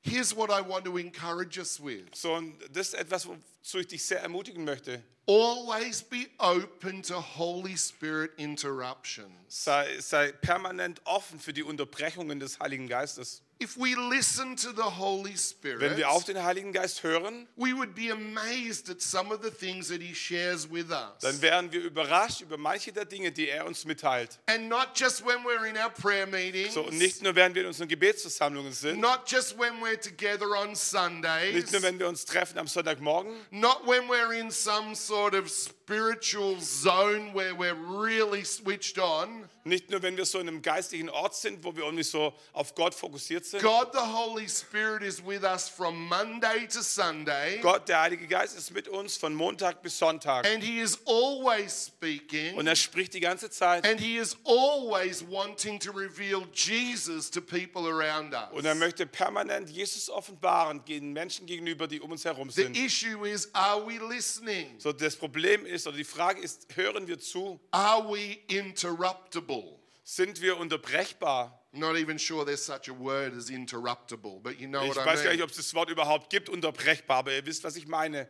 Here's 0.02 0.34
what 0.34 0.50
I 0.50 0.60
want 0.60 0.84
to 0.84 0.98
encourage 0.98 1.58
us 1.58 1.80
with. 1.82 2.04
So, 2.14 2.34
und 2.34 2.54
das 2.72 2.88
ist 2.88 2.94
etwas, 2.94 3.28
wozu 3.60 3.78
ich 3.78 3.86
dich 3.88 4.04
sehr 4.04 4.20
ermutigen 4.20 4.64
möchte. 4.64 5.02
Always 5.26 6.02
be 6.02 6.26
open 6.38 7.02
to 7.02 7.20
Holy 7.20 7.76
Spirit 7.76 8.32
interruptions. 8.36 9.30
Sei, 9.48 9.86
sei 10.00 10.32
permanent 10.32 11.00
offen 11.04 11.38
für 11.38 11.52
die 11.52 11.62
Unterbrechungen 11.62 12.40
des 12.40 12.58
Heiligen 12.58 12.88
Geistes. 12.88 13.42
If 13.62 13.76
we 13.76 13.94
listen 13.94 14.56
to 14.56 14.70
the 14.72 14.96
Holy 14.98 15.32
Wenn 15.32 15.36
Spirit, 15.36 15.96
wir 15.98 16.08
auf 16.08 16.24
den 16.24 16.42
Heiligen 16.42 16.72
Geist 16.72 17.02
hören, 17.02 17.46
we 17.56 17.76
would 17.76 17.94
be 17.94 18.10
amazed 18.10 18.88
at 18.88 19.02
some 19.02 19.30
of 19.30 19.42
the 19.44 19.50
things 19.50 19.88
that 19.88 20.00
He 20.00 20.14
shares 20.14 20.66
with 20.70 20.90
us. 20.90 21.18
dann 21.20 21.42
wären 21.42 21.70
wir 21.70 21.82
überrascht 21.82 22.40
über 22.40 22.56
manche 22.56 22.90
der 22.90 23.04
Dinge, 23.04 23.30
die 23.32 23.50
er 23.50 23.66
uns 23.66 23.84
mitteilt. 23.84 24.38
And 24.46 24.70
not 24.70 24.92
just 24.98 25.26
when 25.26 25.44
we're 25.44 25.68
in 25.68 25.76
our 25.76 25.90
prayer 25.90 26.26
meetings, 26.26 26.72
So, 26.72 26.84
und 26.86 26.96
nicht 26.96 27.20
nur, 27.20 27.34
während 27.34 27.54
wir 27.54 27.60
in 27.60 27.68
unseren 27.68 27.88
Gebetsversammlungen 27.88 28.72
sind, 28.72 28.98
not 28.98 29.24
just 29.30 29.58
when 29.58 29.74
we're 29.82 30.00
together 30.00 30.46
on 30.58 30.74
Sundays, 30.74 31.52
nicht 31.54 31.70
nur, 31.70 31.82
wenn 31.82 31.98
wir 31.98 32.08
uns 32.08 32.24
treffen 32.24 32.56
am 32.58 32.66
Sonntagmorgen, 32.66 33.34
not 33.50 33.86
when 33.86 34.08
we're 34.08 34.34
in 34.34 34.50
some 34.50 34.94
sort 34.94 35.34
of 35.34 35.50
spiritual 35.90 36.54
zone 36.60 37.32
where 37.32 37.52
we're 37.52 37.74
really 37.74 38.44
switched 38.44 38.96
on. 38.96 39.48
nicht 39.64 39.90
nur, 39.90 40.02
wenn 40.02 40.16
wir 40.16 40.24
so 40.24 40.38
in 40.38 40.48
einem 40.48 40.62
geistlichen 40.62 41.10
Ort 41.10 41.34
sind, 41.34 41.62
wo 41.64 41.74
wir 41.76 41.84
irgendwie 41.84 42.02
so 42.02 42.32
auf 42.52 42.74
Gott 42.74 42.94
fokussiert 42.94 43.44
sind. 43.44 43.62
God 43.62 43.88
the 43.92 43.98
Holy 43.98 44.48
Spirit 44.48 45.02
is 45.02 45.24
with 45.24 45.42
us 45.42 45.68
from 45.68 46.08
Monday 46.08 46.66
to 46.66 46.82
Sunday. 46.82 47.58
Gott, 47.60 47.88
der 47.88 48.00
Heilige 48.00 48.26
Geist, 48.26 48.56
ist 48.56 48.70
mit 48.72 48.88
uns 48.88 49.16
von 49.16 49.34
Montag 49.34 49.82
bis 49.82 49.98
Sonntag. 49.98 50.46
And 50.46 50.62
he 50.62 50.80
is 50.80 50.98
always 51.06 51.86
speaking. 51.88 52.54
Und 52.56 52.66
er 52.66 52.76
spricht 52.76 53.12
die 53.14 53.20
ganze 53.20 53.50
Zeit. 53.50 53.86
And 53.86 54.00
he 54.00 54.16
is 54.16 54.36
always 54.44 55.22
wanting 55.28 55.78
to 55.80 55.92
reveal 55.92 56.46
Jesus 56.54 57.30
to 57.30 57.40
people 57.40 57.86
around 57.86 58.32
us. 58.32 58.50
Und 58.52 58.64
er 58.64 58.74
möchte 58.74 59.06
permanent 59.06 59.68
Jesus 59.68 60.08
offenbaren, 60.08 60.82
den 60.86 61.12
Menschen 61.12 61.46
gegenüber, 61.46 61.86
die 61.86 62.00
um 62.00 62.10
uns 62.12 62.24
herum 62.24 62.50
The 62.50 62.62
sind. 62.62 62.76
issue 62.76 63.28
is 63.28 63.48
are 63.52 63.86
we 63.86 63.98
listening? 63.98 64.68
So, 64.78 64.92
das 64.92 65.16
Problem 65.16 65.66
ist, 65.66 65.79
oder 65.86 65.96
die 65.96 66.04
Frage 66.04 66.40
ist, 66.40 66.66
hören 66.76 67.06
wir 67.06 67.18
zu? 67.18 67.60
Are 67.70 68.02
we 68.12 68.38
interruptible? 68.48 69.78
Sind 70.04 70.40
wir 70.40 70.56
unterbrechbar? 70.56 71.56
Not 71.72 71.96
even 71.96 72.18
sure 72.18 72.44
there's 72.44 72.64
such 72.64 72.88
a 72.88 72.98
word 72.98 73.32
as 73.34 73.48
interruptible, 73.48 74.40
but 74.40 74.58
you 74.58 74.66
know 74.66 74.82
Ich 74.82 74.88
what 74.96 74.96
I 74.96 75.06
weiß 75.06 75.22
gar 75.22 75.30
nicht, 75.30 75.38
mean. 75.38 75.42
ob 75.42 75.50
es 75.50 75.56
das 75.56 75.74
Wort 75.74 75.88
überhaupt 75.90 76.30
gibt, 76.30 76.48
unterbrechbar, 76.48 77.18
aber 77.18 77.32
ihr 77.32 77.46
wisst, 77.46 77.62
was 77.62 77.76
ich 77.76 77.86
meine. 77.86 78.28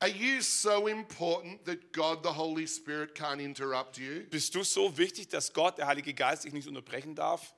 Are 0.00 0.10
you 0.10 0.40
so 0.40 0.86
important 0.86 1.64
that 1.64 1.92
God 1.92 2.20
the 2.22 2.36
Holy 2.36 2.68
Spirit 2.68 3.16
can't 3.16 3.40
interrupt 3.40 3.98
you? 3.98 4.24
Bist 4.30 4.54
du 4.54 4.62
so 4.62 4.96
wichtig, 4.96 5.28
dass 5.28 5.52
Gott, 5.52 5.78
der 5.78 5.88
Heilige 5.88 6.14
Geist, 6.14 6.44
dich 6.44 6.52
nicht 6.52 6.68
unterbrechen 6.68 7.16
darf? 7.16 7.52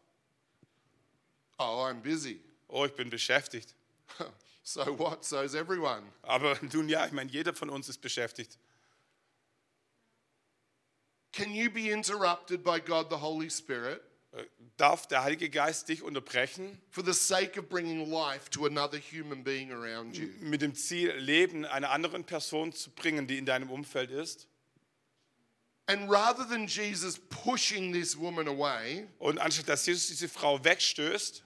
Oh, 1.58 1.84
I'm 1.86 2.00
busy. 2.00 2.40
Oh, 2.68 2.86
ich 2.86 2.94
bin 2.94 3.10
beschäftigt. 3.10 3.74
So 4.62 4.82
what? 4.98 5.24
So's 5.24 5.54
everyone. 5.54 6.02
Aber 6.22 6.56
nun 6.72 6.88
ja, 6.88 7.04
ich 7.06 7.12
meine, 7.12 7.30
jeder 7.30 7.54
von 7.54 7.70
uns 7.70 7.88
ist 7.88 7.98
beschäftigt. 8.00 8.58
Can 11.32 11.54
you 11.54 11.70
be 11.70 11.90
interrupted 11.90 12.64
by 12.64 12.80
God 12.80 13.10
the 13.10 13.20
Holy 13.20 13.50
Spirit 13.50 14.02
Darf 14.76 15.08
der 15.08 15.24
Heilige 15.24 15.50
Geist 15.50 15.88
dich 15.88 16.02
unterbrechen 16.02 16.80
for 16.90 17.04
the 17.04 17.12
sake 17.12 17.58
of 17.58 17.68
bringing 17.68 18.08
life 18.08 18.48
to 18.50 18.64
another 18.64 18.98
human 18.98 19.42
being 19.42 19.72
around 19.72 20.16
you? 20.16 20.28
mit 20.40 20.62
dem 20.62 20.74
Ziel, 20.74 21.12
Leben 21.16 21.64
einer 21.64 21.90
anderen 21.90 22.24
Person 22.24 22.72
zu 22.72 22.90
bringen, 22.90 23.26
die 23.26 23.38
in 23.38 23.44
deinem 23.44 23.70
Umfeld 23.70 24.10
ist? 24.10 24.46
And 25.86 26.08
rather 26.08 26.44
than 26.48 26.68
Jesus 26.68 27.18
pushing 27.18 27.92
this 27.92 28.16
woman 28.16 28.46
away, 28.46 29.08
Und 29.18 29.38
anstatt 29.38 29.68
dass 29.68 29.84
Jesus 29.84 30.06
diese 30.06 30.28
Frau 30.28 30.62
wegstößt, 30.62 31.42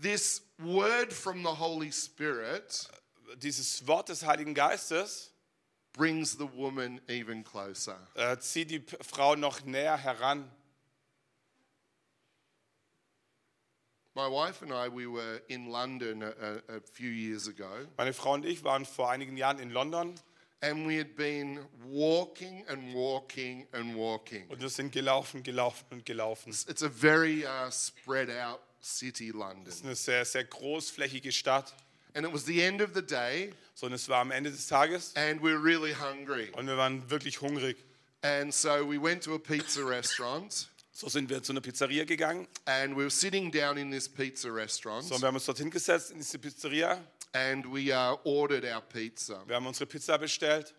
this 0.00 0.42
word 0.56 1.12
from 1.12 1.42
the 1.42 1.58
Holy 1.58 1.92
Spirit 1.92 2.88
dieses 3.36 3.86
Wort 3.86 4.08
des 4.08 4.24
Heiligen 4.24 4.54
Geistes 4.54 5.30
brings 5.92 6.36
the 6.38 6.48
woman 6.54 7.00
even 7.08 7.44
closer. 7.44 7.98
äh, 8.14 8.38
zieht 8.38 8.70
die 8.70 8.84
Frau 9.00 9.34
noch 9.36 9.64
näher 9.64 9.96
heran. 9.96 10.50
My 14.14 14.28
wife 14.28 14.62
and 14.62 14.72
I, 14.72 14.88
we 14.88 15.06
were 15.06 15.42
in 15.48 15.70
London 15.70 16.24
a, 16.24 16.60
a, 16.68 16.80
few 16.92 17.08
years 17.08 17.46
ago, 17.46 17.86
Meine 17.96 18.12
Frau 18.12 18.32
und 18.32 18.44
ich 18.44 18.64
waren 18.64 18.84
vor 18.84 19.10
einigen 19.10 19.36
Jahren 19.36 19.60
in 19.60 19.70
London 19.70 20.18
and 20.60 20.88
we 20.88 20.98
had 20.98 21.14
been 21.14 21.60
walking 21.84 22.64
and 22.68 22.92
walking 22.94 23.68
and 23.72 23.94
walking. 23.94 24.48
und 24.48 24.60
wir 24.60 24.70
sind 24.70 24.90
gelaufen, 24.92 25.44
gelaufen 25.44 25.84
und 25.90 26.04
gelaufen. 26.04 26.50
Es 26.50 26.66
It's 26.66 26.82
a 26.82 26.90
very 26.90 27.44
uh, 27.44 27.70
spread 27.70 28.28
out 28.28 28.58
city, 28.82 29.30
London. 29.30 29.66
ist 29.66 29.84
eine 29.84 29.94
sehr, 29.94 30.24
sehr 30.24 30.44
großflächige 30.44 31.30
Stadt. 31.30 31.74
And 32.14 32.26
it 32.26 32.32
was 32.32 32.44
the 32.44 32.60
end 32.60 32.82
of 32.82 32.90
the 32.94 33.02
day, 33.02 33.52
So, 33.78 33.86
und 33.86 33.92
es 33.92 34.08
war 34.08 34.22
am 34.22 34.32
Ende 34.32 34.50
des 34.50 34.66
Tages 34.66 35.14
and 35.14 35.40
we're 35.40 35.62
really 35.62 35.94
hungry. 35.94 36.50
und 36.56 36.66
wir 36.66 36.76
waren 36.76 37.08
wirklich 37.10 37.40
hungrig. 37.40 37.76
And 38.22 38.52
so 38.52 38.70
we 38.90 39.00
went 39.00 39.22
to 39.22 39.36
a 39.36 39.38
pizza 39.38 39.86
restaurant, 39.88 40.68
So 40.90 41.08
sind 41.08 41.30
wir 41.30 41.44
zu 41.44 41.52
einer 41.52 41.60
Pizzeria 41.60 42.04
gegangen. 42.04 42.48
and 42.64 42.96
we 42.96 43.02
were 43.02 43.10
sitting 43.10 43.52
down 43.52 43.78
in 43.78 43.92
this 43.92 44.08
pizza 44.08 44.52
restaurant, 44.52 45.04
So, 45.04 45.14
und 45.14 45.22
wir 45.22 45.28
haben 45.28 45.36
uns 45.36 45.46
dorthin 45.46 45.70
gesetzt 45.70 46.10
in 46.10 46.16
diese 46.18 46.40
Pizzeria. 46.40 47.00
and 47.34 47.64
we 47.72 47.92
uh, 47.92 48.16
ordered 48.24 48.64
our 48.64 48.80
pizza. 48.80 49.44
Wir 49.46 49.54
haben 49.54 49.66
unsere 49.68 49.86
Pizza 49.86 50.18
bestellt. 50.18 50.74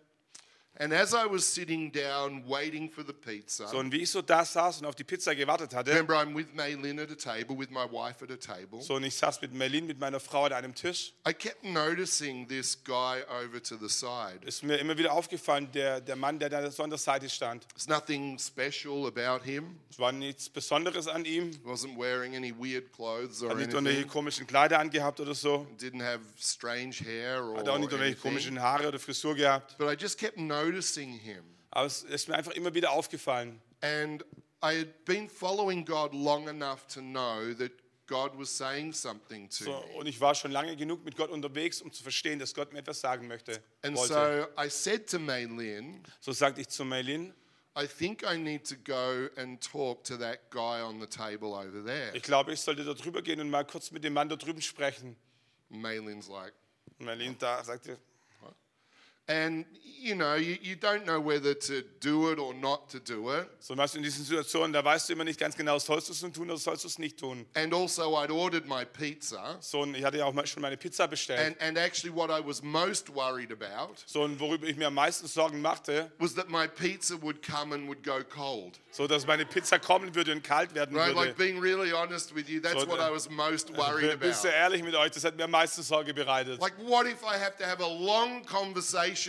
And 0.82 0.94
as 0.94 1.12
I 1.12 1.26
was 1.30 1.44
sitting 1.44 1.92
down 1.92 2.42
waiting 2.48 2.88
for 2.90 3.04
the 3.06 3.12
pizza, 3.12 3.68
So, 3.68 3.76
und 3.76 3.92
wie 3.92 3.98
ich 3.98 4.10
so 4.10 4.22
da 4.22 4.46
saß 4.46 4.80
und 4.80 4.86
auf 4.86 4.94
die 4.94 5.04
Pizza 5.04 5.34
gewartet 5.34 5.74
hatte, 5.74 5.90
remember 5.90 6.14
I'm 6.18 6.34
with 6.34 6.46
Maylin 6.54 6.98
at 6.98 7.10
a 7.10 7.14
table, 7.14 7.54
with 7.58 7.68
my 7.68 7.84
wife 7.84 8.24
at 8.24 8.30
a 8.30 8.36
table. 8.36 8.80
so 8.80 8.94
und 8.94 9.04
ich 9.04 9.14
saß 9.14 9.42
mit 9.42 9.52
Merlin, 9.52 9.86
mit 9.86 9.98
meiner 9.98 10.20
Frau 10.20 10.44
an 10.44 10.54
einem 10.54 10.74
Tisch, 10.74 11.12
I 11.28 11.34
kept 11.34 11.64
noticing 11.64 12.48
this 12.48 12.82
guy 12.82 13.18
over 13.28 13.62
to 13.62 13.76
the 13.76 13.90
side. 13.90 14.40
ist 14.46 14.62
mir 14.64 14.78
immer 14.78 14.96
wieder 14.96 15.12
aufgefallen, 15.12 15.70
der, 15.72 16.00
der 16.00 16.16
Mann, 16.16 16.38
der 16.38 16.48
da 16.48 16.70
so 16.70 16.82
an 16.82 16.88
der 16.88 16.98
Seite 16.98 17.28
stand. 17.28 17.66
There's 17.74 17.86
nothing 17.86 18.38
special 18.38 19.06
about 19.06 19.44
him. 19.44 19.78
Es 19.90 19.98
war 19.98 20.12
nichts 20.12 20.48
Besonderes 20.48 21.08
an 21.08 21.26
ihm. 21.26 21.50
He 21.52 21.58
wasn't 21.62 21.98
wearing 21.98 22.34
any 22.34 22.54
weird 22.58 22.90
clothes 22.90 23.42
or 23.42 23.50
Hat 23.50 23.58
nicht 23.58 23.68
irgendwelche 23.72 23.98
anything. 23.98 24.10
komischen 24.10 24.46
Kleider 24.46 24.78
angehabt 24.78 25.20
oder 25.20 25.34
so. 25.34 25.66
Didn't 25.78 26.02
have 26.02 26.20
strange 26.38 26.94
hair 27.04 27.44
or 27.44 27.58
Hat 27.58 27.68
auch 27.68 27.76
nicht 27.76 27.90
irgendwelche 27.92 28.14
anything. 28.14 28.22
komischen 28.22 28.60
Haare 28.62 28.88
oder 28.88 28.98
Frisur 28.98 29.34
gehabt. 29.34 29.76
But 29.76 29.88
I 29.92 30.00
just 30.00 30.18
kept 30.18 30.38
noticing 30.70 31.12
him. 31.18 31.44
Aber 31.70 31.86
es 31.86 32.02
ist 32.02 32.28
mir 32.28 32.34
einfach 32.36 32.52
immer 32.52 32.74
wieder 32.74 32.90
aufgefallen. 32.92 33.60
And 33.82 34.24
I 34.62 34.78
had 34.80 35.04
been 35.04 35.28
following 35.28 35.84
God 35.84 36.12
long 36.12 36.48
enough 36.48 36.86
to 36.88 37.00
know 37.00 37.54
that 37.54 37.72
God 38.06 38.36
was 38.36 38.50
saying 38.50 38.92
something 38.92 39.48
to 39.50 39.64
So, 39.64 39.70
me. 39.70 39.94
und 39.98 40.06
ich 40.06 40.20
war 40.20 40.34
schon 40.34 40.50
lange 40.50 40.76
genug 40.76 41.04
mit 41.04 41.16
Gott 41.16 41.30
unterwegs, 41.30 41.80
um 41.80 41.92
zu 41.92 42.02
verstehen, 42.02 42.38
dass 42.40 42.52
Gott 42.54 42.72
mir 42.72 42.80
etwas 42.80 43.00
sagen 43.00 43.28
möchte. 43.28 43.62
And 43.82 43.96
Wollte. 43.96 44.48
so 44.56 44.62
I 44.62 44.68
said 44.68 45.08
to 45.10 45.18
Maylin, 45.20 46.02
So 46.20 46.32
sagte 46.32 46.60
ich 46.60 46.68
zu 46.68 46.84
Merlin, 46.84 47.32
I 47.78 47.86
think 47.86 48.24
I 48.28 48.36
need 48.36 48.68
to 48.68 48.74
go 48.84 49.28
and 49.40 49.60
talk 49.62 50.02
to 50.04 50.16
that 50.16 50.50
guy 50.50 50.82
on 50.82 51.00
the 51.00 51.06
table 51.06 51.50
over 51.54 51.84
there. 51.84 52.10
ich 52.14 52.24
glaube, 52.24 52.52
ich 52.52 52.60
sollte 52.60 52.84
da 52.84 52.94
drüber 52.94 53.22
gehen 53.22 53.40
und 53.40 53.48
mal 53.48 53.64
kurz 53.64 53.92
mit 53.92 54.02
dem 54.02 54.12
Mann 54.14 54.28
da 54.28 54.34
drüben 54.34 54.60
sprechen. 54.60 55.16
Maylin's 55.68 56.28
like, 56.28 56.52
Merlin 56.98 57.36
da 57.38 57.62
sagte, 57.62 57.96
and 59.30 59.64
you 60.02 60.14
know, 60.14 60.34
you, 60.34 60.56
you 60.62 60.76
don't 60.76 61.04
know 61.04 61.20
whether 61.20 61.52
to 61.54 61.82
do 62.00 62.30
it 62.30 62.38
or 62.38 62.54
not 62.54 62.88
to 62.88 62.98
do 62.98 63.30
it. 63.30 63.46
so 63.60 63.74
du, 63.74 63.98
in 63.98 64.02
diesen 64.02 64.24
Situationen, 64.24 64.72
da 64.72 64.82
weißt 64.82 65.08
du 65.08 65.12
immer 65.12 65.24
nicht 65.24 65.38
ganz 65.38 65.54
genau, 65.56 65.78
sollst 65.78 66.08
du 66.08 66.12
es 66.12 66.20
tun 66.32 66.48
oder 66.48 66.56
sollst 66.56 66.84
du 66.84 66.88
es 66.88 66.98
nicht 66.98 67.18
tun. 67.18 67.44
And 67.54 67.74
also, 67.74 68.16
I'd 68.16 68.30
ordered 68.32 68.66
my 68.66 68.84
pizza. 68.86 69.58
So, 69.60 69.80
und 69.80 69.94
ich 69.94 70.02
hatte 70.02 70.16
ja 70.18 70.24
auch 70.24 70.46
schon 70.46 70.62
meine 70.62 70.78
Pizza 70.78 71.06
bestellt. 71.06 71.40
And, 71.40 71.60
and 71.60 71.76
actually, 71.76 72.14
what 72.14 72.30
I 72.30 72.40
was 72.42 72.62
most 72.62 73.14
worried 73.14 73.52
about 73.52 73.94
So, 74.06 74.22
und 74.22 74.40
worüber 74.40 74.66
ich 74.66 74.76
mir 74.76 74.86
am 74.86 74.94
meisten 74.94 75.26
Sorgen 75.26 75.60
machte, 75.60 76.10
was 76.18 76.34
that 76.34 76.48
my 76.48 76.66
pizza 76.66 77.20
would 77.20 77.42
come 77.46 77.74
and 77.74 77.86
would 77.86 78.02
go 78.02 78.20
cold. 78.24 78.80
so 78.92 79.06
dass 79.06 79.26
meine 79.26 79.44
Pizza 79.44 79.78
kommen 79.78 80.14
würde 80.14 80.32
und 80.32 80.42
kalt 80.42 80.74
werden 80.74 80.96
Right? 80.96 81.14
würde. 81.14 81.26
Like 81.28 81.36
being 81.36 81.60
really 81.60 81.92
honest 81.92 82.34
with 82.34 82.48
you, 82.48 82.60
that's 82.60 82.80
So 82.80 82.88
what 82.88 82.98
the- 83.00 83.04
I 83.06 83.12
was 83.12 83.28
most 83.28 83.76
worried 83.76 84.18
Bin 84.18 84.32
sehr 84.32 84.50
about. 84.52 84.62
ehrlich 84.62 84.82
mit 84.82 84.94
euch, 84.94 85.10
das 85.10 85.24
hat 85.24 85.36
mir 85.36 85.44
am 85.44 85.50
meisten 85.50 85.82
Sorge 85.82 86.14
bereitet. 86.14 86.58
Like, 86.60 86.74
what 86.78 87.06
if 87.06 87.22
I 87.22 87.38
have 87.38 87.56
to 87.58 87.64
have 87.66 87.82
a 87.82 87.86
long 87.86 88.42
conversation 88.46 88.80
with 88.80 88.80
this 88.80 88.90
guy 88.90 89.19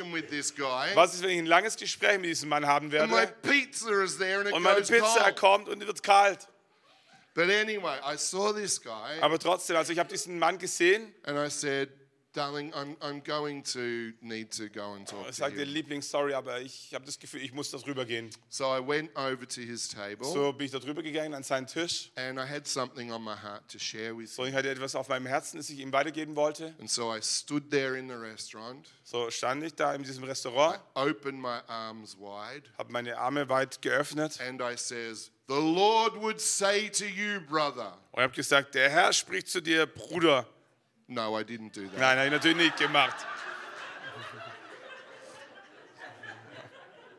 Was 0.95 1.13
ist, 1.13 1.23
wenn 1.23 1.29
ich 1.29 1.39
ein 1.39 1.45
langes 1.45 1.75
Gespräch 1.75 2.17
mit 2.19 2.29
diesem 2.29 2.49
Mann 2.49 2.65
haben 2.65 2.93
and 2.95 3.11
my 3.11 3.17
werde? 3.17 3.33
pizza 3.41 4.03
is 4.03 4.17
there 4.17 4.39
and 4.39 4.47
it 4.49 4.53
und 4.53 4.63
meine 4.63 4.81
Pizza 4.81 5.31
kommt 5.33 5.69
und 5.69 5.85
wird 5.85 6.01
kalt? 6.03 6.47
But 7.33 7.49
anyway, 7.49 7.97
I 8.03 8.17
saw 8.17 8.51
this 8.53 8.81
guy 8.81 9.19
Aber 9.21 9.39
trotzdem, 9.39 9.77
also 9.77 9.93
ich 9.93 9.99
habe 9.99 10.09
diesen 10.09 10.37
Mann 10.37 10.57
gesehen 10.57 11.13
and 11.23 11.37
I 11.37 11.49
said, 11.49 11.89
darling, 12.33 12.71
I'm, 12.73 12.95
I'm 13.01 13.21
going 13.23 13.63
to 13.73 14.13
need 14.21 14.51
to 14.51 14.69
go 14.69 14.93
and 14.93 15.05
talk 15.07 15.27
to 15.27 15.33
sagte, 15.33 15.57
him. 15.59 15.69
Lieblings, 15.73 16.09
sorry, 16.09 16.33
aber 16.33 16.61
ich 16.61 16.93
habe 16.93 17.05
das 17.05 17.19
Gefühl, 17.19 17.41
ich 17.41 17.53
muss 17.53 17.71
da 17.71 17.77
drüber 17.77 18.05
gehen. 18.05 18.29
So 18.49 18.65
I 18.65 18.79
went 18.79 19.09
over 19.15 19.45
to 19.47 19.61
his 19.61 19.87
table 19.89 20.25
So 20.25 20.53
bin 20.53 20.65
ich 20.65 20.71
da 20.71 20.79
drüber 20.79 21.03
gegangen 21.03 21.33
an 21.33 21.43
seinen 21.43 21.67
Tisch. 21.67 22.11
and 22.15 22.39
I 22.39 22.45
had 22.45 22.65
something 22.67 23.11
on 23.11 23.23
my 23.23 23.35
heart 23.35 23.67
to 23.71 23.79
share 23.79 24.15
with 24.17 24.33
So, 24.33 24.43
him. 24.43 24.49
ich 24.49 24.55
hatte 24.55 24.69
etwas 24.69 24.95
auf 24.95 25.09
meinem 25.09 25.25
Herzen, 25.25 25.57
das 25.57 25.69
ich 25.69 25.79
ihm 25.79 25.91
weitergeben 25.91 26.35
wollte. 26.35 26.73
And 26.79 26.89
so 26.89 27.13
I 27.13 27.19
stood 27.21 27.69
there 27.69 27.97
in 27.97 28.07
the 28.07 28.15
restaurant, 28.15 28.87
So 29.03 29.29
stand 29.29 29.63
ich 29.63 29.75
da 29.75 29.93
in 29.93 30.03
diesem 30.03 30.23
Restaurant, 30.23 30.79
opened 30.95 31.41
my 31.41 31.59
arms 31.67 32.15
wide, 32.17 32.63
habe 32.77 32.91
meine 32.91 33.17
Arme 33.17 33.49
weit 33.49 33.81
geöffnet 33.81 34.39
and 34.39 34.61
I 34.61 34.77
says, 34.77 35.31
"The 35.47 35.55
Lord 35.55 36.15
would 36.21 36.39
say 36.39 36.89
to 36.89 37.05
you, 37.05 37.41
brother." 37.41 37.97
und 38.13 38.23
habe 38.23 38.33
gesagt, 38.33 38.73
der 38.75 38.89
Herr 38.89 39.11
spricht 39.11 39.49
zu 39.49 39.61
dir, 39.61 39.85
Bruder. 39.85 40.47
No, 41.11 41.35
I 41.35 41.43
didn't 41.43 41.73
do 41.73 41.89
that. 41.89 41.99
Nein, 41.99 42.17
habe 42.17 42.27
ich 42.27 42.31
natürlich 42.31 42.57
nicht 42.57 42.77
gemacht. 42.77 43.25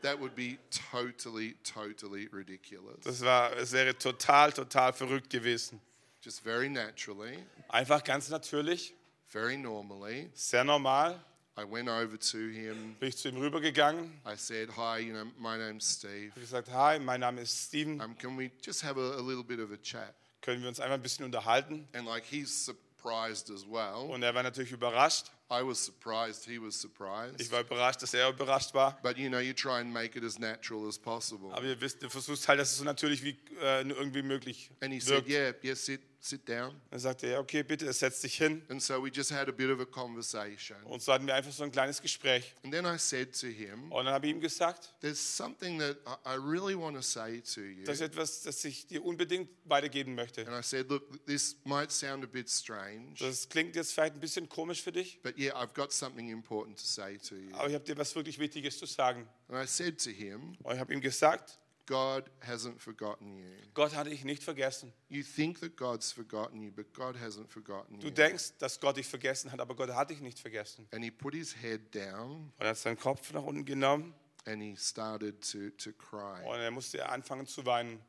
That 0.01 0.19
would 0.19 0.35
be 0.35 0.59
totally, 0.91 1.57
totally 1.63 2.29
ridiculous. 2.33 3.05
Das 3.05 3.21
war, 3.21 3.53
es 3.57 3.73
wäre 3.73 3.97
total, 3.97 4.51
total 4.51 4.95
verrückt 4.95 5.29
gewesen. 5.29 5.79
Just 6.23 6.43
very 6.43 6.69
naturally, 6.71 7.39
Einfach 7.69 8.03
ganz 8.03 8.31
natürlich, 8.31 8.95
very 9.29 9.57
normally, 9.59 10.31
sehr 10.35 10.65
normal, 10.65 11.21
I 11.59 11.65
went 11.65 11.89
over 11.91 12.19
to 12.19 12.39
him. 12.39 12.97
bin 12.99 13.11
ich 13.11 13.19
zu 13.19 13.29
ihm 13.29 13.37
rübergegangen. 13.37 14.11
I 14.25 14.37
said, 14.37 14.71
Hi, 14.77 15.01
you 15.01 15.13
know, 15.13 15.27
my 15.39 15.59
name's 15.59 15.85
Steve. 15.99 16.33
Ich 16.35 16.41
gesagt, 16.41 16.71
hi, 16.73 16.99
mein 16.99 17.21
Name 17.21 17.43
ist 17.43 17.67
Steven. 17.69 18.01
Um, 18.01 18.17
can 18.17 18.39
we 18.39 18.51
just 18.65 18.83
have 18.83 18.97
a, 18.97 19.19
a 19.19 19.21
little 19.21 19.45
bit 19.45 19.61
of 19.61 19.71
a 19.71 19.77
chat? 19.77 20.15
Können 20.41 20.63
wir 20.63 20.69
uns 20.69 20.81
einmal 20.81 20.99
ein 20.99 21.03
bisschen 21.03 21.27
unterhalten? 21.27 21.87
And 21.93 22.07
like 22.07 22.25
he's 22.25 22.65
surprised 23.03 23.51
as 23.51 23.67
well. 23.67 24.11
Und 24.11 24.23
er 24.23 24.35
war 24.35 24.43
natürlich 24.43 24.73
überrascht. 24.73 25.27
I 25.51 25.63
was 25.63 25.85
surprised, 25.85 26.45
he 26.47 26.59
was 26.59 26.81
surprised. 26.81 27.41
Ich 27.41 27.51
war 27.51 27.61
überrascht, 27.61 28.03
dass 28.03 28.15
er 28.15 28.29
überrascht 28.29 28.73
war. 28.75 28.99
But 29.03 29.19
you 29.19 29.29
know, 29.29 29.39
you 29.39 29.53
try 29.53 29.81
and 29.81 29.93
make 29.93 30.17
it 30.17 30.25
as 30.25 30.39
natural 30.39 30.89
as 30.89 30.99
possible. 30.99 31.53
Aber 31.53 31.67
ihr 31.67 31.81
wisst, 31.81 32.03
du 32.03 32.09
versuchst 32.09 32.49
halt, 32.49 32.59
dass 32.59 32.71
es 32.73 32.79
so 32.79 32.85
natürlich 32.85 33.23
wie 33.23 33.37
äh, 33.61 33.83
irgendwie 33.83 34.23
möglich 34.23 34.71
And 34.81 34.93
he 34.93 35.01
said, 35.01 35.27
wirkt. 35.27 35.29
Yeah, 35.29 35.55
yeah, 35.63 35.75
sit, 35.75 36.01
sit 36.25 36.49
down. 36.49 36.81
Dann 36.91 37.01
sagte 37.01 37.27
er, 37.27 37.41
okay, 37.41 37.63
bitte, 37.65 37.93
setz 37.93 38.21
dich 38.21 38.37
hin. 38.37 38.63
And 38.69 38.81
so 38.81 39.03
we 39.03 39.09
just 39.11 39.33
had 39.33 39.49
a 39.49 39.53
bit 39.53 39.69
of 39.71 39.81
a 39.81 39.85
conversation. 39.85 40.77
Und 40.85 41.03
so 41.03 41.13
hatten 41.13 41.27
wir 41.27 41.35
einfach 41.35 41.53
so 41.53 41.65
ein 41.65 41.73
kleines 41.73 42.01
Gespräch. 42.01 42.55
And 42.63 42.73
then 42.73 42.87
I 42.87 42.97
said 42.97 43.39
to 43.41 43.49
him, 43.49 43.91
Und 43.91 44.05
dann 44.05 44.15
habe 44.15 44.27
ich 44.27 44.33
ihm 44.33 44.41
gesagt, 44.41 44.95
There's 45.01 45.19
something 45.19 45.79
that 45.81 45.97
I 46.25 46.37
really 46.37 46.79
want 46.79 46.97
to 46.97 47.03
say 47.03 47.41
to 47.55 47.61
you. 47.61 47.85
das 47.85 47.97
ist 47.97 48.03
etwas, 48.03 48.43
das 48.43 48.65
ich 48.65 48.87
dir 48.87 49.05
unbedingt 49.05 49.49
weitergeben 49.65 50.15
möchte. 50.15 50.47
And 50.47 50.57
I 50.57 50.63
said, 50.63 50.89
Look, 50.89 51.27
this 51.27 51.57
might 51.65 51.91
sound 51.91 52.23
a 52.23 52.29
bit 52.29 52.49
strange, 52.49 53.15
Das 53.19 53.49
klingt 53.49 53.75
jetzt 53.75 53.93
vielleicht 53.93 54.15
ein 54.15 54.21
bisschen 54.21 54.49
komisch 54.49 54.81
für 54.81 54.93
dich, 54.93 55.21
but 55.23 55.37
yeah, 55.37 55.61
I've 55.61 55.75
got 55.75 55.93
something 55.93 56.29
important 56.31 56.79
to 56.79 56.85
say 56.85 57.19
to 57.19 57.35
you. 57.35 57.53
aber 57.55 57.69
ich 57.69 57.75
habe 57.75 57.85
dir 57.85 57.97
was 57.97 58.15
wirklich 58.15 58.39
Wichtiges 58.39 58.79
zu 58.79 58.87
sagen. 58.87 59.29
And 59.49 59.63
I 59.63 59.67
said 59.67 60.03
to 60.05 60.11
him, 60.11 60.57
Und 60.63 60.75
ich 60.75 60.81
habe 60.81 60.93
ihm 60.95 61.01
gesagt, 61.01 61.59
God 61.87 62.31
hasn't 62.47 62.79
forgotten 62.81 63.33
you. 63.37 63.47
Gott 63.75 63.95
hat 63.95 64.07
dich 64.07 64.25
nicht 64.25 64.43
vergessen. 64.45 64.93
You 65.09 65.23
think 65.25 65.61
that 65.61 65.77
God's 65.77 66.13
forgotten 66.13 66.61
you, 66.63 66.71
but 66.71 66.93
God 66.95 67.17
hasn't 67.17 67.49
forgotten 67.49 67.99
Du 67.99 68.07
you. 68.09 68.13
denkst, 68.13 68.53
dass 68.59 68.79
Gott 68.81 68.97
dich 68.97 69.07
vergessen 69.07 69.51
hat, 69.51 69.61
aber 69.61 69.75
Gott 69.75 69.91
hat 69.91 70.11
dich 70.11 70.21
nicht 70.21 70.39
vergessen. 70.39 70.87
And 70.93 71.05
he 71.05 71.11
put 71.11 71.35
his 71.35 71.57
head 71.61 71.95
down 71.95 72.53
Und 72.59 72.61
er 72.65 72.69
hat 72.71 72.77
seinen 72.79 72.99
Kopf 72.99 73.33
nach 73.33 73.43
unten 73.43 73.65
genommen 73.65 74.15
and 74.47 74.63
he 74.63 74.77
started 74.77 75.41
to, 75.51 75.71
to 75.71 75.93
cry. 75.93 76.45
und 76.47 76.61
er 76.61 76.71
musste 76.71 77.09
anfangen 77.09 77.47
zu 77.47 77.65
weinen. 77.67 78.01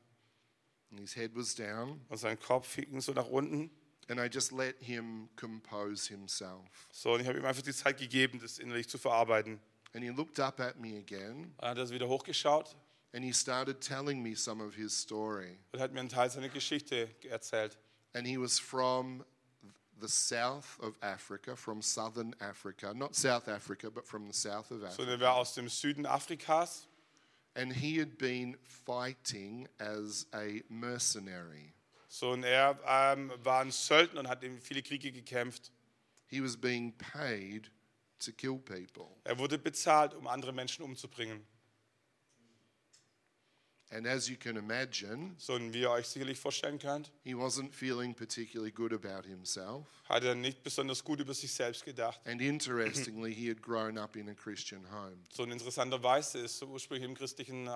And 0.91 0.99
his 0.99 1.15
head 1.15 1.31
was 1.35 1.55
down, 1.55 2.01
Und 2.09 2.17
sein 2.17 2.39
Kopf 2.39 2.75
hing 2.75 3.01
so 3.01 3.11
nach 3.13 3.27
unten. 3.27 3.71
and 4.09 4.19
I 4.19 4.25
just 4.31 4.51
let 4.51 4.75
him 4.79 5.29
compose 5.35 6.07
himself. 6.09 6.61
So, 6.91 7.13
und 7.13 7.21
ich 7.21 7.27
habe 7.27 7.39
ihm 7.39 7.45
einfach 7.45 7.63
die 7.63 7.73
Zeit 7.73 7.97
gegeben, 7.97 8.39
das 8.39 8.59
innerlich 8.59 8.87
zu 8.89 8.97
verarbeiten. 8.97 9.59
And 9.93 10.03
he 10.03 10.09
looked 10.09 10.39
up 10.39 10.59
at 10.59 10.77
me 10.79 10.97
again 10.97 11.53
Dann 11.57 11.69
hat 11.71 11.77
er 11.77 11.89
wieder 11.89 12.07
hochgeschaut 12.07 12.75
and 13.13 13.23
he 13.23 13.31
started 13.31 13.79
telling 13.81 14.21
me 14.21 14.35
some 14.35 14.61
of 14.61 14.75
his 14.75 14.93
story. 14.93 15.57
und 15.71 15.79
hat 15.79 15.93
mir 15.93 15.99
einen 15.99 16.09
Teil 16.09 16.29
seiner 16.29 16.49
Geschichte 16.49 17.09
erzählt. 17.29 17.77
And 18.13 18.27
he 18.27 18.37
was 18.37 18.59
from 18.59 19.23
the 19.99 20.07
south 20.07 20.79
of 20.79 20.95
Africa, 21.01 21.55
from 21.55 21.81
southern 21.81 22.35
Africa, 22.39 22.93
not 22.93 23.15
South 23.15 23.47
Africa, 23.47 23.89
but 23.89 24.05
from 24.05 24.27
the 24.27 24.33
south 24.33 24.71
of 24.71 24.83
Africa. 24.83 25.01
und 25.01 25.09
er 25.09 25.19
war 25.19 25.35
aus 25.35 25.53
dem 25.53 25.69
Süden 25.69 26.05
Afrikas 26.05 26.87
And 27.55 27.71
he 27.71 27.97
had 27.99 28.17
been 28.17 28.57
fighting 28.63 29.67
as 29.79 30.25
a 30.33 30.63
mercenary. 30.69 31.73
So, 32.07 32.31
und 32.31 32.43
er 32.43 32.79
ähm, 32.87 33.31
war 33.43 33.61
ein 33.61 33.71
Söldner 33.71 34.21
und 34.21 34.27
hat 34.27 34.43
in 34.43 34.59
viele 34.59 34.81
Kriege 34.81 35.11
gekämpft. 35.11 35.71
He 36.27 36.41
was 36.41 36.57
being 36.57 36.93
paid 36.93 37.69
to 38.19 38.31
kill 38.31 38.57
people. 38.57 39.07
Er 39.23 39.37
wurde 39.37 39.59
bezahlt, 39.59 40.15
um 40.15 40.27
andere 40.27 40.51
Menschen 40.51 40.83
umzubringen. 40.83 41.45
And 43.95 44.07
as 44.07 44.27
you 44.27 44.35
can 44.37 44.57
imagine, 44.57 45.35
So, 45.37 45.53
und 45.53 45.71
wie 45.73 45.81
ihr 45.81 45.91
euch 45.91 46.07
sicherlich 46.07 46.39
vorstellen 46.39 46.79
könnt, 46.79 47.11
he 47.23 47.33
wasn't 47.35 47.71
feeling 47.73 48.15
particularly 48.15 48.71
good 48.71 48.91
about 48.93 49.27
himself. 49.27 49.85
hat 50.09 50.23
er 50.23 50.35
nicht 50.35 50.63
besonders 50.63 51.03
gut 51.03 51.19
über 51.19 51.33
sich 51.33 51.51
selbst 51.53 51.85
gedacht. 51.85 52.19
And 52.25 52.41
interestingly, 52.41 53.33
he 53.33 53.49
had 53.49 53.61
grown 53.61 53.97
up 53.97 54.15
in 54.15 54.29
a 54.29 54.33
Christian 54.33 54.83
home. 54.91 55.17
So, 55.31 55.43
und 55.43 55.51
interessanterweise 55.51 56.39
ist 56.39 56.61
er 56.61 56.69
ursprünglich 56.69 57.07
im 57.07 57.15
christlichen 57.15 57.67
äh, 57.67 57.71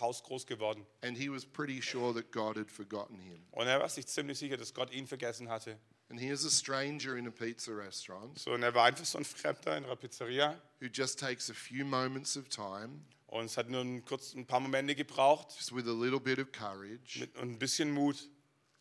Haus 0.00 0.22
groß 0.22 0.46
geworden. 0.46 0.84
And 1.02 1.16
he 1.16 1.30
was 1.30 1.44
pretty 1.46 1.80
sure 1.80 2.12
that 2.14 2.32
God 2.32 2.56
had 2.56 2.70
forgotten 2.70 3.18
him. 3.20 3.42
Und 3.52 3.66
er 3.68 3.78
war 3.80 3.88
sich 3.88 4.06
ziemlich 4.06 4.38
sicher, 4.38 4.56
dass 4.56 4.74
Gott 4.74 4.92
ihn 4.92 5.06
vergessen 5.06 5.48
hatte. 5.48 5.78
And 6.10 6.20
here's 6.20 6.44
a 6.44 6.50
stranger 6.50 7.16
in 7.16 7.26
a 7.26 7.30
pizza 7.30 7.70
restaurant 7.74 8.38
So, 8.38 8.52
und 8.52 8.62
er 8.62 8.74
war 8.74 8.84
einfach 8.86 9.04
so 9.04 9.16
ein 9.18 9.24
Fremder 9.24 9.76
in 9.78 9.84
einer 9.84 9.96
Pizzeria. 9.96 10.60
who 10.80 10.88
just 10.92 11.18
takes 11.18 11.48
a 11.48 11.54
few 11.54 11.84
moments 11.86 12.36
of 12.36 12.48
time, 12.48 13.00
Und 13.32 13.46
es 13.46 13.56
hat 13.56 13.70
nur 13.70 13.80
ein, 13.80 14.04
kurz 14.04 14.34
ein 14.34 14.44
paar 14.44 14.60
Momente 14.60 14.94
gebraucht 14.94 15.54
just 15.56 15.74
with 15.74 15.86
a 15.86 15.90
little 15.90 16.20
bit 16.20 16.38
of 16.38 16.52
courage, 16.52 17.18
mit, 17.18 17.34
ein 17.38 17.58
bisschen 17.58 17.90
Mut, 17.90 18.28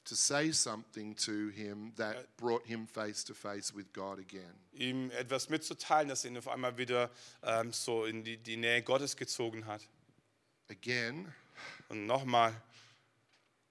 to 0.03 0.13
say 0.13 0.51
something 0.51 1.15
to 1.15 1.47
him 1.49 1.93
that 1.95 2.35
brought 2.35 2.65
him 2.65 2.85
face 2.85 3.23
to 3.23 3.33
face 3.33 3.73
with 3.73 3.85
God 3.93 4.19
again. 4.19 4.53
ihm 4.73 5.09
etwas 5.11 5.47
mitzuteilen, 5.47 6.09
das 6.09 6.25
ihn 6.25 6.37
auf 6.37 6.49
einmal 6.49 6.77
wieder 6.77 7.09
ähm, 7.43 7.71
so 7.71 8.03
in 8.03 8.25
die, 8.25 8.35
die 8.35 8.57
Nähe 8.57 8.83
Gottes 8.83 9.15
gezogen 9.15 9.65
hat. 9.65 9.87
Again, 10.69 11.33
Und 11.87 12.05
nochmal, 12.05 12.53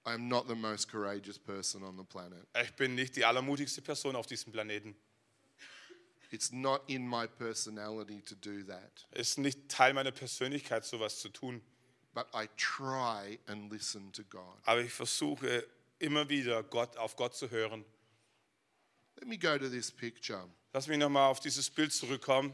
I'm 0.06 0.28
not 0.28 0.48
the 0.48 0.54
most 0.54 0.90
courageous 0.90 1.38
person 1.38 1.82
on 1.82 1.98
the 1.98 2.04
planet. 2.04 2.46
ich 2.62 2.72
bin 2.76 2.94
nicht 2.94 3.16
die 3.16 3.24
allermutigste 3.26 3.82
Person 3.82 4.16
auf 4.16 4.26
diesem 4.26 4.50
Planeten. 4.50 4.96
It's 6.30 6.52
not 6.52 6.82
in 6.86 7.06
my 7.06 7.26
personality 7.26 8.22
to 8.22 8.34
do 8.34 8.62
that. 8.64 9.06
Es 9.10 9.30
ist 9.30 9.38
nicht 9.38 9.68
Teil 9.68 9.94
meiner 9.94 10.12
Persönlichkeit, 10.12 10.84
sowas 10.84 11.18
zu 11.18 11.28
tun. 11.28 11.60
But 12.14 12.26
I 12.34 12.48
try 12.56 13.38
and 13.46 13.70
listen 13.70 14.12
to 14.12 14.22
God. 14.24 14.56
Aber 14.64 14.80
ich 14.80 14.92
versuche 14.92 15.66
immer 15.98 16.28
wieder, 16.28 16.62
Gott, 16.62 16.96
auf 16.96 17.16
Gott 17.16 17.34
zu 17.34 17.50
hören. 17.50 17.84
Let 19.16 19.28
me 19.28 19.36
go 19.36 19.58
to 19.58 19.68
this 19.68 19.90
picture. 19.90 20.48
Lass 20.72 20.86
mich 20.86 20.98
nochmal 20.98 21.30
auf 21.30 21.40
dieses 21.40 21.68
Bild 21.68 21.92
zurückkommen. 21.92 22.52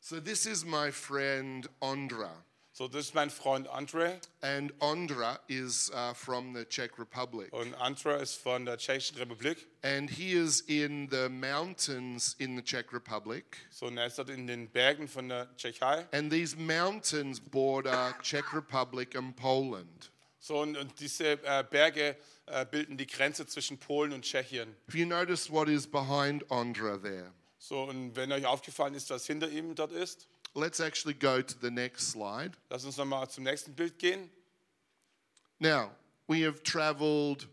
So, 0.00 0.20
this 0.20 0.46
is 0.46 0.64
my 0.64 0.90
friend 0.90 1.68
Ondra. 1.80 2.44
So, 2.78 2.86
das 2.86 3.06
ist 3.06 3.14
mein 3.16 3.28
Freund 3.28 3.66
Andre. 3.66 4.20
And 4.40 4.72
Ondra 4.80 5.40
is 5.48 5.90
uh, 5.90 6.14
from 6.14 6.54
the 6.54 6.64
Czech 6.64 6.96
Republic. 6.96 7.52
Und 7.52 7.74
Andre 7.74 8.22
ist 8.22 8.36
von 8.36 8.66
der 8.66 8.78
Tschechischen 8.78 9.18
Republik. 9.18 9.66
And 9.82 10.08
he 10.08 10.34
is 10.34 10.60
in 10.60 11.08
the 11.10 11.28
mountains 11.28 12.36
in 12.38 12.54
the 12.54 12.62
Czech 12.62 12.92
Republic. 12.92 13.56
So, 13.70 13.86
und 13.86 13.98
er 13.98 14.06
ist 14.06 14.16
dort 14.16 14.30
in 14.30 14.46
den 14.46 14.68
Bergen 14.68 15.08
von 15.08 15.28
der 15.28 15.48
Tschechei. 15.56 16.06
And 16.12 16.30
these 16.30 16.56
mountains 16.56 17.40
border 17.40 18.14
Czech 18.22 18.54
Republic 18.54 19.16
and 19.16 19.34
Poland. 19.34 20.12
So, 20.38 20.60
und, 20.60 20.76
und 20.76 21.00
diese 21.00 21.32
äh, 21.32 21.64
Berge 21.68 22.16
äh, 22.46 22.64
bilden 22.64 22.96
die 22.96 23.08
Grenze 23.08 23.44
zwischen 23.48 23.78
Polen 23.78 24.12
und 24.12 24.22
Tschechien. 24.22 24.76
If 24.88 24.94
you 24.94 25.04
notice 25.04 25.50
what 25.50 25.68
is 25.68 25.84
behind 25.84 26.48
Ondra 26.48 26.96
there, 26.96 27.32
So, 27.58 27.82
und 27.82 28.14
wenn 28.14 28.30
euch 28.30 28.46
aufgefallen 28.46 28.94
ist, 28.94 29.10
was 29.10 29.26
hinter 29.26 29.48
ihm 29.50 29.74
dort 29.74 29.90
ist, 29.90 30.28
let's 30.54 30.80
actually 30.80 31.14
go 31.14 31.40
to 31.42 31.58
the 31.60 31.70
next 31.70 32.08
slide. 32.08 32.56
lasst 32.70 32.84
uns 32.84 32.96
nochmal 32.96 33.28
zum 33.30 33.44
nächsten 33.44 33.74
Bild 33.74 33.98
gehen. 33.98 34.30
Now, 35.60 35.90
we 36.28 36.42
have 36.42 36.62
traveled 36.62 37.46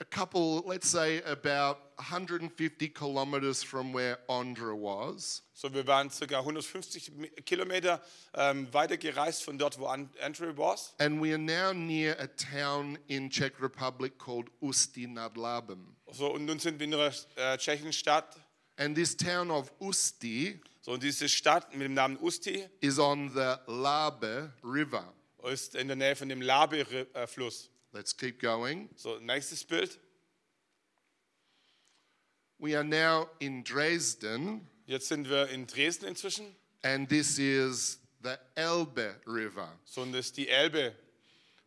a 0.00 0.04
couple, 0.04 0.62
let's 0.66 0.88
say 0.88 1.22
about 1.22 1.78
150 1.96 2.88
kilometers 2.88 3.62
from 3.62 3.92
where 3.92 4.18
Ondra 4.28 4.74
was. 4.76 5.42
So, 5.54 5.68
wir 5.72 5.84
waren 5.86 6.08
ca. 6.10 6.38
150 6.40 7.12
Mi- 7.16 7.28
Kilometer 7.46 8.00
ähm, 8.34 8.66
weiter 8.72 8.96
gereist 8.96 9.44
von 9.44 9.56
dort, 9.58 9.78
wo 9.78 9.86
An- 9.86 10.10
Andrew 10.20 10.56
war. 10.56 10.76
And 10.98 11.20
we 11.22 11.32
are 11.32 11.38
now 11.38 11.72
near 11.72 12.16
a 12.18 12.26
town 12.26 12.98
in 13.06 13.30
Czech 13.30 13.60
Republic 13.60 14.18
called 14.18 14.48
Ústí 14.60 15.06
nad 15.08 15.36
Labem. 15.36 15.94
So, 16.10 16.32
und 16.34 16.44
nun 16.46 16.58
sind 16.58 16.80
wir 16.80 16.86
in 16.88 16.94
einer 16.94 17.12
äh, 17.36 17.56
tschechischen 17.56 17.92
Stadt. 17.92 18.36
And 18.76 18.96
this 18.96 19.16
town 19.16 19.50
of 19.50 19.70
Ústí 19.78 20.60
So, 20.84 20.92
und 20.92 21.02
diese 21.04 21.28
Stadt 21.28 21.72
mit 21.72 21.82
dem 21.82 21.94
Namen 21.94 22.18
Usti 22.20 22.68
is 22.80 22.98
on 22.98 23.28
the 23.30 23.54
Labe 23.68 24.52
River. 24.64 25.14
ist 25.44 25.76
in 25.76 25.86
der 25.86 25.96
Nähe 25.96 26.16
von 26.16 26.28
dem 26.28 26.42
Labe-Fluss. 26.42 27.70
Let's 27.92 28.16
keep 28.16 28.40
going. 28.40 28.88
So, 28.96 29.18
nächstes 29.20 29.64
Bild. 29.64 29.98
We 32.58 32.76
are 32.76 32.84
now 32.84 33.28
in 33.38 33.62
Dresden, 33.64 34.68
Jetzt 34.86 35.08
sind 35.08 35.28
wir 35.28 35.48
in 35.48 35.66
Dresden 35.66 36.06
inzwischen. 36.06 36.54
and 36.82 37.08
this 37.08 37.38
is 37.38 38.00
the 38.22 38.36
Elbe 38.56 39.20
River, 39.26 39.78
So, 39.84 40.02
und 40.02 40.12
das 40.12 40.26
ist 40.26 40.36
die 40.36 40.48
Elbe. 40.48 40.94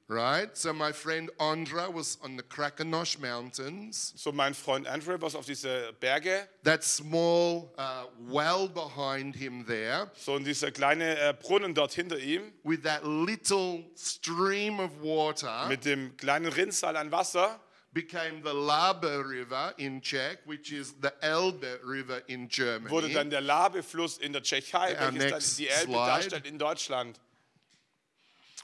Right? 0.08 0.56
So 0.58 0.74
my 0.74 0.91
friend 0.91 1.30
Ondra 1.39 1.91
was 1.93 2.18
on 2.24 2.38
the 2.38 2.43
Krakenosh 2.43 3.20
Mountains. 3.20 4.14
So, 4.16 4.32
mein 4.32 4.53
Freund 4.53 4.88
Andrew 4.88 5.20
war 5.20 5.34
auf 5.36 5.45
diese 5.45 5.93
Berge. 5.99 6.47
That 6.64 6.84
small 6.84 7.72
uh, 7.78 8.06
well 8.20 8.68
behind 8.68 9.36
him 9.36 9.66
there, 9.66 10.12
So, 10.16 10.34
und 10.34 10.45
dieser 10.45 10.72
kleine 10.72 11.18
äh, 11.18 11.34
Brunnen 11.34 11.74
dort 11.74 11.93
hinter 11.93 12.18
ihm 12.20 12.51
with 12.64 12.82
that 12.84 13.03
little 13.06 13.84
stream 13.95 14.80
of 14.80 14.91
water, 15.01 15.68
mit 15.68 15.86
dem 15.86 16.16
kleinen 16.18 16.51
Rinnsal 16.51 16.95
an 16.97 17.12
Wasser 17.12 17.60
became 17.93 18.41
the 18.43 18.51
Labe 18.51 19.24
River 19.26 19.74
in 19.78 20.01
Czech, 20.01 20.39
which 20.45 20.72
is 20.74 20.93
the 21.01 21.12
Elbe 21.22 21.80
River 21.84 22.22
in 22.28 22.49
wurde 22.49 23.08
dann 23.08 23.30
Germany. 23.30 23.30
der 23.30 23.41
Labe-Fluss 23.41 24.18
in 24.18 24.34
der 24.34 24.43
Tschechei, 24.43 24.95
welches 24.99 25.32
dann 25.32 25.58
die 25.58 25.70
Elbe 25.70 25.91
slide. 25.93 26.06
darstellt 26.06 26.45
in 26.45 26.60
Deutschland. 26.60 27.20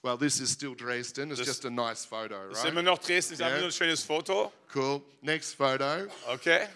Well, 0.04 0.18
this 0.18 0.39
is 0.39 0.49
still 0.52 0.74
Dresden. 0.76 1.30
It's 1.30 1.39
Das- 1.39 1.47
just 1.47 1.66
a 1.66 1.70
nice 1.70 2.06
photo, 2.06 2.49
Das 2.49 2.60
ist 2.60 2.66
immer 2.66 2.78
right? 2.78 2.86
noch 2.86 2.97
Dresden, 2.97 3.34
ist 3.36 3.41
einfach 3.41 3.60
nur 3.60 3.68
ein 3.68 3.72
schönes 3.72 4.04
Foto. 4.04 4.52
Cool. 4.74 5.02
Next 5.22 5.56
photo. 5.56 6.08
Okay. 6.28 6.68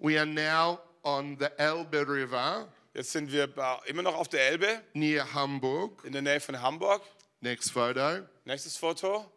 We 0.00 0.16
are 0.18 0.26
now 0.26 0.80
on 1.02 1.36
the 1.38 1.46
Elbe 1.58 2.06
River 2.06 2.66
Jetzt 2.92 3.12
sind 3.12 3.30
wir 3.30 3.48
immer 3.86 4.02
noch 4.02 4.14
auf 4.14 4.28
der 4.28 4.40
Elbe, 4.48 4.80
near 4.94 5.32
Hamburg. 5.34 6.02
in 6.04 6.12
der 6.12 6.22
Nähe 6.22 6.40
von 6.40 6.60
Hamburg. 6.60 7.02
Next 7.42 7.70
photo. 7.70 8.26
Nächstes 8.46 8.76
Foto. 8.78 9.30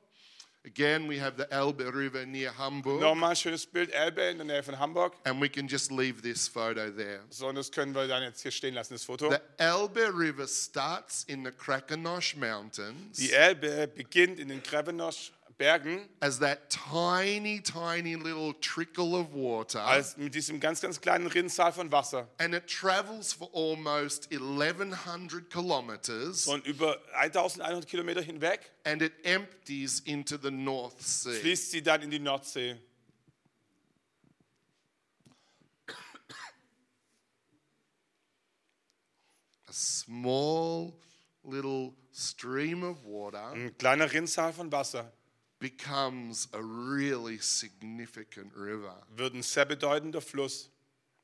Again, 0.66 1.08
we 1.08 1.18
have 1.18 1.38
the 1.38 1.48
Elbe 1.54 1.90
River 1.90 2.26
near 2.26 2.52
Hamburg. 2.58 3.00
Nochmal 3.00 3.30
ein 3.30 3.36
schönes 3.38 3.66
Bild, 3.66 3.92
Elbe 3.94 4.24
in 4.24 4.38
der 4.40 4.46
Nähe 4.46 4.62
von 4.62 4.78
Hamburg. 4.78 5.14
And 5.24 5.42
we 5.42 5.48
can 5.48 5.70
just 5.70 5.90
leave 5.90 6.22
this 6.22 6.50
photo 6.50 6.92
there. 6.92 7.22
So, 7.30 7.48
und 7.48 7.56
das 7.56 7.72
können 7.72 7.96
wir 7.96 8.08
dann 8.08 8.24
jetzt 8.24 8.42
hier 8.42 8.52
stehen 8.52 8.74
lassen, 8.74 8.94
das 8.94 9.06
Foto. 9.06 9.32
The 9.32 9.38
Elbe 9.58 10.12
River 10.14 10.48
starts 10.48 11.24
in 11.24 11.46
the 11.46 11.52
Krakenosh 11.52 12.36
Mountains 12.36 13.18
Die 13.18 13.32
Elbe 13.32 13.88
beginnt 13.88 14.38
in 14.38 14.50
den 14.50 14.62
Krevenosch 14.62 15.32
Bergen 15.60 16.08
as 16.22 16.40
that 16.40 16.70
tiny, 16.70 17.60
tiny 17.60 18.16
little 18.16 18.54
trickle 18.62 19.14
of 19.14 19.34
water. 19.34 19.82
als 19.82 20.16
mit 20.16 20.34
diesem 20.34 20.62
ganz, 20.62 20.80
ganz 20.80 21.02
kleinen 21.02 21.28
Rinnsal 21.28 21.74
von 21.74 21.92
Wasser. 21.92 22.30
and 22.40 22.56
it 22.56 22.66
travels 22.66 23.34
for 23.34 23.50
almost 23.54 24.32
1100 24.32 25.50
kilometers 25.50 26.48
Und 26.48 26.66
über 26.66 26.98
1100 27.14 27.86
Kilometer 27.88 28.22
hinweg 28.22 28.72
and 28.86 29.02
it 29.02 29.12
empties 29.26 30.00
into 30.00 30.38
the 30.42 30.50
North 30.50 31.02
Sea. 31.02 31.34
fließt 31.42 31.72
sie 31.72 31.84
dann 31.84 32.02
in 32.04 32.10
die 32.10 32.20
Nordsee. 32.20 32.78
A 39.68 39.74
small 39.74 40.94
little 41.44 41.94
stream 42.14 42.84
of 42.84 43.04
water 43.06 43.52
Ein 43.54 43.78
kleiner 43.78 44.12
Rinnsal 44.12 44.54
von 44.54 44.72
Wasser 44.72 45.12
becomes 45.60 46.48
a 46.54 46.62
really 46.62 47.38
significant 47.38 48.56
river. 48.56 48.96
wird 49.16 49.34
ein 49.34 49.44
sehr 49.44 49.66
bedeutender 49.66 50.22
Fluss. 50.22 50.70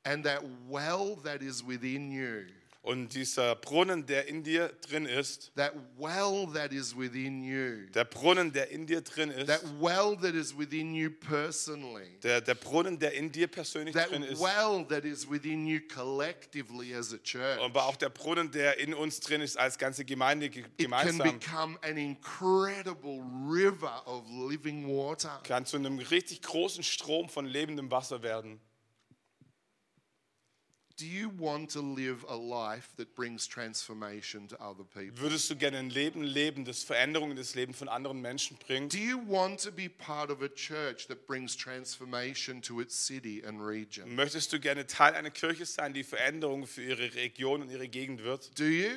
And 0.04 0.24
that 0.24 0.42
well 0.68 1.16
that 1.24 1.42
is 1.42 1.64
within 1.64 2.12
you, 2.12 2.46
Und 2.86 3.14
dieser 3.14 3.56
Brunnen, 3.56 4.06
der 4.06 4.28
in 4.28 4.44
dir 4.44 4.68
drin 4.88 5.06
ist, 5.06 5.50
that 5.56 5.72
well 5.98 6.46
that 6.54 6.72
is 6.72 6.96
within 6.96 7.42
you, 7.42 7.88
der 7.92 8.04
Brunnen, 8.04 8.52
der 8.52 8.70
in 8.70 8.86
dir 8.86 9.00
drin 9.00 9.30
that 9.30 9.60
ist, 9.60 9.64
well 9.80 10.16
that 10.16 10.34
is 10.34 10.56
within 10.56 10.94
you 10.94 11.10
personally, 11.10 12.16
der, 12.22 12.40
der 12.40 12.54
Brunnen, 12.54 12.96
der 12.96 13.12
in 13.14 13.32
dir 13.32 13.48
persönlich 13.48 13.92
that 13.92 14.10
drin 14.12 14.22
ist, 14.22 14.40
well 14.40 14.86
that 14.88 15.04
is 15.04 15.28
within 15.28 15.66
you 15.66 15.80
collectively 15.92 16.94
as 16.94 17.12
a 17.12 17.18
church. 17.18 17.58
aber 17.60 17.86
auch 17.86 17.96
der 17.96 18.08
Brunnen, 18.10 18.52
der 18.52 18.78
in 18.78 18.94
uns 18.94 19.18
drin 19.18 19.40
ist 19.40 19.58
als 19.58 19.78
ganze 19.78 20.04
Gemeinde 20.04 20.48
ge- 20.48 20.62
It 20.62 20.88
can 20.88 21.08
gemeinsam, 21.18 21.40
become 21.40 21.78
an 21.82 21.96
incredible 21.96 23.20
river 23.50 24.06
of 24.06 24.24
living 24.48 24.86
water. 24.86 25.40
kann 25.42 25.66
zu 25.66 25.76
einem 25.76 25.98
richtig 25.98 26.40
großen 26.42 26.84
Strom 26.84 27.28
von 27.28 27.46
lebendem 27.46 27.90
Wasser 27.90 28.22
werden. 28.22 28.60
Do 30.98 31.04
you 31.06 31.30
want 31.38 31.72
to 31.72 31.82
live 31.82 32.24
a 32.26 32.36
life 32.36 32.88
that 32.96 33.14
brings 33.14 33.46
transformation 33.46 34.48
to 34.48 34.56
other 34.58 34.82
people? 34.82 35.20
Würdest 35.20 35.50
du 35.50 35.54
gerne 35.54 35.76
ein 35.76 35.90
Leben 35.90 36.22
leben, 36.22 36.64
das 36.64 36.84
Veränderungen 36.84 37.32
in 37.32 37.36
das 37.36 37.54
Leben 37.54 37.74
von 37.74 37.90
anderen 37.90 38.22
Menschen 38.22 38.56
bringt? 38.56 38.94
Do 38.94 38.98
you 38.98 39.20
want 39.28 39.62
to 39.64 39.70
be 39.70 39.90
part 39.90 40.30
of 40.30 40.40
a 40.40 40.48
church 40.48 41.06
that 41.08 41.26
brings 41.26 41.54
transformation 41.54 42.62
to 42.62 42.80
its 42.80 42.96
city 42.96 43.44
and 43.44 43.60
region? 43.60 44.14
Möchtest 44.14 44.54
du 44.54 44.58
gerne 44.58 44.86
Teil 44.86 45.12
einer 45.12 45.30
Kirche 45.30 45.66
sein, 45.66 45.92
die 45.92 46.02
Veränderungen 46.02 46.66
für 46.66 46.82
ihre 46.82 47.12
Region 47.14 47.60
und 47.60 47.70
ihre 47.70 47.88
Gegend 47.88 48.24
wird? 48.24 48.58
Do 48.58 48.64
you? 48.64 48.96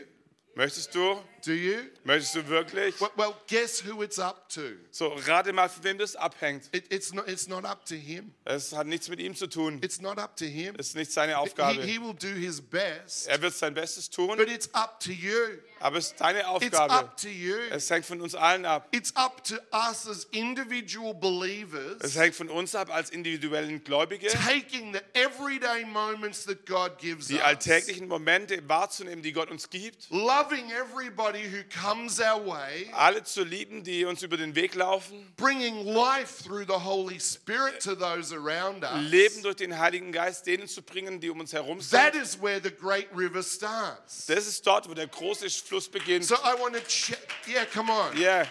Möchtest 0.60 0.94
du? 0.94 1.16
Do 1.46 1.54
you? 1.54 1.84
Möchtest 2.04 2.36
du 2.36 2.46
wirklich? 2.50 3.00
Well, 3.00 3.12
well, 3.16 3.34
guess 3.48 3.82
who 3.82 4.04
it's 4.04 4.20
up 4.20 4.50
to? 4.50 4.74
So, 4.92 5.14
rate 5.26 5.54
mal, 5.54 5.70
von 5.70 5.86
wem 5.86 5.98
das 5.98 6.18
abhängt. 6.18 6.66
It, 6.74 6.92
it's, 6.92 7.14
not, 7.14 7.30
it's 7.30 7.48
not 7.48 7.64
up 7.64 7.86
to 7.86 7.96
him. 7.96 8.34
Es 8.44 8.74
hat 8.74 8.86
nichts 8.86 9.08
mit 9.08 9.22
ihm 9.22 9.34
zu 9.34 9.48
tun. 9.48 9.80
It's 9.82 10.02
not 10.02 10.20
up 10.20 10.36
to 10.36 10.44
him. 10.44 10.76
Es 10.78 10.88
ist 10.90 10.96
nicht 10.98 11.14
seine 11.14 11.32
He, 11.32 11.38
Aufgabe. 11.38 11.82
he 11.82 11.98
will 11.98 12.14
do 12.14 12.28
his 12.28 12.60
best, 12.60 13.30
Er 13.30 13.42
wird 13.42 13.54
sein 13.54 13.74
Bestes 13.74 14.10
tun, 14.10 14.36
but 14.36 14.50
it's 14.50 14.70
up 14.74 15.00
to 15.00 15.14
you. 15.14 15.60
Aber 15.80 15.98
es 15.98 16.08
ist 16.08 16.22
deine 16.22 16.40
It's 16.40 16.48
Aufgabe. 16.48 16.94
up 16.94 17.18
to 17.18 17.28
you. 17.28 17.56
Es 17.72 17.90
hängt 17.90 18.06
von 18.06 18.22
uns 18.22 18.36
allen 18.36 18.66
ab. 18.66 18.88
It's 18.92 19.16
up 19.16 19.44
to 19.44 19.56
us 19.74 20.08
as 20.08 20.26
individual 20.32 21.14
Es 21.14 21.20
believers 21.20 22.16
hängt 22.16 22.36
von 22.36 22.50
uns 22.50 22.76
ab 22.76 22.94
als 22.94 23.10
individuellen 23.10 23.84
Gläubige, 23.84 24.28
taking 24.28 24.94
the 24.94 25.00
everyday 25.14 25.86
moments 25.86 26.46
that 26.46 26.66
God 26.66 26.98
gives 26.98 27.28
die 27.28 27.36
us, 27.36 27.42
alltäglichen 27.44 28.08
Momente 28.08 28.62
wahrzunehmen, 28.68 29.22
die 29.24 29.32
Gott 29.34 29.50
uns 29.52 29.70
gibt, 29.70 30.08
loving 30.10 30.70
everybody 30.72 31.44
who 31.50 31.64
comes 31.82 32.20
our 32.20 32.46
way, 32.46 32.90
alle 32.94 33.24
zu 33.24 33.44
lieben, 33.44 33.84
die 33.84 34.06
uns 34.06 34.22
über 34.24 34.38
den 34.38 34.56
Weg 34.56 34.76
laufen, 34.76 35.32
bringing 35.38 35.86
life 35.86 36.44
through 36.44 36.66
the 36.68 36.84
Holy 36.84 37.20
Spirit 37.20 37.80
to 37.82 37.96
those 37.96 38.34
around 38.36 38.84
us. 38.84 38.92
Leben 39.10 39.42
durch 39.44 39.56
den 39.56 39.78
Heiligen 39.78 40.12
Geist 40.12 40.46
denen 40.48 40.68
zu 40.68 40.82
bringen, 40.82 41.20
die 41.20 41.30
um 41.30 41.40
uns 41.40 41.54
herum 41.54 41.80
That 41.92 42.14
sind. 42.14 42.24
is 42.24 42.42
where 42.42 42.60
the 42.62 42.72
great 42.72 43.08
river 43.16 43.44
starts. 43.44 44.26
Das 44.28 44.48
ist 44.48 44.66
dort, 44.66 44.90
wo 44.90 44.94
der 44.94 45.08
große 45.08 45.50
Fluss 45.70 45.88
beginnt. 45.88 46.26
So 46.26 46.36
I 46.44 46.56
want 46.56 46.74
to, 46.76 47.18
yeah, 47.48 47.64
come 47.72 47.92
on. 47.92 48.18
Yeah. 48.18 48.46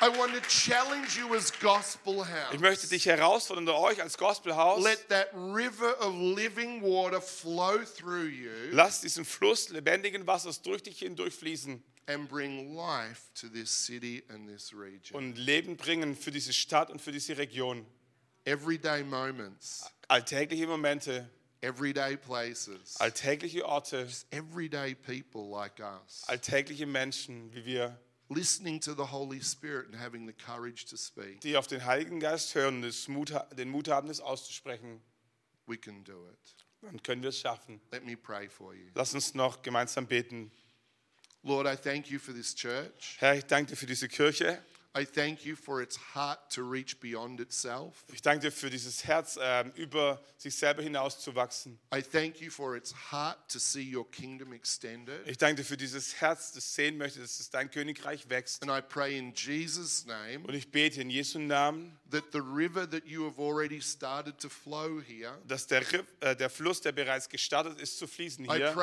I 0.00 0.08
want 0.10 0.34
to 0.34 0.40
challenge 0.42 1.16
you 1.16 1.34
as 1.34 1.50
Gospel 1.50 2.24
House. 2.24 2.52
Ich 2.52 2.60
möchte 2.60 2.86
dich 2.88 3.06
herausfordern, 3.06 3.68
euch 3.68 4.02
als 4.02 4.16
Gospelhaus, 4.16 4.82
Let 4.82 5.08
that 5.08 5.28
river 5.34 5.94
of 6.00 6.14
living 6.14 6.82
water 6.82 7.20
flow 7.20 7.78
through 7.84 8.28
you 8.28 8.50
lasst 8.72 9.04
diesen 9.04 9.24
Fluss 9.24 9.68
lebendigen 9.70 10.26
Wassers 10.26 10.60
durch 10.62 10.82
dich 10.82 10.98
hindurch 10.98 11.34
fließen 11.34 11.82
and 12.08 12.28
bring 12.28 12.74
life 12.74 13.22
to 13.40 13.48
this 13.48 13.70
city 13.70 14.22
and 14.28 14.48
this 14.48 14.72
region. 14.74 15.16
und 15.16 15.36
Leben 15.36 15.76
bringen 15.76 16.14
für 16.16 16.30
diese 16.30 16.52
Stadt 16.52 16.90
und 16.90 17.00
für 17.00 17.12
diese 17.12 17.36
Region. 17.38 17.86
Everyday 18.44 19.02
moments, 19.02 19.84
Alltägliche 20.08 20.66
Momente, 20.66 21.28
everyday 21.60 22.16
places, 22.16 22.96
alltägliche 23.00 23.64
Orte, 23.64 24.06
everyday 24.30 24.94
people 24.94 25.48
like 25.50 25.80
us, 25.80 26.24
alltägliche 26.26 26.86
Menschen 26.86 27.52
wie 27.54 27.64
wir, 27.64 27.98
listening 28.28 28.80
to 28.80 28.94
the 28.94 29.10
Holy 29.12 29.42
Spirit 29.42 29.86
and 29.86 29.94
having 29.94 30.26
the 30.26 30.32
courage 30.32 30.86
to 30.86 30.96
speak. 30.96 31.40
die 31.40 31.56
auf 31.56 31.66
den 31.66 31.84
Heiligen 31.84 32.20
Geist 32.20 32.54
hören, 32.54 32.82
das 32.82 33.08
Mut, 33.08 33.32
den 33.56 33.70
Mut 33.70 33.88
haben, 33.88 34.08
das 34.08 34.20
auszusprechen. 34.20 35.00
We 35.66 35.76
can 35.76 36.04
do 36.04 36.28
it. 36.28 36.56
Dann 36.82 37.02
können 37.02 37.22
wir 37.22 37.30
es 37.30 37.40
schaffen. 37.40 37.80
Let 37.90 38.04
me 38.04 38.16
pray 38.16 38.48
for 38.48 38.74
you. 38.74 38.86
Lass 38.94 39.14
uns 39.14 39.34
noch 39.34 39.62
gemeinsam 39.62 40.06
beten. 40.06 40.52
Lord, 41.42 41.66
I 41.66 41.76
thank 41.76 42.08
you 42.10 42.18
for 42.18 42.34
this 42.34 42.54
church. 42.54 43.16
Herr, 43.18 43.36
ich 43.36 43.44
danke 43.44 43.70
dir 43.70 43.76
für 43.76 43.86
diese 43.86 44.08
Kirche. 44.08 44.62
I 44.96 45.04
thank 45.04 45.44
you 45.44 45.56
for 45.56 45.82
its 45.82 45.98
heart 46.14 46.38
to 46.54 46.62
reach 46.62 47.00
beyond 47.00 47.38
itself. 47.40 48.02
Ich 48.14 48.22
danke 48.22 48.46
dir 48.46 48.50
für 48.50 48.70
dieses 48.70 49.04
Herz, 49.04 49.38
ähm, 49.38 49.72
über 49.74 50.22
sich 50.38 50.56
selber 50.56 50.82
hinauszuwachsen. 50.82 51.78
I 51.94 52.00
thank 52.00 52.40
you 52.40 52.50
for 52.50 52.76
its 52.76 52.94
heart 53.12 53.36
to 53.48 53.58
see 53.58 53.94
your 53.94 54.10
kingdom 54.10 54.54
extended. 54.54 55.26
Ich 55.26 55.36
danke 55.36 55.56
dir 55.56 55.64
für 55.64 55.76
dieses 55.76 56.20
Herz, 56.22 56.52
das 56.52 56.74
sehen 56.74 56.96
möchte, 56.96 57.20
dass 57.20 57.50
dein 57.50 57.70
Königreich 57.70 58.30
wächst. 58.30 58.62
And 58.62 58.72
I 58.72 58.80
pray 58.80 59.18
in 59.18 59.34
Jesus' 59.34 60.06
name 60.06 60.38
Und 60.46 60.54
ich 60.54 60.70
bete 60.70 61.02
in 61.02 61.10
Jesu 61.10 61.40
Namen, 61.40 61.98
that 62.10 62.32
the 62.32 62.40
river 62.40 62.86
that 62.86 63.04
you 63.06 63.24
have 63.24 63.38
already 63.38 63.80
started 63.80 64.38
to 64.38 64.48
flow 64.48 65.00
here, 65.00 65.38
dass 65.46 65.66
der, 65.66 65.82
äh, 66.20 66.36
der 66.36 66.50
Fluss, 66.50 66.80
der 66.80 66.92
bereits 66.92 67.28
gestartet 67.28 67.80
ist 67.80 67.98
zu 67.98 68.06
fließen 68.06 68.44
hier, 68.44 68.76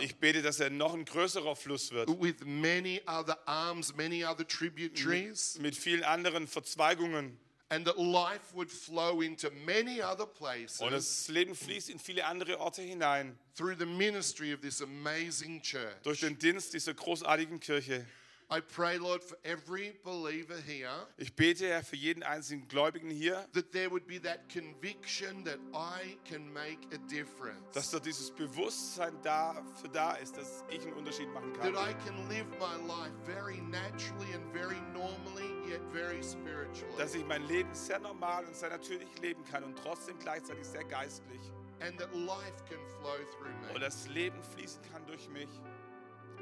ich 0.00 0.16
bete, 0.16 0.42
dass 0.42 0.60
er 0.60 0.70
noch 0.70 0.94
ein 0.94 1.04
größerer 1.04 1.56
Fluss 1.56 1.90
wird. 1.90 2.08
with 2.20 2.36
many 2.44 3.00
other 3.06 3.36
arms, 3.46 3.94
many 3.96 4.24
other 4.24 4.46
tributaries, 4.46 5.58
Mit 5.60 5.76
vielen 5.76 6.04
anderen 6.04 6.46
Verzweigungen. 6.46 7.38
and 7.70 7.86
that 7.86 7.98
life 7.98 8.54
would 8.54 8.70
flow 8.70 9.20
into 9.20 9.50
many 9.64 10.00
other 10.00 10.24
Und 10.24 10.34
places 10.34 10.78
das 10.90 11.28
Leben 11.28 11.54
fließt 11.56 11.90
in 11.90 11.98
viele 11.98 12.24
andere 12.24 12.60
Orte 12.60 12.82
hinein. 12.82 13.36
through 13.56 13.74
the 13.78 13.86
ministry 13.86 14.52
of 14.52 14.60
this 14.60 14.80
amazing 14.82 15.60
church. 15.62 16.02
Durch 16.02 16.20
den 16.20 16.38
Dienst 16.38 16.72
dieser 16.74 16.94
großartigen 16.94 17.58
Kirche. 17.60 18.06
I 18.50 18.60
pray, 18.60 18.98
Lord, 18.98 19.22
for 19.24 19.36
every 19.42 19.94
believer 20.04 20.56
here 20.66 20.90
Ich 21.16 21.34
bete, 21.34 21.66
Herr, 21.66 21.82
für 21.82 21.96
jeden 21.96 22.22
einzelnen 22.22 22.68
Gläubigen 22.68 23.10
hier, 23.10 23.46
that 23.54 23.72
there 23.72 23.90
would 23.90 24.06
be 24.06 24.20
that 24.20 24.48
conviction 24.48 25.44
that 25.44 25.58
I 25.72 26.16
can 26.28 26.52
make 26.52 26.78
a 26.92 26.98
difference. 27.08 27.72
dass 27.72 27.90
da 27.90 27.98
dieses 27.98 28.30
Bewusstsein 28.30 29.14
dafür 29.22 29.88
da 29.92 30.12
ist, 30.14 30.36
dass 30.36 30.62
ich 30.70 30.82
einen 30.82 30.92
Unterschied 30.92 31.32
machen 31.32 31.52
that 31.54 31.62
kann. 31.62 31.74
I 31.74 31.94
can 32.04 32.28
live 32.28 32.46
my 32.60 32.76
life 32.86 33.14
very 33.24 33.60
naturally 33.62 34.32
and 34.34 34.44
very 34.52 34.80
normally, 34.92 35.48
yet 35.68 35.80
very 35.92 36.22
spiritually. 36.22 36.94
Dass 36.98 37.14
ich 37.14 37.24
mein 37.24 37.42
Leben 37.48 37.74
sehr 37.74 37.98
normal 37.98 38.44
und 38.44 38.54
sehr 38.54 38.70
natürlich 38.70 39.08
leben 39.20 39.42
kann 39.44 39.64
und 39.64 39.76
trotzdem 39.78 40.18
gleichzeitig 40.18 40.64
sehr 40.66 40.84
geistlich. 40.84 41.40
and 41.80 41.98
that 41.98 42.14
life 42.14 42.62
can 42.68 42.78
flow 43.00 43.16
through 43.36 43.50
Und 43.68 43.74
me. 43.74 43.80
das 43.80 44.06
Leben 44.08 44.40
fließen 44.54 44.80
kann 44.92 45.04
durch 45.06 45.28
mich. 45.30 45.48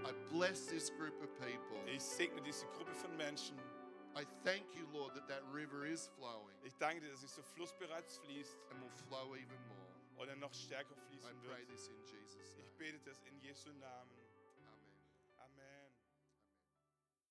I 0.05 0.13
bless 0.31 0.67
this 0.67 0.91
group 0.91 1.15
of 1.23 1.31
people. 1.41 1.79
Ich 1.87 2.03
segne 2.03 2.41
diese 2.43 2.67
Gruppe 2.77 2.95
von 2.95 3.17
Menschen. 3.17 3.57
I 4.15 4.25
thank 4.45 4.65
you, 4.77 4.85
Lord, 4.93 5.15
that 5.15 5.27
that 5.29 5.43
river 5.53 5.87
is 5.87 6.09
flowing 6.19 6.55
Ich 6.65 6.75
danke 6.77 7.01
dir, 7.01 7.11
dass 7.11 7.21
dieser 7.21 7.43
Fluss 7.43 7.73
bereits 7.79 8.19
fließt 8.19 8.59
and 8.71 8.81
will 8.83 8.91
flow 9.09 9.35
even 9.35 9.57
more. 9.69 10.23
und 10.23 10.29
er 10.29 10.37
noch 10.37 10.53
stärker 10.53 10.95
I 10.95 11.01
fließen 11.09 11.41
pray 11.47 11.61
wird. 11.61 11.69
this 11.71 11.89
in 11.89 11.97
Jesus' 12.05 12.53
Ich 12.59 12.67
name. 12.67 12.79
bete 12.79 12.99
das 13.05 13.23
in 13.25 13.39
Jesu 13.41 13.71
Namen. 13.81 14.11